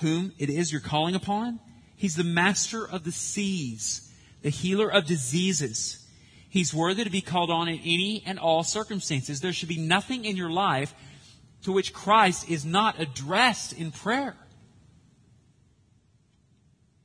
whom 0.00 0.32
it 0.38 0.50
is 0.50 0.70
you're 0.70 0.80
calling 0.80 1.14
upon? 1.14 1.60
He's 1.96 2.16
the 2.16 2.24
master 2.24 2.86
of 2.86 3.04
the 3.04 3.12
seas, 3.12 4.12
the 4.42 4.50
healer 4.50 4.88
of 4.88 5.06
diseases. 5.06 6.06
He's 6.48 6.72
worthy 6.72 7.04
to 7.04 7.10
be 7.10 7.20
called 7.20 7.50
on 7.50 7.68
in 7.68 7.78
any 7.80 8.22
and 8.24 8.38
all 8.38 8.62
circumstances. 8.62 9.40
There 9.40 9.52
should 9.52 9.68
be 9.68 9.78
nothing 9.78 10.24
in 10.24 10.36
your 10.36 10.50
life 10.50 10.94
to 11.62 11.72
which 11.72 11.92
Christ 11.92 12.48
is 12.48 12.64
not 12.64 13.00
addressed 13.00 13.72
in 13.72 13.90
prayer. 13.90 14.36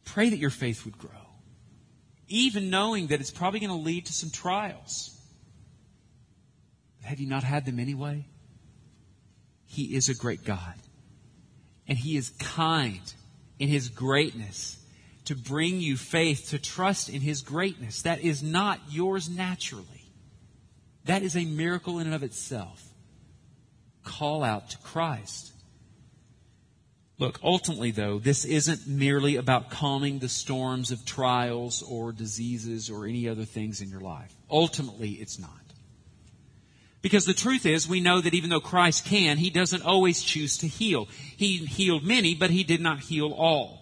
Pray 0.05 0.29
that 0.29 0.37
your 0.37 0.51
faith 0.51 0.85
would 0.85 0.97
grow 0.97 1.23
even 2.33 2.71
knowing 2.71 3.07
that 3.07 3.19
it's 3.19 3.29
probably 3.29 3.59
going 3.59 3.69
to 3.69 3.75
lead 3.75 4.07
to 4.07 4.13
some 4.13 4.31
trials. 4.31 5.15
Have 7.03 7.19
you 7.19 7.27
not 7.27 7.43
had 7.43 7.63
them 7.65 7.79
anyway? 7.79 8.25
He 9.67 9.95
is 9.95 10.09
a 10.09 10.15
great 10.15 10.43
God. 10.43 10.73
And 11.87 11.97
He 11.97 12.17
is 12.17 12.29
kind 12.39 13.13
in 13.59 13.69
His 13.69 13.89
greatness 13.89 14.77
to 15.25 15.35
bring 15.35 15.79
you 15.79 15.95
faith, 15.97 16.49
to 16.49 16.59
trust 16.59 17.09
in 17.09 17.21
His 17.21 17.41
greatness. 17.41 18.01
That 18.01 18.21
is 18.21 18.43
not 18.43 18.79
yours 18.89 19.29
naturally. 19.29 19.85
That 21.05 21.23
is 21.23 21.35
a 21.35 21.45
miracle 21.45 21.99
in 21.99 22.07
and 22.07 22.15
of 22.15 22.23
itself. 22.23 22.83
Call 24.03 24.43
out 24.43 24.69
to 24.71 24.77
Christ. 24.79 25.51
Look, 27.19 27.39
ultimately, 27.43 27.91
though, 27.91 28.19
this 28.19 28.43
isn't 28.43 28.87
merely 28.87 29.35
about 29.35 29.69
calming 29.69 30.19
the 30.19 30.29
storms 30.29 30.91
of 30.91 31.05
trials 31.05 31.81
or 31.83 32.11
diseases 32.11 32.89
or 32.89 33.05
any 33.05 33.29
other 33.29 33.45
things 33.45 33.81
in 33.81 33.89
your 33.89 34.01
life. 34.01 34.33
Ultimately, 34.49 35.11
it's 35.11 35.39
not. 35.39 35.62
Because 37.03 37.25
the 37.25 37.33
truth 37.33 37.65
is, 37.65 37.85
we 37.85 37.99
know 37.99 38.21
that 38.21 38.33
even 38.33 38.49
though 38.49 38.61
Christ 38.61 39.03
can, 39.03 39.37
He 39.37 39.49
doesn't 39.49 39.83
always 39.83 40.23
choose 40.23 40.57
to 40.59 40.67
heal. 40.67 41.09
He 41.35 41.57
healed 41.57 42.03
many, 42.03 42.33
but 42.33 42.49
He 42.49 42.63
did 42.63 42.79
not 42.79 43.01
heal 43.01 43.31
all. 43.33 43.81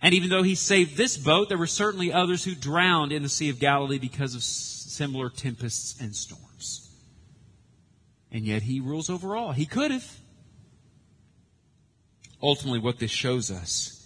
And 0.00 0.14
even 0.14 0.30
though 0.30 0.42
He 0.42 0.54
saved 0.54 0.96
this 0.96 1.18
boat, 1.18 1.50
there 1.50 1.58
were 1.58 1.66
certainly 1.66 2.10
others 2.10 2.44
who 2.44 2.54
drowned 2.54 3.12
in 3.12 3.22
the 3.22 3.28
Sea 3.28 3.50
of 3.50 3.60
Galilee 3.60 3.98
because 3.98 4.34
of 4.34 4.42
similar 4.42 5.28
tempests 5.28 6.00
and 6.00 6.16
storms. 6.16 6.90
And 8.32 8.46
yet 8.46 8.62
He 8.62 8.80
rules 8.80 9.10
over 9.10 9.36
all. 9.36 9.52
He 9.52 9.66
could 9.66 9.90
have. 9.90 10.18
Ultimately, 12.42 12.78
what 12.78 13.00
this 13.00 13.10
shows 13.10 13.50
us 13.50 13.98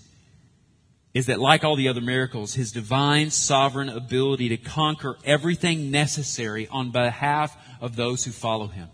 is 1.15 1.27
that 1.27 1.39
like 1.39 1.63
all 1.63 1.77
the 1.77 1.89
other 1.89 2.01
miracles, 2.01 2.55
his 2.55 2.73
divine 2.73 3.31
sovereign 3.31 3.91
ability 3.91 4.49
to 4.49 4.57
conquer 4.57 5.19
everything 5.25 5.91
necessary 5.91 6.67
on 6.69 6.91
behalf 6.91 7.57
of 7.83 7.97
those 7.97 8.25
who 8.25 8.31
follow 8.31 8.69
him. 8.69 8.89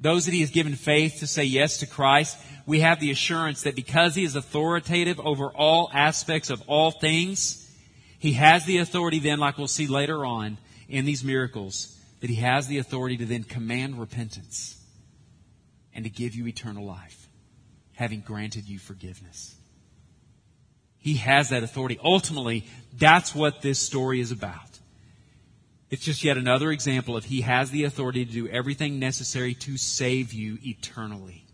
Those 0.00 0.24
that 0.24 0.34
he 0.34 0.40
has 0.40 0.50
given 0.50 0.74
faith 0.74 1.20
to 1.20 1.26
say 1.26 1.44
yes 1.44 1.78
to 1.78 1.86
Christ, 1.86 2.36
we 2.66 2.80
have 2.80 2.98
the 2.98 3.10
assurance 3.10 3.62
that 3.62 3.76
because 3.76 4.14
he 4.14 4.24
is 4.24 4.34
authoritative 4.34 5.20
over 5.20 5.48
all 5.48 5.90
aspects 5.92 6.50
of 6.50 6.62
all 6.66 6.90
things, 6.90 7.70
he 8.18 8.32
has 8.32 8.64
the 8.64 8.78
authority 8.78 9.18
then, 9.18 9.38
like 9.38 9.58
we'll 9.58 9.68
see 9.68 9.86
later 9.86 10.24
on 10.24 10.58
in 10.88 11.04
these 11.04 11.22
miracles, 11.22 11.96
that 12.20 12.30
he 12.30 12.36
has 12.36 12.66
the 12.66 12.78
authority 12.78 13.18
to 13.18 13.26
then 13.26 13.44
command 13.44 14.00
repentance 14.00 14.82
and 15.94 16.04
to 16.04 16.10
give 16.10 16.34
you 16.34 16.46
eternal 16.46 16.84
life, 16.84 17.28
having 17.92 18.20
granted 18.20 18.66
you 18.66 18.78
forgiveness. 18.78 19.54
He 20.98 21.16
has 21.16 21.50
that 21.50 21.62
authority. 21.62 21.98
Ultimately, 22.02 22.66
that's 22.94 23.34
what 23.34 23.60
this 23.60 23.78
story 23.78 24.20
is 24.20 24.32
about. 24.32 24.73
It's 25.94 26.04
just 26.04 26.24
yet 26.24 26.36
another 26.36 26.72
example 26.72 27.16
of 27.16 27.24
He 27.24 27.42
has 27.42 27.70
the 27.70 27.84
authority 27.84 28.26
to 28.26 28.32
do 28.32 28.48
everything 28.48 28.98
necessary 28.98 29.54
to 29.54 29.76
save 29.76 30.32
you 30.32 30.58
eternally. 30.64 31.46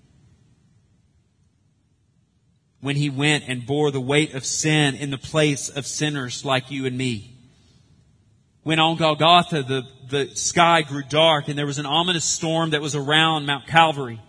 When 2.81 2.97
He 2.97 3.11
went 3.11 3.45
and 3.47 3.67
bore 3.67 3.91
the 3.91 4.01
weight 4.01 4.33
of 4.33 4.47
sin 4.47 4.95
in 4.95 5.11
the 5.11 5.19
place 5.19 5.69
of 5.69 5.85
sinners 5.85 6.43
like 6.43 6.71
you 6.71 6.87
and 6.87 6.97
me. 6.97 7.37
When 8.63 8.79
on 8.79 8.97
Golgotha 8.97 9.63
the, 9.63 9.83
the 10.09 10.35
sky 10.35 10.81
grew 10.81 11.03
dark 11.03 11.49
and 11.49 11.59
there 11.59 11.67
was 11.67 11.79
an 11.79 11.85
ominous 11.85 12.25
storm 12.25 12.71
that 12.71 12.81
was 12.81 12.97
around 12.97 13.45
Mount 13.45 13.67
Calvary. 13.67 14.23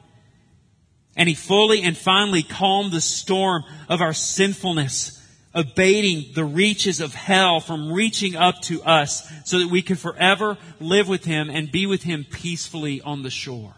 And 1.15 1.29
he 1.29 1.35
fully 1.35 1.83
and 1.83 1.95
finally 1.95 2.43
calmed 2.43 2.91
the 2.91 2.99
storm 2.99 3.63
of 3.87 4.01
our 4.01 4.13
sinfulness, 4.13 5.20
abating 5.53 6.33
the 6.33 6.45
reaches 6.45 7.01
of 7.01 7.13
hell 7.13 7.59
from 7.59 7.91
reaching 7.91 8.35
up 8.35 8.61
to 8.61 8.81
us 8.83 9.29
so 9.45 9.59
that 9.59 9.69
we 9.69 9.81
can 9.81 9.95
forever 9.95 10.57
live 10.79 11.07
with 11.07 11.25
him 11.25 11.49
and 11.49 11.71
be 11.71 11.85
with 11.85 12.03
him 12.03 12.25
peacefully 12.29 13.01
on 13.01 13.23
the 13.23 13.29
shore. 13.29 13.75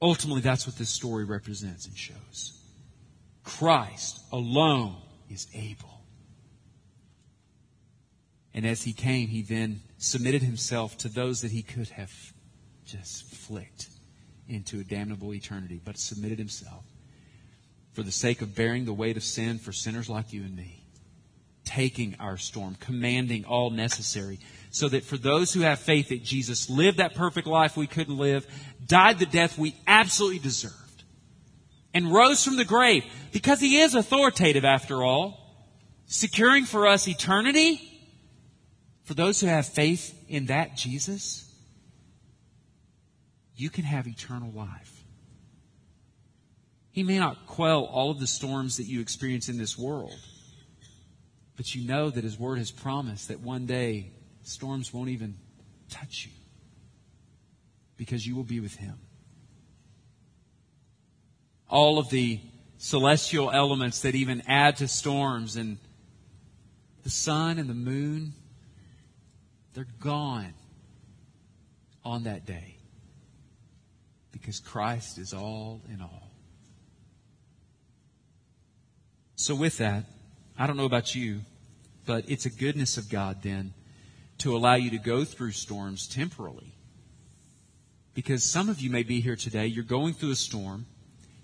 Ultimately, 0.00 0.42
that's 0.42 0.66
what 0.66 0.76
this 0.76 0.90
story 0.90 1.24
represents 1.24 1.86
and 1.86 1.96
shows. 1.96 2.60
Christ 3.42 4.20
alone 4.30 4.96
is 5.30 5.46
able. 5.54 6.00
And 8.54 8.66
as 8.66 8.82
he 8.82 8.92
came, 8.92 9.28
he 9.28 9.42
then 9.42 9.82
submitted 9.98 10.42
himself 10.42 10.96
to 10.98 11.08
those 11.08 11.42
that 11.42 11.50
he 11.50 11.62
could 11.62 11.88
have 11.90 12.12
just 12.84 13.24
flicked 13.24 13.88
into 14.48 14.78
a 14.78 14.84
damnable 14.84 15.34
eternity, 15.34 15.80
but 15.84 15.98
submitted 15.98 16.38
himself 16.38 16.84
for 17.96 18.02
the 18.02 18.12
sake 18.12 18.42
of 18.42 18.54
bearing 18.54 18.84
the 18.84 18.92
weight 18.92 19.16
of 19.16 19.24
sin 19.24 19.58
for 19.58 19.72
sinners 19.72 20.10
like 20.10 20.30
you 20.30 20.42
and 20.42 20.54
me, 20.54 20.84
taking 21.64 22.14
our 22.20 22.36
storm, 22.36 22.76
commanding 22.78 23.46
all 23.46 23.70
necessary, 23.70 24.38
so 24.70 24.86
that 24.86 25.02
for 25.02 25.16
those 25.16 25.54
who 25.54 25.60
have 25.60 25.78
faith 25.78 26.10
that 26.10 26.22
Jesus 26.22 26.68
lived 26.68 26.98
that 26.98 27.14
perfect 27.14 27.46
life 27.46 27.74
we 27.74 27.86
couldn't 27.86 28.18
live, 28.18 28.46
died 28.86 29.18
the 29.18 29.24
death 29.24 29.56
we 29.56 29.74
absolutely 29.86 30.38
deserved, 30.38 31.04
and 31.94 32.12
rose 32.12 32.44
from 32.44 32.58
the 32.58 32.66
grave, 32.66 33.02
because 33.32 33.60
he 33.60 33.80
is 33.80 33.94
authoritative 33.94 34.66
after 34.66 35.02
all, 35.02 35.40
securing 36.04 36.66
for 36.66 36.86
us 36.86 37.08
eternity, 37.08 37.80
for 39.04 39.14
those 39.14 39.40
who 39.40 39.46
have 39.46 39.66
faith 39.66 40.14
in 40.28 40.46
that 40.46 40.76
Jesus, 40.76 41.50
you 43.56 43.70
can 43.70 43.84
have 43.84 44.06
eternal 44.06 44.52
life. 44.52 44.95
He 46.96 47.02
may 47.02 47.18
not 47.18 47.46
quell 47.46 47.84
all 47.84 48.10
of 48.10 48.20
the 48.20 48.26
storms 48.26 48.78
that 48.78 48.84
you 48.84 49.02
experience 49.02 49.50
in 49.50 49.58
this 49.58 49.76
world, 49.76 50.18
but 51.54 51.74
you 51.74 51.86
know 51.86 52.08
that 52.08 52.24
His 52.24 52.38
Word 52.38 52.56
has 52.56 52.70
promised 52.70 53.28
that 53.28 53.40
one 53.40 53.66
day 53.66 54.12
storms 54.44 54.94
won't 54.94 55.10
even 55.10 55.36
touch 55.90 56.24
you 56.24 56.32
because 57.98 58.26
you 58.26 58.34
will 58.34 58.44
be 58.44 58.60
with 58.60 58.76
Him. 58.76 58.98
All 61.68 61.98
of 61.98 62.08
the 62.08 62.40
celestial 62.78 63.50
elements 63.50 64.00
that 64.00 64.14
even 64.14 64.42
add 64.46 64.78
to 64.78 64.88
storms 64.88 65.56
and 65.56 65.76
the 67.02 67.10
sun 67.10 67.58
and 67.58 67.68
the 67.68 67.74
moon, 67.74 68.32
they're 69.74 69.86
gone 70.00 70.54
on 72.06 72.22
that 72.22 72.46
day 72.46 72.78
because 74.32 74.60
Christ 74.60 75.18
is 75.18 75.34
all 75.34 75.82
in 75.92 76.00
all. 76.00 76.26
So, 79.36 79.54
with 79.54 79.78
that, 79.78 80.04
I 80.58 80.66
don't 80.66 80.76
know 80.76 80.86
about 80.86 81.14
you, 81.14 81.40
but 82.06 82.24
it's 82.28 82.46
a 82.46 82.50
goodness 82.50 82.96
of 82.96 83.10
God 83.10 83.42
then 83.42 83.74
to 84.38 84.56
allow 84.56 84.74
you 84.74 84.90
to 84.90 84.98
go 84.98 85.24
through 85.24 85.52
storms 85.52 86.06
temporarily. 86.06 86.74
Because 88.14 88.42
some 88.42 88.68
of 88.68 88.80
you 88.80 88.90
may 88.90 89.02
be 89.02 89.20
here 89.20 89.36
today, 89.36 89.66
you're 89.66 89.84
going 89.84 90.14
through 90.14 90.30
a 90.30 90.36
storm, 90.36 90.86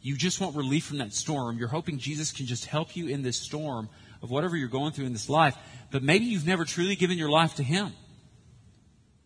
you 0.00 0.16
just 0.16 0.40
want 0.40 0.56
relief 0.56 0.84
from 0.84 0.98
that 0.98 1.12
storm, 1.12 1.58
you're 1.58 1.68
hoping 1.68 1.98
Jesus 1.98 2.32
can 2.32 2.46
just 2.46 2.66
help 2.66 2.96
you 2.96 3.08
in 3.08 3.22
this 3.22 3.36
storm 3.36 3.88
of 4.22 4.30
whatever 4.30 4.56
you're 4.56 4.68
going 4.68 4.92
through 4.92 5.06
in 5.06 5.12
this 5.12 5.28
life, 5.28 5.56
but 5.90 6.02
maybe 6.02 6.24
you've 6.24 6.46
never 6.46 6.64
truly 6.64 6.96
given 6.96 7.18
your 7.18 7.30
life 7.30 7.56
to 7.56 7.62
Him. 7.62 7.92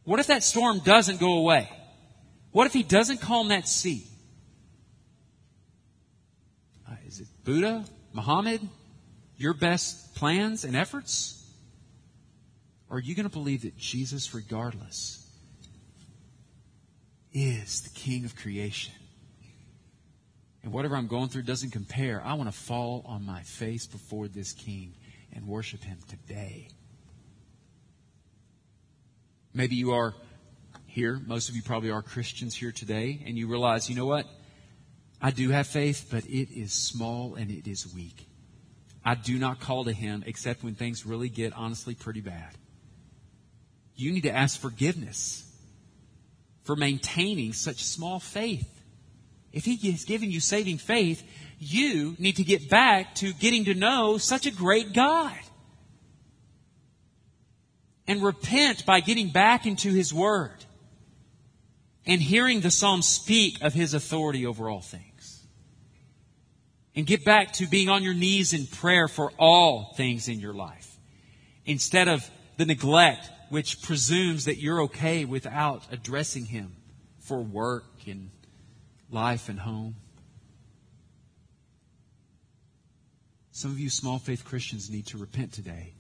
What 0.05 0.21
if 0.21 0.27
that 0.27 0.43
storm 0.43 0.81
doesn't 0.81 1.21
go 1.21 1.35
away? 1.35 1.69
What 2.53 2.67
if 2.67 2.73
he 2.73 2.83
doesn't 2.83 3.21
calm 3.21 3.49
that 3.49 3.69
sea? 3.69 4.07
Uh, 6.89 6.95
is 7.07 7.21
it 7.21 7.27
Buddha, 7.45 7.85
Muhammad, 8.17 8.63
your 9.37 9.53
best 9.53 10.15
plans 10.15 10.65
and 10.65 10.75
efforts? 10.75 11.45
Or 12.89 12.97
are 12.97 13.01
you 13.01 13.15
going 13.15 13.29
to 13.29 13.33
believe 13.33 13.63
that 13.63 13.77
Jesus, 13.77 14.35
regardless, 14.35 15.29
is 17.35 17.83
the 17.83 17.91
King 17.91 18.25
of 18.25 18.35
creation? 18.35 18.95
And 20.63 20.73
whatever 20.73 20.97
I'm 20.97 21.09
going 21.09 21.29
through 21.29 21.43
doesn't 21.43 21.73
compare. 21.73 22.23
I 22.25 22.35
want 22.35 22.51
to 22.51 22.59
fall 22.59 23.05
on 23.07 23.25
my 23.25 23.43
face 23.43 23.87
before 23.87 24.29
this 24.29 24.53
King 24.53 24.95
and 25.35 25.47
worship 25.47 25.85
Him 25.85 25.99
today. 26.09 26.69
Maybe 29.53 29.77
you 29.77 29.93
are 29.93 30.15
here. 30.87 31.21
Most 31.27 31.51
of 31.51 31.55
you 31.55 31.63
probably 31.63 31.91
are 31.91 32.01
Christians 32.01 32.57
here 32.57 32.73
today, 32.73 33.23
and 33.27 33.37
you 33.37 33.47
realize, 33.47 33.91
you 33.91 33.95
know 33.95 34.07
what? 34.07 34.27
I 35.21 35.31
do 35.31 35.51
have 35.51 35.67
faith, 35.67 36.09
but 36.11 36.25
it 36.27 36.51
is 36.53 36.73
small 36.73 37.35
and 37.37 37.51
it 37.51 37.67
is 37.67 37.93
weak. 37.95 38.27
I 39.05 39.15
do 39.15 39.39
not 39.39 39.61
call 39.61 39.85
to 39.85 39.93
Him 39.93 40.25
except 40.27 40.63
when 40.63 40.75
things 40.75 41.07
really 41.07 41.29
get 41.29 41.53
honestly 41.55 41.95
pretty 41.95 42.21
bad. 42.21 42.55
You 43.95 44.13
need 44.13 44.25
to 44.25 44.35
ask 44.35 44.61
forgiveness 44.61 45.43
for 46.65 46.77
maintaining 46.77 47.53
such 47.53 47.85
small 47.85 48.21
faith. 48.21 48.69
If 49.53 49.65
He 49.65 49.77
has 49.93 50.05
given 50.05 50.31
you 50.31 50.41
saving 50.41 50.79
faith, 50.79 51.23
you 51.59 52.15
need 52.19 52.37
to 52.37 52.45
get 52.45 52.69
back 52.69 53.15
to 53.17 53.33
getting 53.33 53.65
to 53.67 53.75
know 53.75 54.19
such 54.19 54.45
a 54.45 54.51
great 54.51 54.93
God. 54.93 55.39
And 58.07 58.23
repent 58.23 58.85
by 58.85 59.01
getting 59.01 59.31
back 59.31 59.67
into 59.67 59.91
His 59.91 60.13
Word 60.13 60.66
and 62.07 62.23
hearing 62.23 62.61
the 62.61 62.71
psalm 62.71 63.03
speak 63.03 63.63
of 63.63 63.75
his 63.75 63.95
authority 63.95 64.47
over 64.47 64.71
all 64.71 64.81
things. 64.81 65.45
And 66.95 67.07
get 67.07 67.25
back 67.25 67.53
to 67.55 67.67
being 67.67 67.89
on 67.89 68.03
your 68.03 68.15
knees 68.15 68.53
in 68.53 68.67
prayer 68.67 69.09
for 69.09 69.33
all 69.39 69.93
things 69.97 70.29
in 70.29 70.41
your 70.41 70.55
life. 70.55 70.97
Instead 71.67 72.09
of 72.09 72.29
the 72.57 72.65
neglect 72.65 73.31
which 73.49 73.83
presumes 73.83 74.47
that 74.47 74.57
you're 74.57 74.83
okay 74.83 75.25
without 75.25 75.83
addressing 75.93 76.47
him 76.47 76.77
for 77.21 77.43
work 77.43 77.85
and 78.07 78.31
life 79.11 79.49
and 79.49 79.59
home. 79.59 79.97
Some 83.53 83.71
of 83.71 83.79
you 83.79 83.89
small 83.89 84.19
faith 84.19 84.45
Christians 84.45 84.91
need 84.91 85.07
to 85.09 85.19
repent 85.19 85.53
today 85.53 85.95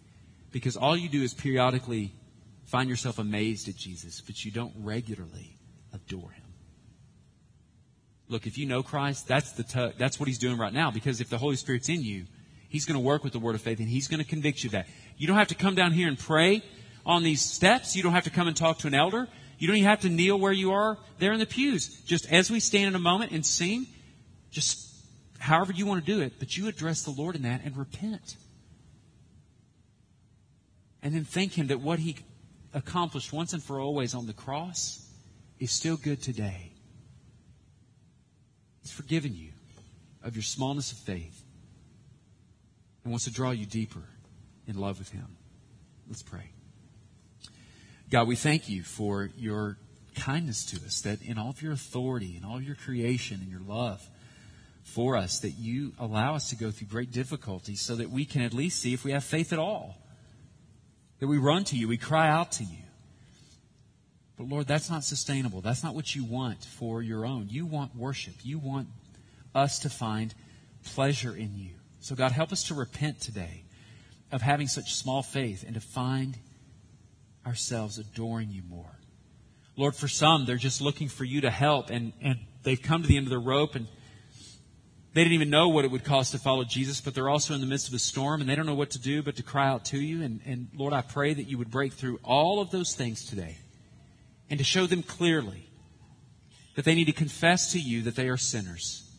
because 0.50 0.76
all 0.76 0.96
you 0.96 1.08
do 1.08 1.22
is 1.22 1.34
periodically 1.34 2.14
find 2.64 2.88
yourself 2.88 3.18
amazed 3.18 3.68
at 3.68 3.76
Jesus, 3.76 4.20
but 4.20 4.44
you 4.44 4.50
don't 4.50 4.74
regularly 4.78 5.55
adore 5.96 6.30
him. 6.30 6.42
Look, 8.28 8.46
if 8.46 8.58
you 8.58 8.66
know 8.66 8.82
Christ, 8.82 9.28
that's 9.28 9.52
the 9.52 9.62
t- 9.62 9.92
that's 9.98 10.18
what 10.18 10.28
he's 10.28 10.38
doing 10.38 10.58
right 10.58 10.72
now 10.72 10.90
because 10.90 11.20
if 11.20 11.28
the 11.28 11.38
Holy 11.38 11.56
Spirit's 11.56 11.88
in 11.88 12.02
you, 12.02 12.24
he's 12.68 12.84
going 12.84 12.98
to 12.98 13.04
work 13.04 13.22
with 13.22 13.32
the 13.32 13.38
word 13.38 13.54
of 13.54 13.60
faith 13.60 13.78
and 13.78 13.88
he's 13.88 14.08
going 14.08 14.22
to 14.22 14.28
convict 14.28 14.64
you 14.64 14.68
of 14.68 14.72
that. 14.72 14.86
You 15.16 15.26
don't 15.26 15.36
have 15.36 15.48
to 15.48 15.54
come 15.54 15.74
down 15.74 15.92
here 15.92 16.08
and 16.08 16.18
pray 16.18 16.62
on 17.04 17.22
these 17.22 17.40
steps. 17.40 17.94
You 17.94 18.02
don't 18.02 18.12
have 18.12 18.24
to 18.24 18.30
come 18.30 18.48
and 18.48 18.56
talk 18.56 18.78
to 18.78 18.88
an 18.88 18.94
elder. 18.94 19.28
You 19.58 19.68
don't 19.68 19.76
even 19.76 19.88
have 19.88 20.00
to 20.00 20.08
kneel 20.08 20.38
where 20.38 20.52
you 20.52 20.72
are 20.72 20.98
there 21.18 21.32
in 21.32 21.38
the 21.38 21.46
pews. 21.46 21.88
Just 22.04 22.30
as 22.30 22.50
we 22.50 22.60
stand 22.60 22.88
in 22.88 22.94
a 22.94 23.00
moment 23.00 23.32
and 23.32 23.46
sing, 23.46 23.86
just 24.50 24.92
however 25.38 25.72
you 25.72 25.86
want 25.86 26.04
to 26.04 26.12
do 26.12 26.20
it, 26.20 26.34
but 26.38 26.56
you 26.56 26.68
address 26.68 27.02
the 27.02 27.10
Lord 27.10 27.36
in 27.36 27.42
that 27.42 27.62
and 27.64 27.76
repent. 27.76 28.36
And 31.02 31.14
then 31.14 31.24
thank 31.24 31.52
Him 31.56 31.68
that 31.68 31.80
what 31.80 32.00
He 32.00 32.16
accomplished 32.74 33.32
once 33.32 33.52
and 33.52 33.62
for 33.62 33.80
always 33.80 34.14
on 34.14 34.26
the 34.26 34.32
cross 34.32 35.05
is 35.58 35.70
still 35.70 35.96
good 35.96 36.22
today. 36.22 36.72
He's 38.82 38.92
forgiven 38.92 39.34
you 39.34 39.50
of 40.22 40.36
your 40.36 40.42
smallness 40.42 40.92
of 40.92 40.98
faith 40.98 41.42
and 43.02 43.12
wants 43.12 43.24
to 43.24 43.32
draw 43.32 43.50
you 43.50 43.66
deeper 43.66 44.02
in 44.66 44.78
love 44.78 44.98
with 44.98 45.10
Him. 45.10 45.36
Let's 46.08 46.22
pray. 46.22 46.50
God, 48.10 48.28
we 48.28 48.36
thank 48.36 48.68
you 48.68 48.82
for 48.82 49.30
your 49.36 49.78
kindness 50.14 50.64
to 50.66 50.76
us, 50.86 51.00
that 51.02 51.22
in 51.22 51.38
all 51.38 51.50
of 51.50 51.62
your 51.62 51.72
authority 51.72 52.36
and 52.36 52.44
all 52.44 52.56
of 52.56 52.62
your 52.62 52.76
creation 52.76 53.40
and 53.40 53.50
your 53.50 53.60
love 53.60 54.08
for 54.82 55.16
us, 55.16 55.40
that 55.40 55.50
you 55.50 55.92
allow 55.98 56.34
us 56.34 56.48
to 56.50 56.56
go 56.56 56.70
through 56.70 56.88
great 56.88 57.10
difficulties 57.10 57.80
so 57.80 57.96
that 57.96 58.10
we 58.10 58.24
can 58.24 58.42
at 58.42 58.54
least 58.54 58.80
see 58.80 58.94
if 58.94 59.04
we 59.04 59.10
have 59.10 59.24
faith 59.24 59.52
at 59.52 59.58
all. 59.58 59.98
That 61.18 61.26
we 61.26 61.38
run 61.38 61.64
to 61.64 61.76
you, 61.76 61.88
we 61.88 61.96
cry 61.96 62.28
out 62.28 62.52
to 62.52 62.64
you. 62.64 62.85
But 64.36 64.48
Lord, 64.48 64.66
that's 64.66 64.90
not 64.90 65.02
sustainable. 65.02 65.60
That's 65.60 65.82
not 65.82 65.94
what 65.94 66.14
you 66.14 66.24
want 66.24 66.62
for 66.62 67.02
your 67.02 67.24
own. 67.24 67.48
You 67.48 67.64
want 67.64 67.96
worship. 67.96 68.34
You 68.42 68.58
want 68.58 68.88
us 69.54 69.78
to 69.80 69.90
find 69.90 70.34
pleasure 70.84 71.34
in 71.34 71.56
you. 71.56 71.70
So, 72.00 72.14
God, 72.14 72.32
help 72.32 72.52
us 72.52 72.64
to 72.64 72.74
repent 72.74 73.20
today 73.20 73.64
of 74.30 74.42
having 74.42 74.68
such 74.68 74.94
small 74.94 75.22
faith 75.22 75.64
and 75.64 75.74
to 75.74 75.80
find 75.80 76.36
ourselves 77.46 77.98
adoring 77.98 78.50
you 78.50 78.62
more. 78.68 78.98
Lord, 79.76 79.94
for 79.94 80.08
some, 80.08 80.44
they're 80.44 80.56
just 80.56 80.80
looking 80.80 81.08
for 81.08 81.24
you 81.24 81.42
to 81.42 81.50
help, 81.50 81.90
and, 81.90 82.12
and 82.20 82.38
they've 82.62 82.80
come 82.80 83.02
to 83.02 83.08
the 83.08 83.16
end 83.16 83.26
of 83.26 83.30
the 83.30 83.38
rope, 83.38 83.74
and 83.74 83.86
they 85.14 85.22
didn't 85.22 85.34
even 85.34 85.50
know 85.50 85.68
what 85.68 85.84
it 85.84 85.90
would 85.90 86.04
cost 86.04 86.32
to 86.32 86.38
follow 86.38 86.64
Jesus, 86.64 87.00
but 87.00 87.14
they're 87.14 87.28
also 87.28 87.54
in 87.54 87.60
the 87.60 87.66
midst 87.66 87.88
of 87.88 87.94
a 87.94 87.98
storm, 87.98 88.40
and 88.40 88.50
they 88.50 88.54
don't 88.54 88.66
know 88.66 88.74
what 88.74 88.90
to 88.90 88.98
do 88.98 89.22
but 89.22 89.36
to 89.36 89.42
cry 89.42 89.68
out 89.68 89.86
to 89.86 89.98
you. 89.98 90.22
And, 90.22 90.40
and 90.44 90.68
Lord, 90.74 90.92
I 90.92 91.02
pray 91.02 91.32
that 91.32 91.44
you 91.44 91.58
would 91.58 91.70
break 91.70 91.92
through 91.92 92.20
all 92.22 92.60
of 92.60 92.70
those 92.70 92.94
things 92.94 93.24
today 93.24 93.58
and 94.48 94.58
to 94.58 94.64
show 94.64 94.86
them 94.86 95.02
clearly 95.02 95.68
that 96.74 96.84
they 96.84 96.94
need 96.94 97.06
to 97.06 97.12
confess 97.12 97.72
to 97.72 97.80
you 97.80 98.02
that 98.02 98.16
they 98.16 98.28
are 98.28 98.36
sinners, 98.36 99.10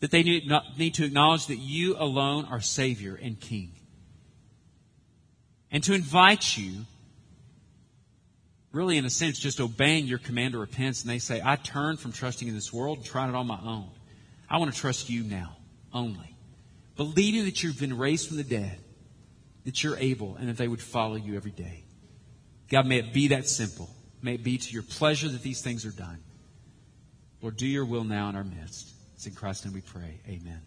that 0.00 0.10
they 0.10 0.22
need, 0.22 0.48
to 0.94 1.04
acknowledge 1.04 1.46
that 1.46 1.56
you 1.56 1.96
alone 1.98 2.44
are 2.44 2.60
Savior 2.60 3.18
and 3.20 3.40
King, 3.40 3.72
and 5.70 5.82
to 5.84 5.94
invite 5.94 6.56
you, 6.56 6.84
really 8.72 8.98
in 8.98 9.04
a 9.04 9.10
sense, 9.10 9.38
just 9.38 9.60
obeying 9.60 10.06
your 10.06 10.18
command 10.18 10.52
to 10.52 10.58
repent, 10.58 11.00
and 11.02 11.10
they 11.10 11.18
say, 11.18 11.40
I 11.44 11.56
turn 11.56 11.96
from 11.96 12.12
trusting 12.12 12.46
in 12.46 12.54
this 12.54 12.72
world 12.72 12.98
and 12.98 13.06
trying 13.06 13.30
it 13.30 13.34
on 13.34 13.46
my 13.46 13.58
own. 13.64 13.88
I 14.48 14.58
want 14.58 14.72
to 14.72 14.78
trust 14.78 15.08
you 15.08 15.22
now 15.24 15.56
only. 15.92 16.36
Believing 16.96 17.44
that 17.46 17.62
you've 17.62 17.80
been 17.80 17.96
raised 17.96 18.28
from 18.28 18.36
the 18.36 18.44
dead, 18.44 18.78
that 19.64 19.82
you're 19.82 19.96
able, 19.96 20.36
and 20.36 20.48
that 20.48 20.58
they 20.58 20.68
would 20.68 20.82
follow 20.82 21.14
you 21.14 21.34
every 21.34 21.50
day. 21.50 21.84
God, 22.68 22.86
may 22.86 22.98
it 22.98 23.12
be 23.12 23.28
that 23.28 23.48
simple. 23.48 23.93
May 24.24 24.36
it 24.36 24.42
be 24.42 24.56
to 24.56 24.72
your 24.72 24.82
pleasure 24.82 25.28
that 25.28 25.42
these 25.42 25.60
things 25.60 25.84
are 25.84 25.90
done. 25.90 26.18
Lord, 27.42 27.58
do 27.58 27.66
your 27.66 27.84
will 27.84 28.04
now 28.04 28.30
in 28.30 28.36
our 28.36 28.42
midst. 28.42 28.90
It's 29.14 29.26
in 29.26 29.34
Christ's 29.34 29.66
name 29.66 29.74
we 29.74 29.82
pray. 29.82 30.18
Amen. 30.26 30.62